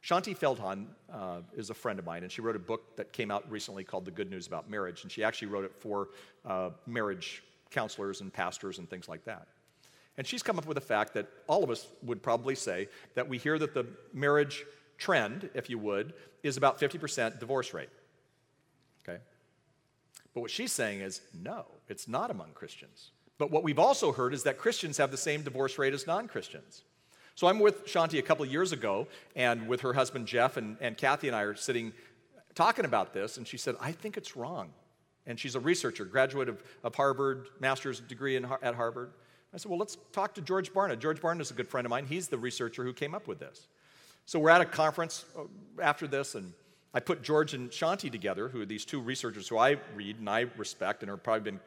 Shaunti 0.03 0.37
Feldhahn 0.37 0.85
uh, 1.11 1.41
is 1.55 1.71
a 1.71 1.73
friend 1.73 1.97
of 1.97 2.05
mine, 2.05 2.23
and 2.23 2.31
she 2.31 2.41
wrote 2.41 2.55
a 2.55 2.59
book 2.59 2.95
that 2.95 3.11
came 3.11 3.31
out 3.31 3.49
recently 3.49 3.83
called 3.83 4.05
The 4.05 4.11
Good 4.11 4.29
News 4.29 4.45
About 4.45 4.69
Marriage. 4.69 5.01
And 5.03 5.11
she 5.11 5.23
actually 5.23 5.47
wrote 5.47 5.65
it 5.65 5.73
for 5.75 6.09
uh, 6.45 6.69
marriage 6.85 7.43
counselors 7.71 8.21
and 8.21 8.31
pastors 8.31 8.77
and 8.77 8.89
things 8.89 9.09
like 9.09 9.23
that. 9.25 9.47
And 10.21 10.27
she's 10.27 10.43
come 10.43 10.59
up 10.59 10.67
with 10.67 10.77
a 10.77 10.81
fact 10.81 11.15
that 11.15 11.25
all 11.47 11.63
of 11.63 11.71
us 11.71 11.87
would 12.03 12.21
probably 12.21 12.53
say 12.53 12.89
that 13.15 13.27
we 13.27 13.39
hear 13.39 13.57
that 13.57 13.73
the 13.73 13.87
marriage 14.13 14.63
trend, 14.99 15.49
if 15.55 15.67
you 15.67 15.79
would, 15.79 16.13
is 16.43 16.57
about 16.57 16.79
50% 16.79 17.39
divorce 17.39 17.73
rate. 17.73 17.89
Okay? 19.01 19.17
But 20.35 20.41
what 20.41 20.51
she's 20.51 20.71
saying 20.71 20.99
is 20.99 21.21
no, 21.33 21.65
it's 21.89 22.07
not 22.07 22.29
among 22.29 22.51
Christians. 22.53 23.09
But 23.39 23.49
what 23.49 23.63
we've 23.63 23.79
also 23.79 24.11
heard 24.11 24.35
is 24.35 24.43
that 24.43 24.59
Christians 24.59 24.97
have 24.97 25.09
the 25.09 25.17
same 25.17 25.41
divorce 25.41 25.79
rate 25.79 25.95
as 25.95 26.05
non 26.05 26.27
Christians. 26.27 26.83
So 27.33 27.47
I'm 27.47 27.57
with 27.57 27.87
Shaunti 27.87 28.19
a 28.19 28.21
couple 28.21 28.45
years 28.45 28.73
ago, 28.73 29.07
and 29.35 29.67
with 29.67 29.81
her 29.81 29.93
husband 29.93 30.27
Jeff, 30.27 30.55
and, 30.55 30.77
and 30.81 30.95
Kathy 30.95 31.29
and 31.29 31.35
I 31.35 31.41
are 31.41 31.55
sitting 31.55 31.93
talking 32.53 32.85
about 32.85 33.11
this, 33.11 33.37
and 33.37 33.47
she 33.47 33.57
said, 33.57 33.73
I 33.81 33.91
think 33.91 34.17
it's 34.17 34.37
wrong. 34.37 34.69
And 35.25 35.39
she's 35.39 35.55
a 35.55 35.59
researcher, 35.59 36.05
graduate 36.05 36.47
of, 36.47 36.61
of 36.83 36.93
Harvard, 36.93 37.47
master's 37.59 37.99
degree 37.99 38.35
in, 38.35 38.45
at 38.61 38.75
Harvard. 38.75 39.13
I 39.53 39.57
said, 39.57 39.69
Well, 39.69 39.79
let's 39.79 39.97
talk 40.11 40.33
to 40.35 40.41
George 40.41 40.71
Barna. 40.73 40.97
George 40.97 41.21
Barna 41.21 41.41
is 41.41 41.51
a 41.51 41.53
good 41.53 41.67
friend 41.67 41.85
of 41.85 41.89
mine. 41.89 42.05
He's 42.05 42.27
the 42.27 42.37
researcher 42.37 42.83
who 42.83 42.93
came 42.93 43.13
up 43.13 43.27
with 43.27 43.39
this. 43.39 43.67
So 44.25 44.39
we're 44.39 44.49
at 44.49 44.61
a 44.61 44.65
conference 44.65 45.25
uh, 45.37 45.43
after 45.81 46.07
this, 46.07 46.35
and 46.35 46.53
I 46.93 46.99
put 46.99 47.21
George 47.21 47.53
and 47.53 47.69
Shaunti 47.69 48.11
together, 48.11 48.47
who 48.47 48.61
are 48.61 48.65
these 48.65 48.85
two 48.85 49.01
researchers 49.01 49.47
who 49.47 49.57
I 49.57 49.77
read 49.95 50.19
and 50.19 50.29
I 50.29 50.41
respect 50.57 51.01
and 51.03 51.11
are 51.11 51.17
probably 51.17 51.51
been, 51.51 51.59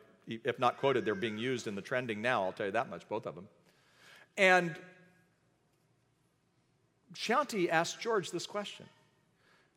if 0.45 0.59
not 0.59 0.79
quoted, 0.79 1.05
they're 1.05 1.15
being 1.15 1.39
used 1.39 1.67
in 1.67 1.75
the 1.75 1.83
trending 1.83 2.23
now. 2.23 2.45
I'll 2.45 2.53
tell 2.53 2.67
you 2.67 2.73
that 2.73 2.91
much, 2.91 3.09
both 3.09 3.27
of 3.27 3.35
them. 3.35 3.49
And 4.37 4.75
Shaunti 7.15 7.71
asked 7.71 8.01
George 8.01 8.31
this 8.31 8.47
question. 8.47 8.87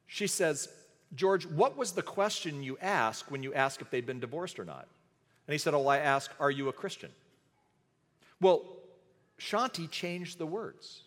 She 0.08 0.28
says, 0.28 0.70
George, 1.16 1.46
what 1.46 1.78
was 1.78 1.94
the 1.94 2.02
question 2.02 2.64
you 2.64 2.78
asked 2.82 3.32
when 3.32 3.44
you 3.44 3.54
asked 3.54 3.82
if 3.82 3.90
they'd 3.90 4.06
been 4.06 4.20
divorced 4.20 4.60
or 4.60 4.66
not? 4.66 4.88
And 5.48 5.54
he 5.54 5.58
said, 5.58 5.74
Oh, 5.74 5.88
I 5.88 6.00
asked, 6.00 6.32
Are 6.40 6.52
you 6.52 6.70
a 6.70 6.74
Christian? 6.74 7.12
Well, 8.40 8.64
Shaunti 9.40 9.90
changed 9.90 10.38
the 10.38 10.46
words. 10.46 11.02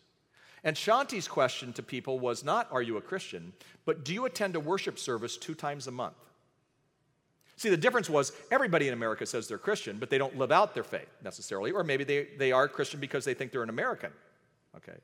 And 0.63 0.77
Shaunti's 0.77 1.27
question 1.27 1.73
to 1.75 1.83
people 1.83 2.19
was 2.19 2.45
not, 2.45 2.69
Are 2.71 2.83
you 2.83 2.97
a 2.97 3.01
Christian? 3.01 3.53
but 3.87 4.05
do 4.05 4.15
you 4.15 4.25
attend 4.25 4.55
a 4.55 4.61
worship 4.61 4.99
service 4.99 5.37
two 5.37 5.55
times 5.55 5.87
a 5.87 5.91
month? 5.91 6.15
See, 7.57 7.71
the 7.71 7.77
difference 7.77 8.09
was 8.09 8.33
everybody 8.51 8.87
in 8.87 8.95
America 8.95 9.27
says 9.27 9.49
they're 9.49 9.59
Christian, 9.59 9.99
but 9.99 10.11
they 10.11 10.19
don't 10.19 10.39
live 10.39 10.53
out 10.53 10.75
their 10.75 10.85
faith 10.85 11.09
necessarily, 11.25 11.73
or 11.73 11.83
maybe 11.83 12.05
they, 12.05 12.29
they 12.39 12.53
are 12.53 12.69
Christian 12.69 13.01
because 13.01 13.25
they 13.25 13.35
think 13.35 13.53
they're 13.53 13.63
an 13.63 13.69
American. 13.69 14.13
Okay. 14.77 14.97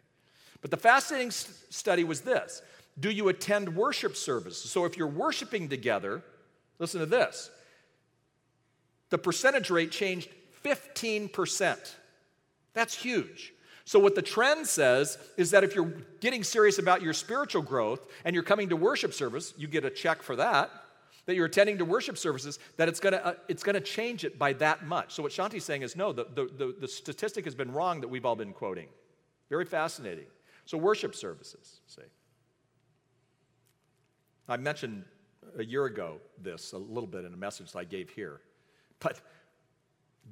But 0.62 0.70
the 0.70 0.76
fascinating 0.76 1.30
study 1.32 2.04
was 2.04 2.20
this 2.20 2.62
Do 2.98 3.10
you 3.10 3.28
attend 3.28 3.74
worship 3.74 4.16
services? 4.16 4.70
So 4.70 4.84
if 4.84 4.96
you're 4.96 5.06
worshiping 5.06 5.68
together, 5.68 6.22
listen 6.78 7.00
to 7.00 7.06
this 7.06 7.50
the 9.10 9.18
percentage 9.18 9.70
rate 9.70 9.90
changed 9.90 10.28
15%. 10.64 11.94
That's 12.76 12.94
huge. 12.94 13.54
So, 13.86 13.98
what 13.98 14.14
the 14.14 14.22
trend 14.22 14.66
says 14.66 15.16
is 15.38 15.50
that 15.52 15.64
if 15.64 15.74
you're 15.74 15.94
getting 16.20 16.44
serious 16.44 16.78
about 16.78 17.00
your 17.00 17.14
spiritual 17.14 17.62
growth 17.62 18.06
and 18.24 18.34
you're 18.34 18.42
coming 18.42 18.68
to 18.68 18.76
worship 18.76 19.14
service, 19.14 19.54
you 19.56 19.66
get 19.66 19.86
a 19.86 19.90
check 19.90 20.22
for 20.22 20.36
that, 20.36 20.70
that 21.24 21.36
you're 21.36 21.46
attending 21.46 21.78
to 21.78 21.86
worship 21.86 22.18
services, 22.18 22.58
that 22.76 22.86
it's 22.86 23.00
gonna, 23.00 23.16
uh, 23.16 23.34
it's 23.48 23.62
gonna 23.62 23.80
change 23.80 24.24
it 24.24 24.38
by 24.38 24.52
that 24.54 24.84
much. 24.84 25.14
So, 25.14 25.22
what 25.22 25.32
Shaunti's 25.32 25.64
saying 25.64 25.82
is 25.82 25.96
no, 25.96 26.12
the, 26.12 26.24
the, 26.24 26.50
the, 26.54 26.76
the 26.82 26.88
statistic 26.88 27.46
has 27.46 27.54
been 27.54 27.72
wrong 27.72 28.02
that 28.02 28.08
we've 28.08 28.26
all 28.26 28.36
been 28.36 28.52
quoting. 28.52 28.88
Very 29.48 29.64
fascinating. 29.64 30.26
So, 30.66 30.76
worship 30.76 31.14
services, 31.14 31.80
see. 31.86 32.02
I 34.48 34.58
mentioned 34.58 35.04
a 35.56 35.64
year 35.64 35.86
ago 35.86 36.18
this 36.42 36.72
a 36.72 36.78
little 36.78 37.08
bit 37.08 37.24
in 37.24 37.32
a 37.32 37.38
message 37.38 37.72
that 37.72 37.78
I 37.78 37.84
gave 37.84 38.10
here, 38.10 38.42
but 39.00 39.18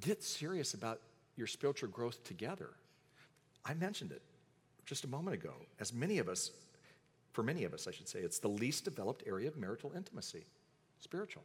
get 0.00 0.22
serious 0.22 0.74
about 0.74 1.00
your 1.36 1.46
spiritual 1.46 1.88
growth 1.88 2.22
together. 2.24 2.70
I 3.64 3.74
mentioned 3.74 4.12
it 4.12 4.22
just 4.86 5.04
a 5.04 5.08
moment 5.08 5.34
ago. 5.34 5.54
As 5.80 5.92
many 5.92 6.18
of 6.18 6.28
us, 6.28 6.50
for 7.32 7.42
many 7.42 7.64
of 7.64 7.74
us, 7.74 7.86
I 7.88 7.90
should 7.90 8.08
say, 8.08 8.20
it's 8.20 8.38
the 8.38 8.48
least 8.48 8.84
developed 8.84 9.24
area 9.26 9.48
of 9.48 9.56
marital 9.56 9.92
intimacy, 9.96 10.44
spiritual. 11.00 11.42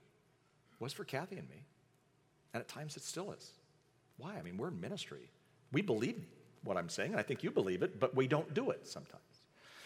It 0.74 0.84
was 0.84 0.94
for 0.94 1.04
Kathy 1.04 1.38
and 1.38 1.50
me. 1.50 1.64
And 2.54 2.62
at 2.62 2.68
times 2.68 2.98
it 2.98 3.04
still 3.04 3.32
is. 3.32 3.52
Why? 4.18 4.36
I 4.38 4.42
mean, 4.42 4.58
we're 4.58 4.68
in 4.70 4.82
ministry. 4.82 5.30
We 5.72 5.82
believe 5.82 6.16
what 6.64 6.78
I'm 6.78 6.90
saying, 6.90 7.12
and 7.12 7.20
I 7.20 7.24
think 7.24 7.44
you 7.44 7.52
believe 7.52 7.84
it, 7.84 8.00
but 8.00 8.16
we 8.16 8.28
don't 8.28 8.54
do 8.54 8.72
it 8.72 8.88
sometimes. 8.88 9.24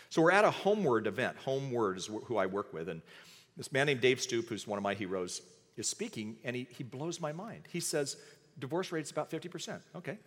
So 0.10 0.22
we're 0.22 0.32
at 0.32 0.46
a 0.46 0.50
HomeWord 0.50 1.08
event. 1.08 1.38
HomeWord 1.46 1.98
is 1.98 2.10
who 2.26 2.38
I 2.38 2.46
work 2.46 2.74
with. 2.74 2.90
And 2.90 3.02
this 3.58 3.72
man 3.72 3.88
named 3.88 4.02
Dave 4.02 4.22
Stoop, 4.22 4.48
who's 4.48 4.68
one 4.68 4.78
of 4.78 4.84
my 4.84 4.94
heroes, 4.94 5.42
is 5.76 5.88
speaking, 5.88 6.38
and 6.44 6.56
he, 6.56 6.68
he 6.70 6.84
blows 6.84 7.20
my 7.20 7.32
mind. 7.32 7.64
He 7.72 7.80
says, 7.80 8.18
divorce 8.60 8.92
rate 8.92 9.04
is 9.04 9.12
about 9.12 9.32
50%. 9.32 9.80
Okay. 9.96 10.18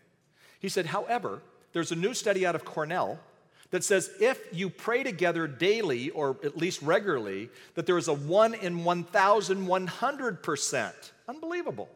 He 0.60 0.68
said, 0.68 0.86
however, 0.86 1.42
there's 1.72 1.92
a 1.92 1.96
new 1.96 2.14
study 2.14 2.46
out 2.46 2.54
of 2.54 2.64
Cornell 2.64 3.18
that 3.70 3.84
says 3.84 4.10
if 4.20 4.40
you 4.52 4.70
pray 4.70 5.02
together 5.02 5.46
daily 5.46 6.10
or 6.10 6.36
at 6.44 6.56
least 6.56 6.82
regularly, 6.82 7.50
that 7.74 7.86
there 7.86 7.98
is 7.98 8.08
a 8.08 8.14
1 8.14 8.54
in 8.54 8.84
1,100%. 8.84 10.92
Unbelievable. 11.28 11.88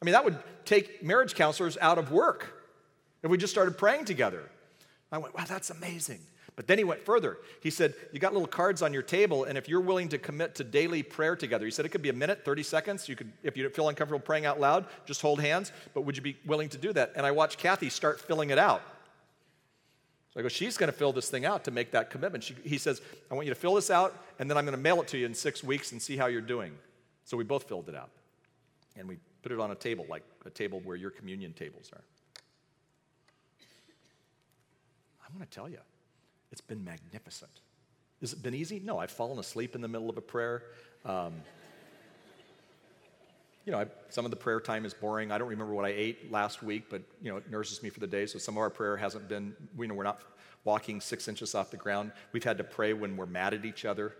I 0.00 0.04
mean, 0.04 0.12
that 0.12 0.24
would 0.24 0.38
take 0.64 1.02
marriage 1.02 1.34
counselors 1.34 1.78
out 1.80 1.98
of 1.98 2.10
work 2.10 2.54
if 3.22 3.30
we 3.30 3.38
just 3.38 3.52
started 3.52 3.78
praying 3.78 4.04
together. 4.04 4.42
I 5.12 5.18
went, 5.18 5.34
wow, 5.34 5.44
that's 5.46 5.70
amazing. 5.70 6.20
But 6.54 6.66
then 6.66 6.76
he 6.76 6.84
went 6.84 7.04
further. 7.04 7.38
He 7.62 7.70
said, 7.70 7.94
You 8.12 8.20
got 8.20 8.32
little 8.32 8.48
cards 8.48 8.82
on 8.82 8.92
your 8.92 9.02
table, 9.02 9.44
and 9.44 9.56
if 9.56 9.68
you're 9.68 9.80
willing 9.80 10.08
to 10.10 10.18
commit 10.18 10.54
to 10.56 10.64
daily 10.64 11.02
prayer 11.02 11.34
together, 11.34 11.64
he 11.64 11.70
said 11.70 11.86
it 11.86 11.88
could 11.88 12.02
be 12.02 12.10
a 12.10 12.14
minute, 12.14 12.44
30 12.44 12.62
seconds. 12.62 13.08
You 13.08 13.16
could, 13.16 13.32
if 13.42 13.56
you 13.56 13.68
feel 13.70 13.88
uncomfortable 13.88 14.22
praying 14.22 14.44
out 14.44 14.60
loud, 14.60 14.86
just 15.06 15.22
hold 15.22 15.40
hands. 15.40 15.72
But 15.94 16.02
would 16.02 16.16
you 16.16 16.22
be 16.22 16.36
willing 16.44 16.68
to 16.70 16.78
do 16.78 16.92
that? 16.92 17.12
And 17.16 17.24
I 17.24 17.30
watched 17.30 17.58
Kathy 17.58 17.88
start 17.88 18.20
filling 18.20 18.50
it 18.50 18.58
out. 18.58 18.82
So 20.34 20.40
I 20.40 20.42
go, 20.42 20.48
She's 20.48 20.76
going 20.76 20.92
to 20.92 20.96
fill 20.96 21.12
this 21.12 21.30
thing 21.30 21.46
out 21.46 21.64
to 21.64 21.70
make 21.70 21.90
that 21.92 22.10
commitment. 22.10 22.44
She, 22.44 22.54
he 22.64 22.76
says, 22.76 23.00
I 23.30 23.34
want 23.34 23.46
you 23.46 23.54
to 23.54 23.58
fill 23.58 23.74
this 23.74 23.90
out, 23.90 24.14
and 24.38 24.50
then 24.50 24.58
I'm 24.58 24.64
going 24.66 24.76
to 24.76 24.82
mail 24.82 25.00
it 25.00 25.08
to 25.08 25.18
you 25.18 25.24
in 25.24 25.34
six 25.34 25.64
weeks 25.64 25.92
and 25.92 26.02
see 26.02 26.18
how 26.18 26.26
you're 26.26 26.42
doing. 26.42 26.74
So 27.24 27.38
we 27.38 27.44
both 27.44 27.64
filled 27.64 27.88
it 27.88 27.94
out. 27.94 28.10
And 28.96 29.08
we 29.08 29.16
put 29.42 29.52
it 29.52 29.58
on 29.58 29.70
a 29.70 29.74
table, 29.74 30.04
like 30.10 30.22
a 30.44 30.50
table 30.50 30.82
where 30.84 30.96
your 30.96 31.10
communion 31.10 31.54
tables 31.54 31.90
are. 31.94 32.02
I 35.24 35.34
want 35.34 35.50
to 35.50 35.54
tell 35.54 35.68
you, 35.68 35.78
it's 36.52 36.60
been 36.60 36.84
magnificent. 36.84 37.50
Has 38.20 38.32
it 38.32 38.42
been 38.42 38.54
easy? 38.54 38.80
No, 38.84 38.98
I've 38.98 39.10
fallen 39.10 39.38
asleep 39.38 39.74
in 39.74 39.80
the 39.80 39.88
middle 39.88 40.08
of 40.08 40.16
a 40.16 40.20
prayer. 40.20 40.62
Um, 41.04 41.32
you 43.64 43.72
know, 43.72 43.80
I, 43.80 43.86
some 44.10 44.24
of 44.24 44.30
the 44.30 44.36
prayer 44.36 44.60
time 44.60 44.84
is 44.84 44.94
boring. 44.94 45.32
I 45.32 45.38
don't 45.38 45.48
remember 45.48 45.72
what 45.74 45.84
I 45.84 45.90
ate 45.90 46.30
last 46.30 46.62
week, 46.62 46.84
but 46.90 47.02
you 47.20 47.30
know, 47.30 47.38
it 47.38 47.50
nurses 47.50 47.82
me 47.82 47.90
for 47.90 48.00
the 48.00 48.06
day. 48.06 48.26
So 48.26 48.38
some 48.38 48.54
of 48.54 48.58
our 48.58 48.70
prayer 48.70 48.96
hasn't 48.96 49.28
been. 49.28 49.56
We 49.76 49.86
know 49.86 49.94
we're 49.94 50.04
not 50.04 50.22
walking 50.64 51.00
six 51.00 51.26
inches 51.26 51.54
off 51.54 51.70
the 51.70 51.76
ground. 51.76 52.12
We've 52.32 52.44
had 52.44 52.58
to 52.58 52.64
pray 52.64 52.92
when 52.92 53.16
we're 53.16 53.26
mad 53.26 53.54
at 53.54 53.64
each 53.64 53.84
other. 53.84 54.14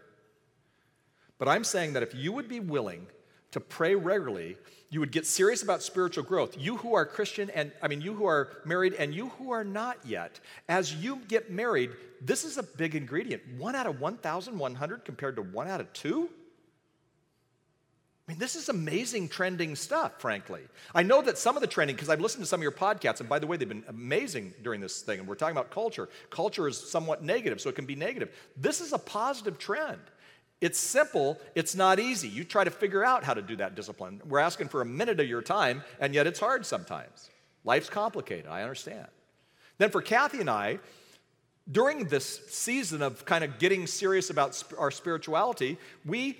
But 1.39 1.49
I'm 1.49 1.65
saying 1.65 1.93
that 1.93 2.03
if 2.03 2.15
you 2.15 2.33
would 2.33 2.49
be 2.49 2.61
willing 2.61 3.07
to 3.53 3.61
pray 3.61 3.95
regularly, 3.95 4.57
you 4.91 5.01
would 5.01 5.13
get 5.13 5.27
serious 5.27 5.63
about 5.63 5.83
spiritual 5.83 6.25
growth. 6.25 6.55
You 6.59 6.77
who 6.77 6.95
are 6.95 7.07
Christian, 7.07 7.49
and 7.51 7.73
I 7.81 7.89
mean, 7.89 8.03
you 8.03 8.13
who 8.13 8.27
are 8.27 8.51
married, 8.67 8.93
and 8.95 9.15
you 9.15 9.31
who 9.31 9.53
are 9.53 9.65
not 9.65 9.97
yet, 10.05 10.39
as 10.69 10.95
you 10.95 11.21
get 11.29 11.51
married, 11.51 11.93
this 12.21 12.45
is 12.45 12.59
a 12.59 12.63
big 12.63 12.95
ingredient. 12.95 13.43
One 13.57 13.75
out 13.75 13.87
of 13.87 14.01
1,100 14.01 15.05
compared 15.05 15.37
to 15.37 15.43
one 15.43 15.69
out 15.69 15.81
of 15.81 15.91
two? 15.95 16.29
I 18.29 18.33
mean, 18.33 18.39
this 18.39 18.55
is 18.55 18.69
amazing 18.69 19.29
trending 19.31 19.75
stuff, 19.75 20.21
frankly. 20.21 20.61
I 20.95 21.03
know 21.03 21.23
that 21.23 21.39
some 21.39 21.57
of 21.57 21.61
the 21.61 21.67
trending, 21.67 21.97
because 21.97 22.09
I've 22.09 22.21
listened 22.21 22.45
to 22.45 22.49
some 22.49 22.61
of 22.61 22.63
your 22.63 22.71
podcasts, 22.71 23.21
and 23.21 23.29
by 23.29 23.39
the 23.39 23.47
way, 23.47 23.57
they've 23.57 23.69
been 23.69 23.85
amazing 23.89 24.55
during 24.63 24.81
this 24.81 25.01
thing, 25.01 25.19
and 25.19 25.27
we're 25.27 25.35
talking 25.35 25.57
about 25.57 25.71
culture. 25.71 26.09
Culture 26.31 26.69
is 26.69 26.79
somewhat 26.79 27.25
negative, 27.25 27.61
so 27.61 27.69
it 27.69 27.75
can 27.75 27.87
be 27.87 27.97
negative. 27.97 28.31
This 28.57 28.81
is 28.81 28.93
a 28.93 28.99
positive 28.99 29.59
trend. 29.59 30.01
It's 30.63 30.79
simple, 30.79 31.41
it's 31.57 31.75
not 31.75 31.99
easy. 31.99 32.29
You 32.29 32.45
try 32.45 32.63
to 32.63 32.71
figure 32.71 33.05
out 33.05 33.25
how 33.25 33.35
to 33.35 33.43
do 33.43 33.57
that 33.57 33.75
discipline. 33.75 34.23
We're 34.25 34.39
asking 34.39 34.69
for 34.69 34.81
a 34.81 34.85
minute 34.85 35.19
of 35.19 35.27
your 35.27 35.43
time, 35.43 35.83
and 35.99 36.15
yet 36.15 36.29
it's 36.29 36.39
hard 36.39 36.65
sometimes. 36.65 37.31
Life's 37.65 37.91
complicated, 37.91 38.47
I 38.47 38.63
understand. 38.63 39.09
Then 39.79 39.91
for 39.91 40.01
Kathy 40.01 40.39
and 40.39 40.49
I, 40.49 40.79
during 41.71 42.05
this 42.05 42.47
season 42.49 43.03
of 43.03 43.25
kind 43.25 43.43
of 43.43 43.59
getting 43.59 43.89
serious 43.89 44.31
about 44.31 44.63
our 44.79 44.93
spirituality, 44.93 45.79
we 46.07 46.39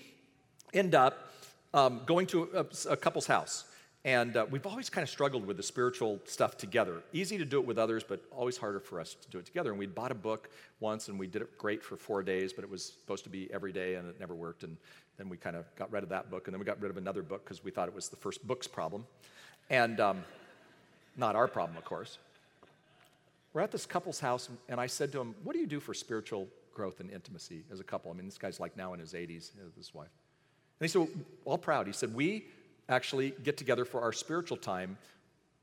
end 0.73 0.95
up 0.95 1.33
um, 1.75 2.03
going 2.07 2.29
to 2.29 2.49
a, 2.55 2.93
a, 2.93 2.97
couple's 2.97 3.27
house. 3.27 3.65
And 4.05 4.37
uh, 4.37 4.47
we've 4.51 4.67
always 4.67 4.91
kind 4.91 5.05
of 5.05 5.09
struggled 5.09 5.47
with 5.47 5.57
the 5.57 5.63
spiritual 5.63 6.19
stuff 6.25 6.57
together. 6.57 7.03
Easy 7.13 7.39
to 7.39 7.45
do 7.45 7.61
it 7.61 7.67
with 7.67 7.79
others, 7.79 8.03
but 8.03 8.21
always 8.33 8.57
harder 8.57 8.81
for 8.81 8.99
us 8.99 9.15
to 9.15 9.31
do 9.31 9.39
it 9.39 9.47
together. 9.47 9.71
And 9.71 9.79
we 9.79 9.87
bought 9.87 10.11
a 10.11 10.17
book 10.17 10.51
once 10.81 11.09
and 11.09 11.19
we 11.19 11.29
did 11.29 11.43
it 11.43 11.57
great 11.57 11.85
for 11.85 11.97
four 11.97 12.25
days, 12.25 12.53
but 12.53 12.65
it 12.65 12.71
was 12.71 12.85
supposed 12.85 13.23
to 13.25 13.31
be 13.31 13.49
every 13.53 13.73
day 13.73 13.95
and 13.95 14.09
it 14.09 14.19
never 14.19 14.35
worked. 14.35 14.65
And 14.65 14.77
then 15.19 15.29
we 15.29 15.37
kind 15.37 15.55
of 15.55 15.73
got 15.77 15.93
rid 15.93 16.03
of 16.03 16.09
that 16.09 16.31
book. 16.31 16.49
And 16.49 16.55
then 16.55 16.59
we 16.59 16.65
got 16.65 16.83
rid 16.83 16.91
of 16.91 16.97
another 16.97 17.23
book 17.23 17.45
because 17.45 17.63
we 17.63 17.71
thought 17.71 17.87
it 17.87 17.95
was 17.95 18.09
the 18.09 18.17
first 18.17 18.45
book's 18.45 18.67
problem. 18.67 19.07
And 19.71 20.01
um, 20.01 20.25
not 21.17 21.37
our 21.37 21.47
problem, 21.47 21.79
of 21.79 21.85
course. 21.85 22.19
We're 23.53 23.61
at 23.61 23.71
this 23.71 23.87
couple's 23.87 24.19
house, 24.19 24.49
and 24.69 24.81
I 24.81 24.87
said 24.87 25.13
to 25.13 25.21
him, 25.21 25.35
What 25.45 25.53
do 25.53 25.59
you 25.59 25.67
do 25.67 25.79
for 25.79 25.93
spiritual 25.93 26.49
growth 26.75 27.01
and 27.01 27.11
intimacy 27.11 27.65
as 27.71 27.81
a 27.81 27.85
couple? 27.85 28.11
I 28.11 28.15
mean, 28.15 28.25
this 28.25 28.39
guy's 28.39 28.59
like 28.59 28.77
now 28.77 28.95
in 28.95 29.01
his 29.01 29.13
80s, 29.13 29.51
his 29.77 29.95
wife. 29.95 30.09
And 30.81 30.89
he 30.89 30.89
said, 30.89 31.07
all 31.45 31.59
proud. 31.59 31.87
He 31.87 31.93
said, 31.93 32.15
We 32.15 32.47
actually 32.89 33.35
get 33.43 33.57
together 33.57 33.85
for 33.85 34.01
our 34.01 34.13
spiritual 34.13 34.57
time 34.57 34.97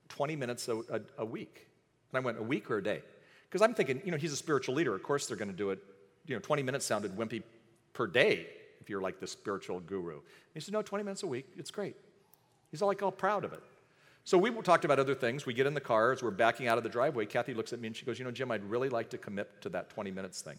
20 0.09 0.35
minutes 0.35 0.67
a, 0.67 0.77
a, 0.77 1.01
a 1.19 1.25
week. 1.25 1.67
And 2.11 2.21
I 2.21 2.25
went, 2.25 2.37
A 2.37 2.43
week 2.43 2.69
or 2.69 2.77
a 2.77 2.83
day? 2.83 3.01
Because 3.49 3.61
I'm 3.61 3.73
thinking, 3.73 4.01
you 4.05 4.11
know, 4.11 4.17
he's 4.17 4.33
a 4.33 4.37
spiritual 4.37 4.75
leader. 4.75 4.93
Of 4.95 5.03
course, 5.03 5.27
they're 5.27 5.37
going 5.37 5.51
to 5.51 5.57
do 5.57 5.71
it. 5.71 5.79
You 6.27 6.35
know, 6.35 6.41
20 6.41 6.61
minutes 6.63 6.85
sounded 6.85 7.15
wimpy 7.15 7.41
per 7.93 8.05
day 8.05 8.47
if 8.81 8.89
you're 8.89 9.01
like 9.01 9.19
the 9.19 9.27
spiritual 9.27 9.79
guru. 9.79 10.13
And 10.13 10.21
he 10.53 10.59
said, 10.59 10.73
No, 10.73 10.81
20 10.81 11.03
minutes 11.03 11.23
a 11.23 11.27
week. 11.27 11.47
It's 11.57 11.71
great. 11.71 11.95
He's 12.71 12.81
all 12.81 12.87
like 12.87 13.01
all 13.01 13.11
proud 13.11 13.43
of 13.43 13.53
it. 13.53 13.63
So 14.23 14.37
we 14.37 14.51
talked 14.61 14.85
about 14.85 14.99
other 14.99 15.15
things. 15.15 15.45
We 15.45 15.53
get 15.53 15.65
in 15.65 15.73
the 15.73 15.81
car 15.81 16.11
as 16.11 16.21
we're 16.21 16.31
backing 16.31 16.67
out 16.67 16.77
of 16.77 16.83
the 16.83 16.89
driveway. 16.89 17.25
Kathy 17.25 17.53
looks 17.53 17.73
at 17.73 17.79
me 17.79 17.87
and 17.87 17.95
she 17.95 18.05
goes, 18.05 18.19
You 18.19 18.25
know, 18.25 18.31
Jim, 18.31 18.51
I'd 18.51 18.63
really 18.63 18.89
like 18.89 19.09
to 19.11 19.17
commit 19.17 19.61
to 19.61 19.69
that 19.69 19.89
20 19.89 20.11
minutes 20.11 20.41
thing. 20.41 20.57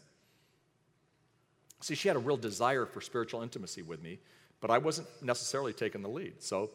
See, 1.80 1.94
she 1.94 2.08
had 2.08 2.16
a 2.16 2.20
real 2.20 2.36
desire 2.36 2.84
for 2.84 3.00
spiritual 3.00 3.42
intimacy 3.42 3.82
with 3.82 4.02
me, 4.02 4.18
but 4.61 4.70
I 4.70 4.78
wasn't 4.78 5.08
necessarily 5.22 5.72
taking 5.72 6.02
the 6.02 6.08
lead. 6.08 6.42
So 6.42 6.70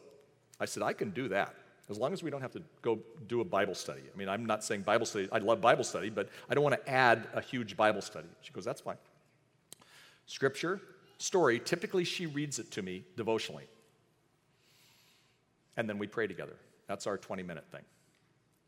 I 0.60 0.64
said, 0.64 0.82
I 0.82 0.92
can 0.92 1.10
do 1.10 1.28
that 1.28 1.54
as 1.88 1.98
long 1.98 2.12
as 2.12 2.22
we 2.22 2.30
don't 2.30 2.40
have 2.40 2.52
to 2.52 2.62
go 2.82 2.98
do 3.28 3.40
a 3.40 3.44
Bible 3.44 3.74
study. 3.74 4.02
I 4.12 4.18
mean, 4.18 4.28
I'm 4.28 4.44
not 4.44 4.64
saying 4.64 4.82
Bible 4.82 5.06
study, 5.06 5.28
I 5.30 5.38
love 5.38 5.60
Bible 5.60 5.84
study, 5.84 6.10
but 6.10 6.28
I 6.50 6.54
don't 6.54 6.64
want 6.64 6.74
to 6.74 6.90
add 6.90 7.28
a 7.32 7.40
huge 7.40 7.76
Bible 7.76 8.02
study. 8.02 8.28
She 8.42 8.52
goes, 8.52 8.64
That's 8.64 8.80
fine. 8.80 8.96
Scripture, 10.26 10.80
story, 11.18 11.60
typically 11.60 12.04
she 12.04 12.26
reads 12.26 12.58
it 12.58 12.70
to 12.72 12.82
me 12.82 13.04
devotionally. 13.16 13.64
And 15.76 15.88
then 15.88 15.98
we 15.98 16.06
pray 16.06 16.26
together. 16.26 16.56
That's 16.88 17.06
our 17.06 17.18
20 17.18 17.42
minute 17.42 17.64
thing. 17.70 17.82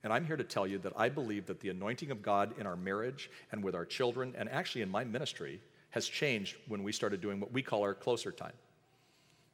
And 0.05 0.13
I'm 0.13 0.25
here 0.25 0.37
to 0.37 0.45
tell 0.45 0.67
you 0.67 0.79
that 0.79 0.93
I 0.97 1.09
believe 1.09 1.47
that 1.47 1.61
the 1.61 1.71
anointing 1.71 2.13
of 2.13 2.23
God 2.23 2.55
in 2.59 2.67
our 2.67 2.77
marriage 2.77 3.31
and 3.51 3.65
with 3.65 3.75
our 3.75 3.85
children, 3.85 4.35
and 4.39 4.49
actually 4.49 4.83
in 4.83 4.91
my 4.91 5.03
ministry, 5.03 5.61
has 5.91 6.07
changed 6.07 6.57
when 6.69 6.85
we 6.85 6.93
started 6.93 7.21
doing 7.21 7.41
what 7.41 7.53
we 7.53 7.63
call 7.63 7.83
our 7.83 7.95
closer 7.95 8.31
time. 8.31 8.53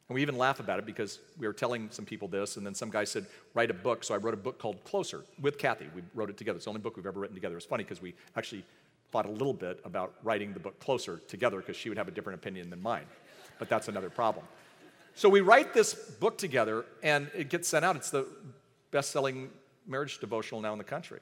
And 0.08 0.14
we 0.14 0.22
even 0.22 0.36
laugh 0.36 0.60
about 0.60 0.78
it 0.78 0.84
because 0.84 1.20
we 1.38 1.46
were 1.46 1.52
telling 1.52 1.88
some 1.90 2.04
people 2.04 2.28
this, 2.28 2.56
and 2.56 2.66
then 2.66 2.74
some 2.74 2.90
guy 2.90 3.04
said, 3.04 3.26
Write 3.54 3.70
a 3.70 3.74
book. 3.74 4.04
So 4.04 4.14
I 4.14 4.18
wrote 4.18 4.34
a 4.34 4.38
book 4.38 4.58
called 4.58 4.82
Closer 4.84 5.24
with 5.40 5.58
Kathy. 5.58 5.86
We 5.94 6.02
wrote 6.14 6.28
it 6.28 6.36
together. 6.36 6.56
It's 6.56 6.66
the 6.66 6.70
only 6.70 6.82
book 6.82 6.96
we've 6.96 7.06
ever 7.06 7.20
written 7.20 7.34
together. 7.34 7.56
It's 7.56 7.64
funny 7.64 7.84
because 7.84 8.02
we 8.02 8.14
actually 8.36 8.64
fought 9.10 9.26
a 9.26 9.30
little 9.30 9.54
bit 9.54 9.80
about 9.84 10.14
writing 10.22 10.52
the 10.52 10.60
book 10.60 10.78
Closer 10.78 11.20
together 11.28 11.58
because 11.58 11.76
she 11.76 11.88
would 11.88 11.96
have 11.96 12.08
a 12.08 12.10
different 12.10 12.38
opinion 12.38 12.68
than 12.68 12.82
mine. 12.82 13.06
But 13.58 13.68
that's 13.68 13.88
another 13.88 14.10
problem. 14.10 14.44
So 15.14 15.28
we 15.28 15.40
write 15.40 15.72
this 15.72 15.94
book 15.94 16.36
together, 16.36 16.84
and 17.02 17.30
it 17.34 17.48
gets 17.48 17.68
sent 17.68 17.84
out. 17.84 17.96
It's 17.96 18.10
the 18.10 18.26
best 18.90 19.10
selling 19.10 19.48
marriage 19.86 20.18
devotional 20.18 20.60
now 20.60 20.72
in 20.72 20.78
the 20.78 20.84
country. 20.84 21.20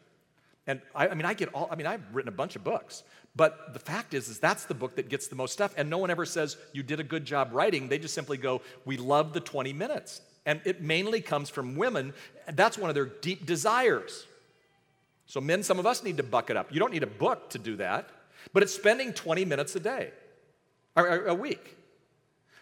And 0.66 0.80
I, 0.94 1.08
I, 1.08 1.14
mean, 1.14 1.26
I 1.26 1.34
get 1.34 1.52
all, 1.52 1.68
I 1.70 1.76
mean, 1.76 1.86
I've 1.86 2.02
written 2.12 2.28
a 2.28 2.36
bunch 2.36 2.56
of 2.56 2.64
books, 2.64 3.02
but 3.34 3.72
the 3.72 3.78
fact 3.78 4.12
is, 4.14 4.28
is 4.28 4.38
that's 4.38 4.64
the 4.64 4.74
book 4.74 4.96
that 4.96 5.08
gets 5.08 5.28
the 5.28 5.36
most 5.36 5.52
stuff. 5.52 5.72
And 5.76 5.88
no 5.88 5.98
one 5.98 6.10
ever 6.10 6.26
says, 6.26 6.56
you 6.72 6.82
did 6.82 7.00
a 7.00 7.04
good 7.04 7.24
job 7.24 7.50
writing. 7.52 7.88
They 7.88 7.98
just 7.98 8.14
simply 8.14 8.36
go, 8.36 8.60
we 8.84 8.96
love 8.96 9.32
the 9.32 9.40
20 9.40 9.72
minutes. 9.72 10.20
And 10.44 10.60
it 10.64 10.82
mainly 10.82 11.20
comes 11.20 11.48
from 11.48 11.76
women. 11.76 12.12
That's 12.52 12.76
one 12.76 12.90
of 12.90 12.94
their 12.94 13.06
deep 13.06 13.46
desires. 13.46 14.26
So, 15.26 15.40
men, 15.40 15.62
some 15.62 15.78
of 15.78 15.86
us 15.86 16.02
need 16.02 16.18
to 16.18 16.22
buck 16.22 16.50
it 16.50 16.56
up. 16.56 16.72
You 16.72 16.80
don't 16.80 16.92
need 16.92 17.04
a 17.04 17.06
book 17.06 17.50
to 17.50 17.58
do 17.58 17.76
that, 17.76 18.10
but 18.52 18.62
it's 18.62 18.74
spending 18.74 19.12
20 19.12 19.44
minutes 19.44 19.74
a 19.76 19.80
day, 19.80 20.10
or 20.94 21.24
a 21.24 21.34
week. 21.34 21.76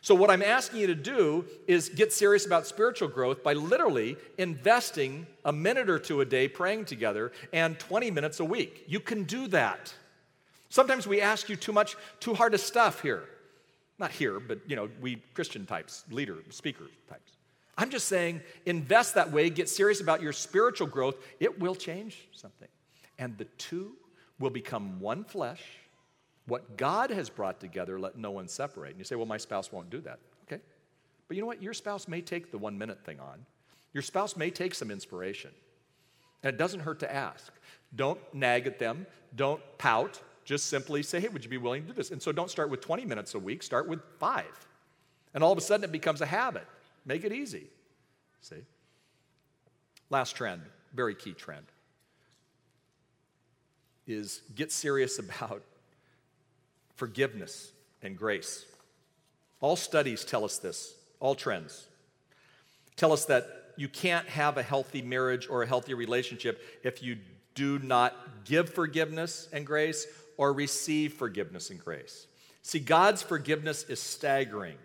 So, 0.03 0.14
what 0.14 0.31
I'm 0.31 0.43
asking 0.43 0.81
you 0.81 0.87
to 0.87 0.95
do 0.95 1.47
is 1.66 1.89
get 1.89 2.12
serious 2.12 2.47
about 2.47 2.66
spiritual 2.66 3.09
growth 3.09 3.43
by 3.43 3.55
literally 3.55 4.16
investing 4.39 5.27
a 5.45 5.53
minute 5.53 5.91
or 5.91 5.99
two 5.99 6.21
a 6.21 6.25
day 6.25 6.49
praying 6.49 6.85
together 6.85 7.33
and 7.53 7.79
20 7.79 8.11
minutes 8.11 8.41
a 8.41 8.45
week. 8.45 8.85
You 8.87 9.01
can 9.01 9.25
do 9.25 9.49
that. 9.49 9.95
Sometimes 10.71 11.07
we 11.07 11.21
ask 11.21 11.49
you 11.49 11.57
too 11.57 11.73
much, 11.73 11.97
too 12.21 12.33
hard 12.33 12.55
of 12.55 12.61
stuff 12.61 13.03
here. 13.03 13.25
Not 13.99 14.11
here, 14.11 14.41
but 14.41 14.61
you 14.66 14.77
know, 14.77 14.89
we 15.03 15.16
Christian 15.35 15.66
types, 15.66 16.05
leader, 16.11 16.39
speaker 16.49 16.87
types. 17.09 17.33
I'm 17.77 17.91
just 17.91 18.09
saying, 18.09 18.41
invest 18.64 19.14
that 19.14 19.31
way, 19.31 19.51
get 19.51 19.68
serious 19.68 20.01
about 20.01 20.23
your 20.23 20.33
spiritual 20.33 20.87
growth. 20.87 21.16
It 21.39 21.61
will 21.61 21.75
change 21.75 22.29
something. 22.33 22.68
And 23.18 23.37
the 23.37 23.45
two 23.59 23.93
will 24.39 24.51
become 24.51 25.01
one 25.01 25.25
flesh 25.25 25.62
what 26.51 26.77
God 26.77 27.11
has 27.11 27.31
brought 27.31 27.61
together, 27.61 28.01
let 28.01 28.18
no 28.18 28.33
one 28.33 28.49
separate. 28.49 28.91
And 28.91 28.99
you 28.99 29.05
say, 29.05 29.14
well, 29.14 29.25
my 29.25 29.37
spouse 29.37 29.71
won't 29.71 29.89
do 29.89 30.01
that. 30.01 30.18
Okay. 30.45 30.61
But 31.29 31.37
you 31.37 31.43
know 31.43 31.47
what? 31.47 31.62
Your 31.62 31.73
spouse 31.73 32.09
may 32.09 32.21
take 32.21 32.51
the 32.51 32.59
one 32.59 32.77
minute 32.77 33.05
thing 33.05 33.21
on. 33.21 33.47
Your 33.93 34.03
spouse 34.03 34.37
may 34.37 34.51
take 34.51 34.75
some 34.75 34.91
inspiration. 34.91 35.53
And 36.43 36.53
it 36.53 36.59
doesn't 36.59 36.81
hurt 36.81 36.99
to 37.01 37.12
ask. 37.12 37.53
Don't 37.95 38.18
nag 38.35 38.66
at 38.66 38.81
them. 38.81 39.07
Don't 39.37 39.61
pout. 39.79 40.21
Just 40.51 40.66
simply 40.66 41.05
say, 41.05 41.20
hey, 41.20 41.28
would 41.28 41.44
you 41.44 41.48
be 41.48 41.59
willing 41.59 41.82
to 41.82 41.88
do 41.90 41.94
this? 41.94 42.11
And 42.11 42.20
so 42.20 42.32
don't 42.32 42.51
start 42.51 42.70
with 42.70 42.80
20 42.80 43.05
minutes 43.05 43.36
a 43.36 43.38
week, 43.38 43.62
start 43.62 43.86
with 43.86 44.01
five. 44.18 44.66
And 45.32 45.44
all 45.44 45.53
of 45.53 45.59
a 45.59 45.61
sudden 45.61 45.84
it 45.84 45.92
becomes 45.92 46.22
a 46.22 46.26
habit. 46.26 46.66
Make 47.07 47.22
it 47.22 47.32
easy. 47.32 47.68
See? 48.40 48.57
Last 50.11 50.34
trend, 50.34 50.62
very 50.92 51.14
key 51.14 51.34
trend, 51.34 51.66
is 54.09 54.42
get 54.57 54.72
serious 54.72 55.18
about 55.20 55.62
forgiveness, 56.96 57.70
and 58.03 58.18
grace. 58.18 58.66
All 59.61 59.76
studies 59.76 60.24
tell 60.24 60.44
us 60.44 60.59
this, 60.59 60.96
all 61.20 61.36
trends 61.36 61.86
tell 62.96 63.12
us 63.12 63.26
that 63.26 63.46
you 63.76 63.88
can't 63.88 64.26
have 64.26 64.59
a 64.59 64.64
healthy 64.64 65.01
marriage 65.01 65.48
or 65.48 65.62
a 65.62 65.66
healthy 65.66 65.94
relationship 65.94 66.61
if 66.82 67.05
you 67.05 67.18
do 67.55 67.78
not 67.78 68.14
give 68.44 68.72
forgiveness 68.72 69.48
and 69.53 69.66
grace 69.66 70.07
or 70.41 70.55
receive 70.55 71.12
forgiveness 71.12 71.68
and 71.68 71.78
grace. 71.78 72.26
See, 72.62 72.78
God's 72.78 73.20
forgiveness 73.20 73.82
is 73.91 74.01
staggering. 74.01 74.78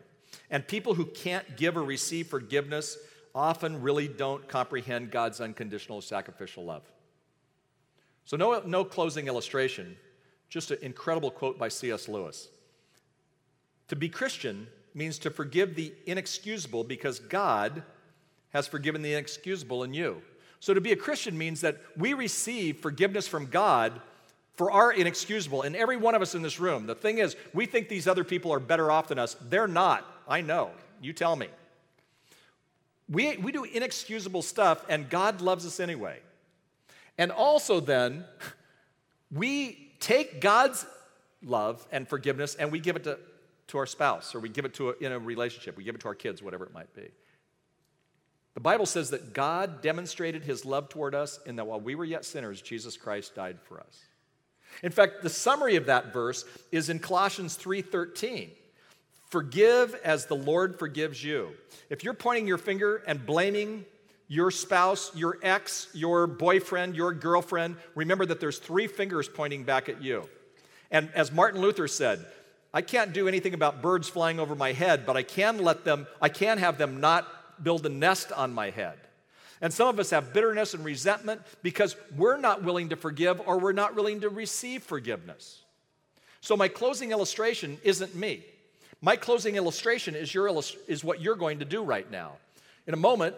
And 0.52 0.68
people 0.68 0.96
who 0.96 1.06
can't 1.06 1.56
give 1.56 1.78
or 1.78 1.84
receive 1.84 2.28
forgiveness 2.28 2.98
often 3.34 3.82
really 3.82 4.10
don't 4.10 4.46
comprehend 4.50 5.12
God's 5.12 5.40
unconditional 5.40 6.02
sacrificial 6.02 6.66
love. 6.66 6.84
So, 8.26 8.36
no, 8.36 8.64
no 8.66 8.84
closing 8.84 9.28
illustration, 9.28 9.96
just 10.50 10.72
an 10.72 10.80
incredible 10.82 11.32
quote 11.32 11.58
by 11.58 11.70
C.S. 11.70 12.10
Lewis. 12.10 12.50
To 13.88 13.96
be 13.96 14.10
Christian 14.10 14.68
means 14.94 15.18
to 15.20 15.30
forgive 15.30 15.76
the 15.76 15.94
inexcusable 16.06 16.84
because 16.84 17.20
God 17.20 17.82
has 18.50 18.68
forgiven 18.68 19.02
the 19.02 19.14
inexcusable 19.14 19.84
in 19.86 19.94
you. 19.94 20.22
So 20.60 20.74
to 20.74 20.82
be 20.82 20.92
a 20.92 20.98
Christian 20.98 21.38
means 21.38 21.62
that 21.62 21.78
we 21.96 22.14
receive 22.14 22.80
forgiveness 22.80 23.26
from 23.26 23.46
God 23.46 24.02
for 24.56 24.72
our 24.72 24.92
inexcusable. 24.92 25.64
And 25.64 25.76
every 25.76 25.98
one 25.98 26.16
of 26.16 26.22
us 26.22 26.36
in 26.36 26.42
this 26.42 26.60
room, 26.60 26.86
the 26.86 26.96
thing 26.96 27.18
is, 27.18 27.36
we 27.54 27.66
think 27.66 27.90
these 27.90 28.08
other 28.08 28.24
people 28.24 28.54
are 28.54 28.60
better 28.60 28.92
off 28.92 29.10
than 29.10 29.20
us. 29.20 29.36
They're 29.50 29.68
not. 29.68 30.06
I 30.28 30.42
know. 30.42 30.72
You 31.02 31.14
tell 31.14 31.36
me. 31.36 31.48
We, 33.10 33.38
we 33.38 33.52
do 33.52 33.64
inexcusable 33.64 34.42
stuff, 34.42 34.84
and 34.90 35.10
God 35.10 35.42
loves 35.42 35.66
us 35.66 35.80
anyway. 35.80 36.20
And 37.18 37.32
also, 37.32 37.80
then, 37.80 38.26
we 39.32 39.92
take 40.00 40.42
God's 40.42 40.86
love 41.44 41.86
and 41.92 42.08
forgiveness 42.08 42.56
and 42.56 42.72
we 42.72 42.80
give 42.80 42.96
it 42.96 43.04
to 43.04 43.20
to 43.68 43.78
our 43.78 43.86
spouse, 43.86 44.36
or 44.36 44.40
we 44.40 44.50
give 44.50 44.66
it 44.66 44.74
to 44.76 44.90
a, 44.90 44.94
in 45.00 45.12
a 45.12 45.20
relationship, 45.20 45.78
we 45.78 45.84
give 45.84 45.96
it 45.96 46.02
to 46.02 46.08
our 46.08 46.16
kids, 46.16 46.42
whatever 46.42 46.66
it 46.66 46.74
might 46.74 46.94
be. 46.94 47.10
The 48.54 48.60
Bible 48.60 48.86
says 48.86 49.10
that 49.10 49.34
God 49.34 49.82
demonstrated 49.82 50.44
his 50.44 50.66
love 50.66 50.88
toward 50.88 51.14
us 51.14 51.40
in 51.46 51.58
that 51.58 51.66
while 51.66 51.80
we 51.80 51.96
were 51.96 52.06
yet 52.06 52.24
sinners, 52.24 52.62
Jesus 52.62 52.96
Christ 52.96 53.36
died 53.36 53.58
for 53.64 53.80
us. 53.80 54.00
In 54.84 54.92
fact, 54.92 55.24
the 55.24 55.30
summary 55.30 55.76
of 55.76 55.86
that 55.88 56.14
verse 56.14 56.46
is 56.72 56.90
in 56.90 57.00
Colossians 57.00 57.56
3:13. 57.56 58.52
Forgive 59.30 59.96
as 60.04 60.28
the 60.28 60.36
Lord 60.36 60.78
forgives 60.78 61.24
you. 61.24 61.56
If 61.90 62.04
you're 62.04 62.14
pointing 62.14 62.48
your 62.48 62.58
finger 62.58 63.04
and 63.08 63.26
blaming 63.26 63.86
your 64.28 64.52
spouse, 64.52 65.12
your 65.16 65.38
ex, 65.42 65.88
your 65.94 66.28
boyfriend, 66.28 66.96
your 66.96 67.14
girlfriend, 67.14 67.76
remember 67.96 68.26
that 68.26 68.40
there's 68.40 68.60
three 68.60 68.88
fingers 68.88 69.28
pointing 69.28 69.64
back 69.64 69.90
at 69.90 70.02
you. 70.02 70.28
And 70.92 71.10
as 71.14 71.32
Martin 71.32 71.62
Luther 71.62 71.88
said, 71.88 72.26
I 72.74 72.82
can't 72.82 73.14
do 73.14 73.28
anything 73.28 73.54
about 73.54 73.82
birds 73.82 74.10
flying 74.10 74.40
over 74.40 74.56
my 74.56 74.74
head, 74.74 75.06
but 75.06 75.16
I 75.16 75.24
can 75.24 75.60
let 75.60 75.86
them, 75.86 76.08
I 76.22 76.30
can 76.30 76.58
have 76.58 76.78
them 76.78 77.00
not 77.00 77.64
build 77.64 77.86
a 77.86 77.90
nest 77.90 78.32
on 78.32 78.54
my 78.54 78.70
head. 78.70 78.98
And 79.62 79.74
some 79.74 79.88
of 79.88 80.00
us 80.00 80.10
have 80.10 80.34
bitterness 80.34 80.74
and 80.74 80.84
resentment 80.84 81.42
because 81.64 81.96
we're 82.16 82.38
not 82.38 82.64
willing 82.64 82.90
to 82.90 82.96
forgive 82.96 83.42
or 83.46 83.58
we're 83.58 83.72
not 83.72 83.96
willing 83.96 84.22
to 84.22 84.30
receive 84.30 84.84
forgiveness. 84.84 85.62
So, 86.42 86.56
my 86.56 86.68
closing 86.68 87.12
illustration 87.12 87.78
isn't 87.84 88.16
me. 88.16 88.44
My 89.02 89.16
closing 89.16 89.56
illustration 89.56 90.16
is, 90.16 90.34
your 90.34 90.48
illust- 90.48 90.78
is 90.88 91.04
what 91.04 91.22
you're 91.22 91.36
going 91.36 91.60
to 91.60 91.66
do 91.66 91.84
right 91.84 92.10
now. 92.10 92.34
In 92.88 92.94
a 92.94 92.98
moment, 92.98 93.36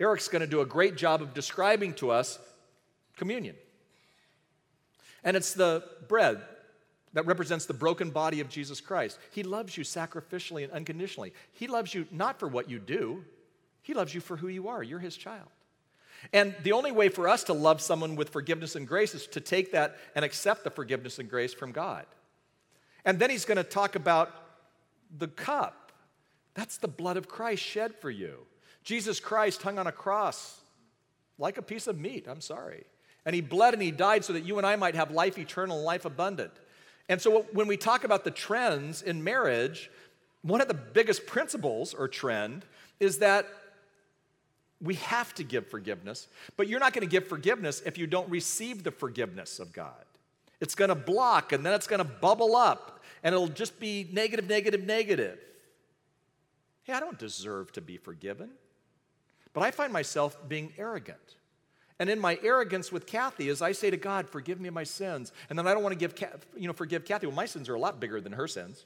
Eric's 0.00 0.28
going 0.28 0.40
to 0.40 0.46
do 0.46 0.60
a 0.60 0.66
great 0.66 0.96
job 0.96 1.22
of 1.22 1.34
describing 1.34 1.94
to 1.94 2.10
us 2.10 2.38
communion. 3.16 3.56
And 5.22 5.36
it's 5.36 5.54
the 5.54 5.84
bread 6.08 6.42
that 7.14 7.26
represents 7.26 7.64
the 7.66 7.74
broken 7.74 8.10
body 8.10 8.40
of 8.40 8.48
Jesus 8.48 8.80
Christ. 8.80 9.18
He 9.30 9.42
loves 9.42 9.76
you 9.76 9.84
sacrificially 9.84 10.64
and 10.64 10.72
unconditionally. 10.72 11.32
He 11.52 11.66
loves 11.66 11.94
you 11.94 12.06
not 12.10 12.38
for 12.38 12.48
what 12.48 12.68
you 12.68 12.78
do, 12.78 13.24
He 13.84 13.94
loves 13.94 14.12
you 14.12 14.20
for 14.20 14.36
who 14.36 14.48
you 14.48 14.66
are. 14.66 14.82
You're 14.82 14.98
His 14.98 15.16
child. 15.16 15.48
And 16.32 16.54
the 16.62 16.72
only 16.72 16.90
way 16.90 17.10
for 17.10 17.28
us 17.28 17.44
to 17.44 17.52
love 17.52 17.80
someone 17.80 18.16
with 18.16 18.30
forgiveness 18.30 18.74
and 18.74 18.88
grace 18.88 19.14
is 19.14 19.26
to 19.28 19.40
take 19.40 19.72
that 19.72 19.96
and 20.16 20.24
accept 20.24 20.64
the 20.64 20.70
forgiveness 20.70 21.18
and 21.18 21.30
grace 21.30 21.54
from 21.54 21.70
God. 21.70 22.06
And 23.04 23.18
then 23.18 23.30
He's 23.30 23.44
going 23.44 23.58
to 23.58 23.64
talk 23.64 23.94
about 23.94 24.32
the 25.16 25.28
cup. 25.28 25.92
That's 26.54 26.78
the 26.78 26.88
blood 26.88 27.16
of 27.16 27.28
Christ 27.28 27.62
shed 27.62 27.94
for 28.00 28.10
you. 28.10 28.38
Jesus 28.82 29.20
Christ 29.20 29.62
hung 29.62 29.78
on 29.78 29.86
a 29.86 29.92
cross 29.92 30.60
like 31.38 31.58
a 31.58 31.62
piece 31.62 31.86
of 31.86 31.98
meat, 31.98 32.26
I'm 32.28 32.40
sorry. 32.40 32.84
And 33.26 33.34
he 33.34 33.40
bled 33.40 33.74
and 33.74 33.82
he 33.82 33.90
died 33.90 34.24
so 34.24 34.32
that 34.34 34.44
you 34.44 34.58
and 34.58 34.66
I 34.66 34.76
might 34.76 34.94
have 34.94 35.10
life 35.10 35.38
eternal 35.38 35.76
and 35.78 35.84
life 35.84 36.04
abundant. 36.04 36.52
And 37.08 37.20
so 37.20 37.42
when 37.52 37.66
we 37.66 37.76
talk 37.76 38.04
about 38.04 38.24
the 38.24 38.30
trends 38.30 39.02
in 39.02 39.24
marriage, 39.24 39.90
one 40.42 40.60
of 40.60 40.68
the 40.68 40.74
biggest 40.74 41.26
principles 41.26 41.94
or 41.94 42.08
trend 42.08 42.64
is 43.00 43.18
that 43.18 43.46
we 44.80 44.94
have 44.94 45.34
to 45.34 45.44
give 45.44 45.68
forgiveness, 45.68 46.28
but 46.56 46.68
you're 46.68 46.80
not 46.80 46.92
going 46.92 47.06
to 47.06 47.10
give 47.10 47.26
forgiveness 47.28 47.82
if 47.86 47.96
you 47.96 48.06
don't 48.06 48.28
receive 48.28 48.82
the 48.82 48.90
forgiveness 48.90 49.58
of 49.58 49.72
God. 49.72 50.04
It's 50.60 50.74
going 50.74 50.88
to 50.88 50.94
block 50.94 51.52
and 51.52 51.64
then 51.64 51.72
it's 51.74 51.86
going 51.86 51.98
to 51.98 52.04
bubble 52.04 52.56
up 52.56 53.02
and 53.22 53.34
it'll 53.34 53.48
just 53.48 53.80
be 53.80 54.08
negative, 54.12 54.48
negative, 54.48 54.84
negative. 54.84 55.38
Hey, 56.82 56.92
I 56.92 57.00
don't 57.00 57.18
deserve 57.18 57.72
to 57.72 57.80
be 57.80 57.96
forgiven. 57.96 58.50
But 59.54 59.62
I 59.62 59.70
find 59.70 59.92
myself 59.92 60.36
being 60.48 60.72
arrogant. 60.76 61.36
And 61.98 62.10
in 62.10 62.18
my 62.18 62.38
arrogance 62.42 62.90
with 62.90 63.06
Kathy, 63.06 63.48
as 63.48 63.62
I 63.62 63.72
say 63.72 63.88
to 63.88 63.96
God, 63.96 64.28
forgive 64.28 64.60
me 64.60 64.68
my 64.68 64.82
sins, 64.82 65.32
and 65.48 65.56
then 65.56 65.68
I 65.68 65.72
don't 65.72 65.82
want 65.82 65.98
to 65.98 66.08
give, 66.08 66.14
you 66.56 66.66
know, 66.66 66.72
forgive 66.72 67.04
Kathy. 67.04 67.28
Well, 67.28 67.36
my 67.36 67.46
sins 67.46 67.68
are 67.68 67.74
a 67.74 67.78
lot 67.78 68.00
bigger 68.00 68.20
than 68.20 68.32
her 68.32 68.48
sins. 68.48 68.84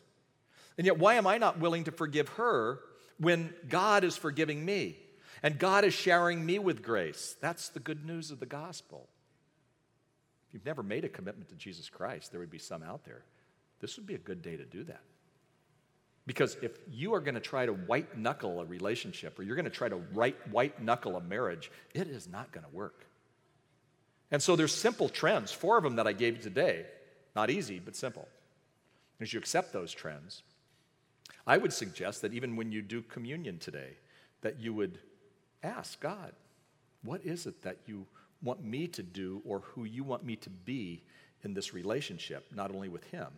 And 0.76 0.86
yet, 0.86 0.98
why 0.98 1.14
am 1.14 1.26
I 1.26 1.38
not 1.38 1.58
willing 1.58 1.84
to 1.84 1.90
forgive 1.90 2.28
her 2.30 2.80
when 3.18 3.52
God 3.68 4.04
is 4.04 4.16
forgiving 4.16 4.62
me? 4.62 4.98
And 5.42 5.58
God 5.58 5.84
is 5.84 5.94
showering 5.94 6.44
me 6.44 6.58
with 6.58 6.82
grace. 6.82 7.36
That's 7.40 7.68
the 7.68 7.80
good 7.80 8.04
news 8.04 8.30
of 8.30 8.40
the 8.40 8.46
gospel. 8.46 9.08
If 10.48 10.54
you've 10.54 10.66
never 10.66 10.82
made 10.82 11.04
a 11.04 11.08
commitment 11.08 11.50
to 11.50 11.54
Jesus 11.54 11.88
Christ, 11.88 12.30
there 12.30 12.40
would 12.40 12.50
be 12.50 12.58
some 12.58 12.82
out 12.82 13.04
there. 13.04 13.22
This 13.80 13.96
would 13.96 14.06
be 14.06 14.14
a 14.14 14.18
good 14.18 14.42
day 14.42 14.56
to 14.56 14.64
do 14.64 14.84
that. 14.84 15.02
Because 16.26 16.56
if 16.60 16.72
you 16.90 17.14
are 17.14 17.20
going 17.20 17.36
to 17.36 17.40
try 17.40 17.64
to 17.64 17.72
white 17.72 18.18
knuckle 18.18 18.60
a 18.60 18.64
relationship 18.64 19.38
or 19.38 19.44
you're 19.44 19.56
going 19.56 19.64
to 19.64 19.70
try 19.70 19.88
to 19.88 19.96
white 19.96 20.82
knuckle 20.82 21.16
a 21.16 21.20
marriage, 21.22 21.70
it 21.94 22.08
is 22.08 22.28
not 22.28 22.52
going 22.52 22.64
to 22.64 22.76
work. 22.76 23.06
And 24.30 24.42
so 24.42 24.56
there's 24.56 24.74
simple 24.74 25.08
trends, 25.08 25.52
four 25.52 25.78
of 25.78 25.84
them 25.84 25.96
that 25.96 26.06
I 26.06 26.12
gave 26.12 26.36
you 26.36 26.42
today. 26.42 26.84
Not 27.34 27.50
easy, 27.50 27.78
but 27.78 27.96
simple. 27.96 28.28
As 29.20 29.32
you 29.32 29.38
accept 29.38 29.72
those 29.72 29.92
trends, 29.92 30.42
I 31.46 31.56
would 31.56 31.72
suggest 31.72 32.20
that 32.22 32.34
even 32.34 32.56
when 32.56 32.72
you 32.72 32.82
do 32.82 33.00
communion 33.00 33.58
today, 33.58 33.96
that 34.42 34.60
you 34.60 34.74
would 34.74 34.98
ask 35.62 36.00
God, 36.00 36.32
what 37.02 37.24
is 37.24 37.46
it 37.46 37.62
that 37.62 37.78
you 37.86 38.06
want 38.42 38.62
me 38.62 38.86
to 38.88 39.02
do 39.02 39.42
or 39.44 39.60
who 39.60 39.84
you 39.84 40.04
want 40.04 40.24
me 40.24 40.36
to 40.36 40.50
be 40.50 41.02
in 41.42 41.54
this 41.54 41.72
relationship, 41.72 42.46
not 42.54 42.74
only 42.74 42.88
with 42.88 43.04
Him, 43.04 43.28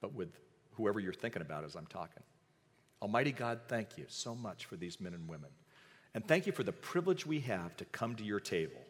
but 0.00 0.14
with 0.14 0.28
whoever 0.74 1.00
you're 1.00 1.12
thinking 1.12 1.42
about 1.42 1.64
as 1.64 1.74
I'm 1.74 1.86
talking. 1.86 2.22
Almighty 3.02 3.32
God, 3.32 3.60
thank 3.68 3.96
you 3.96 4.04
so 4.08 4.34
much 4.34 4.66
for 4.66 4.76
these 4.76 5.00
men 5.00 5.14
and 5.14 5.28
women. 5.28 5.50
And 6.14 6.26
thank 6.26 6.46
you 6.46 6.52
for 6.52 6.62
the 6.62 6.72
privilege 6.72 7.24
we 7.24 7.40
have 7.40 7.76
to 7.76 7.84
come 7.86 8.14
to 8.16 8.24
your 8.24 8.40
table. 8.40 8.80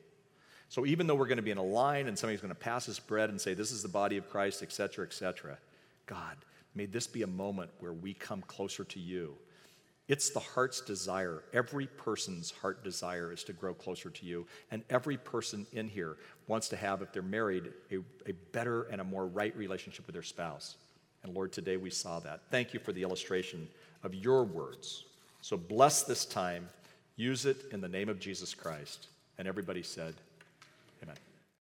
So 0.69 0.87
even 0.87 1.07
though 1.07 1.15
we're 1.15 1.27
going 1.27 1.37
to 1.37 1.43
be 1.43 1.51
in 1.51 1.59
a 1.59 1.63
line 1.63 2.07
and 2.07 2.19
somebody's 2.19 2.41
going 2.41 2.55
to 2.55 2.55
pass 2.55 2.89
us 2.89 2.99
bread 2.99 3.29
and 3.29 3.41
say, 3.41 3.55
This 3.55 3.73
is 3.73 3.83
the 3.83 3.89
body 3.89 4.17
of 4.17 4.29
Christ, 4.29 4.63
etc., 4.63 5.05
etc., 5.05 5.59
God, 6.07 6.37
may 6.75 6.87
this 6.87 7.07
be 7.07 7.23
a 7.23 7.27
moment 7.27 7.71
where 7.81 7.93
we 7.93 8.15
come 8.15 8.43
closer 8.43 8.85
to 8.85 9.01
you. 9.01 9.35
It's 10.11 10.31
the 10.31 10.41
heart's 10.41 10.81
desire. 10.81 11.45
Every 11.53 11.87
person's 11.87 12.51
heart 12.51 12.83
desire 12.83 13.31
is 13.31 13.45
to 13.45 13.53
grow 13.53 13.73
closer 13.73 14.11
to 14.11 14.27
you. 14.27 14.45
And 14.73 14.83
every 14.91 15.17
person 15.17 15.69
in 15.73 15.87
here 15.87 16.17
wants 16.49 16.69
to 16.71 16.77
have, 16.77 17.01
if 17.01 17.13
they're 17.13 17.23
married, 17.23 17.71
a, 17.93 17.99
a 18.29 18.33
better 18.51 18.89
and 18.91 19.01
a 19.01 19.05
more 19.05 19.29
right 19.29 19.57
relationship 19.57 20.09
with 20.09 20.15
their 20.15 20.25
spouse. 20.25 20.79
And 21.23 21.33
Lord, 21.33 21.53
today 21.53 21.77
we 21.77 21.91
saw 21.91 22.19
that. 22.19 22.41
Thank 22.51 22.75
you 22.75 22.81
for 22.81 22.93
the 22.93 23.05
illustration 23.05 23.69
of 24.03 24.13
your 24.13 24.43
words. 24.43 25.05
So 25.43 25.57
bless 25.57 26.03
this 26.03 26.25
time. 26.25 26.69
Use 27.15 27.47
it 27.47 27.67
in 27.71 27.81
the 27.81 27.89
name 27.89 28.09
of 28.09 28.19
Jesus 28.19 28.53
Christ. 28.53 29.07
And 29.39 29.47
everybody 29.47 29.85
said, 29.85 30.17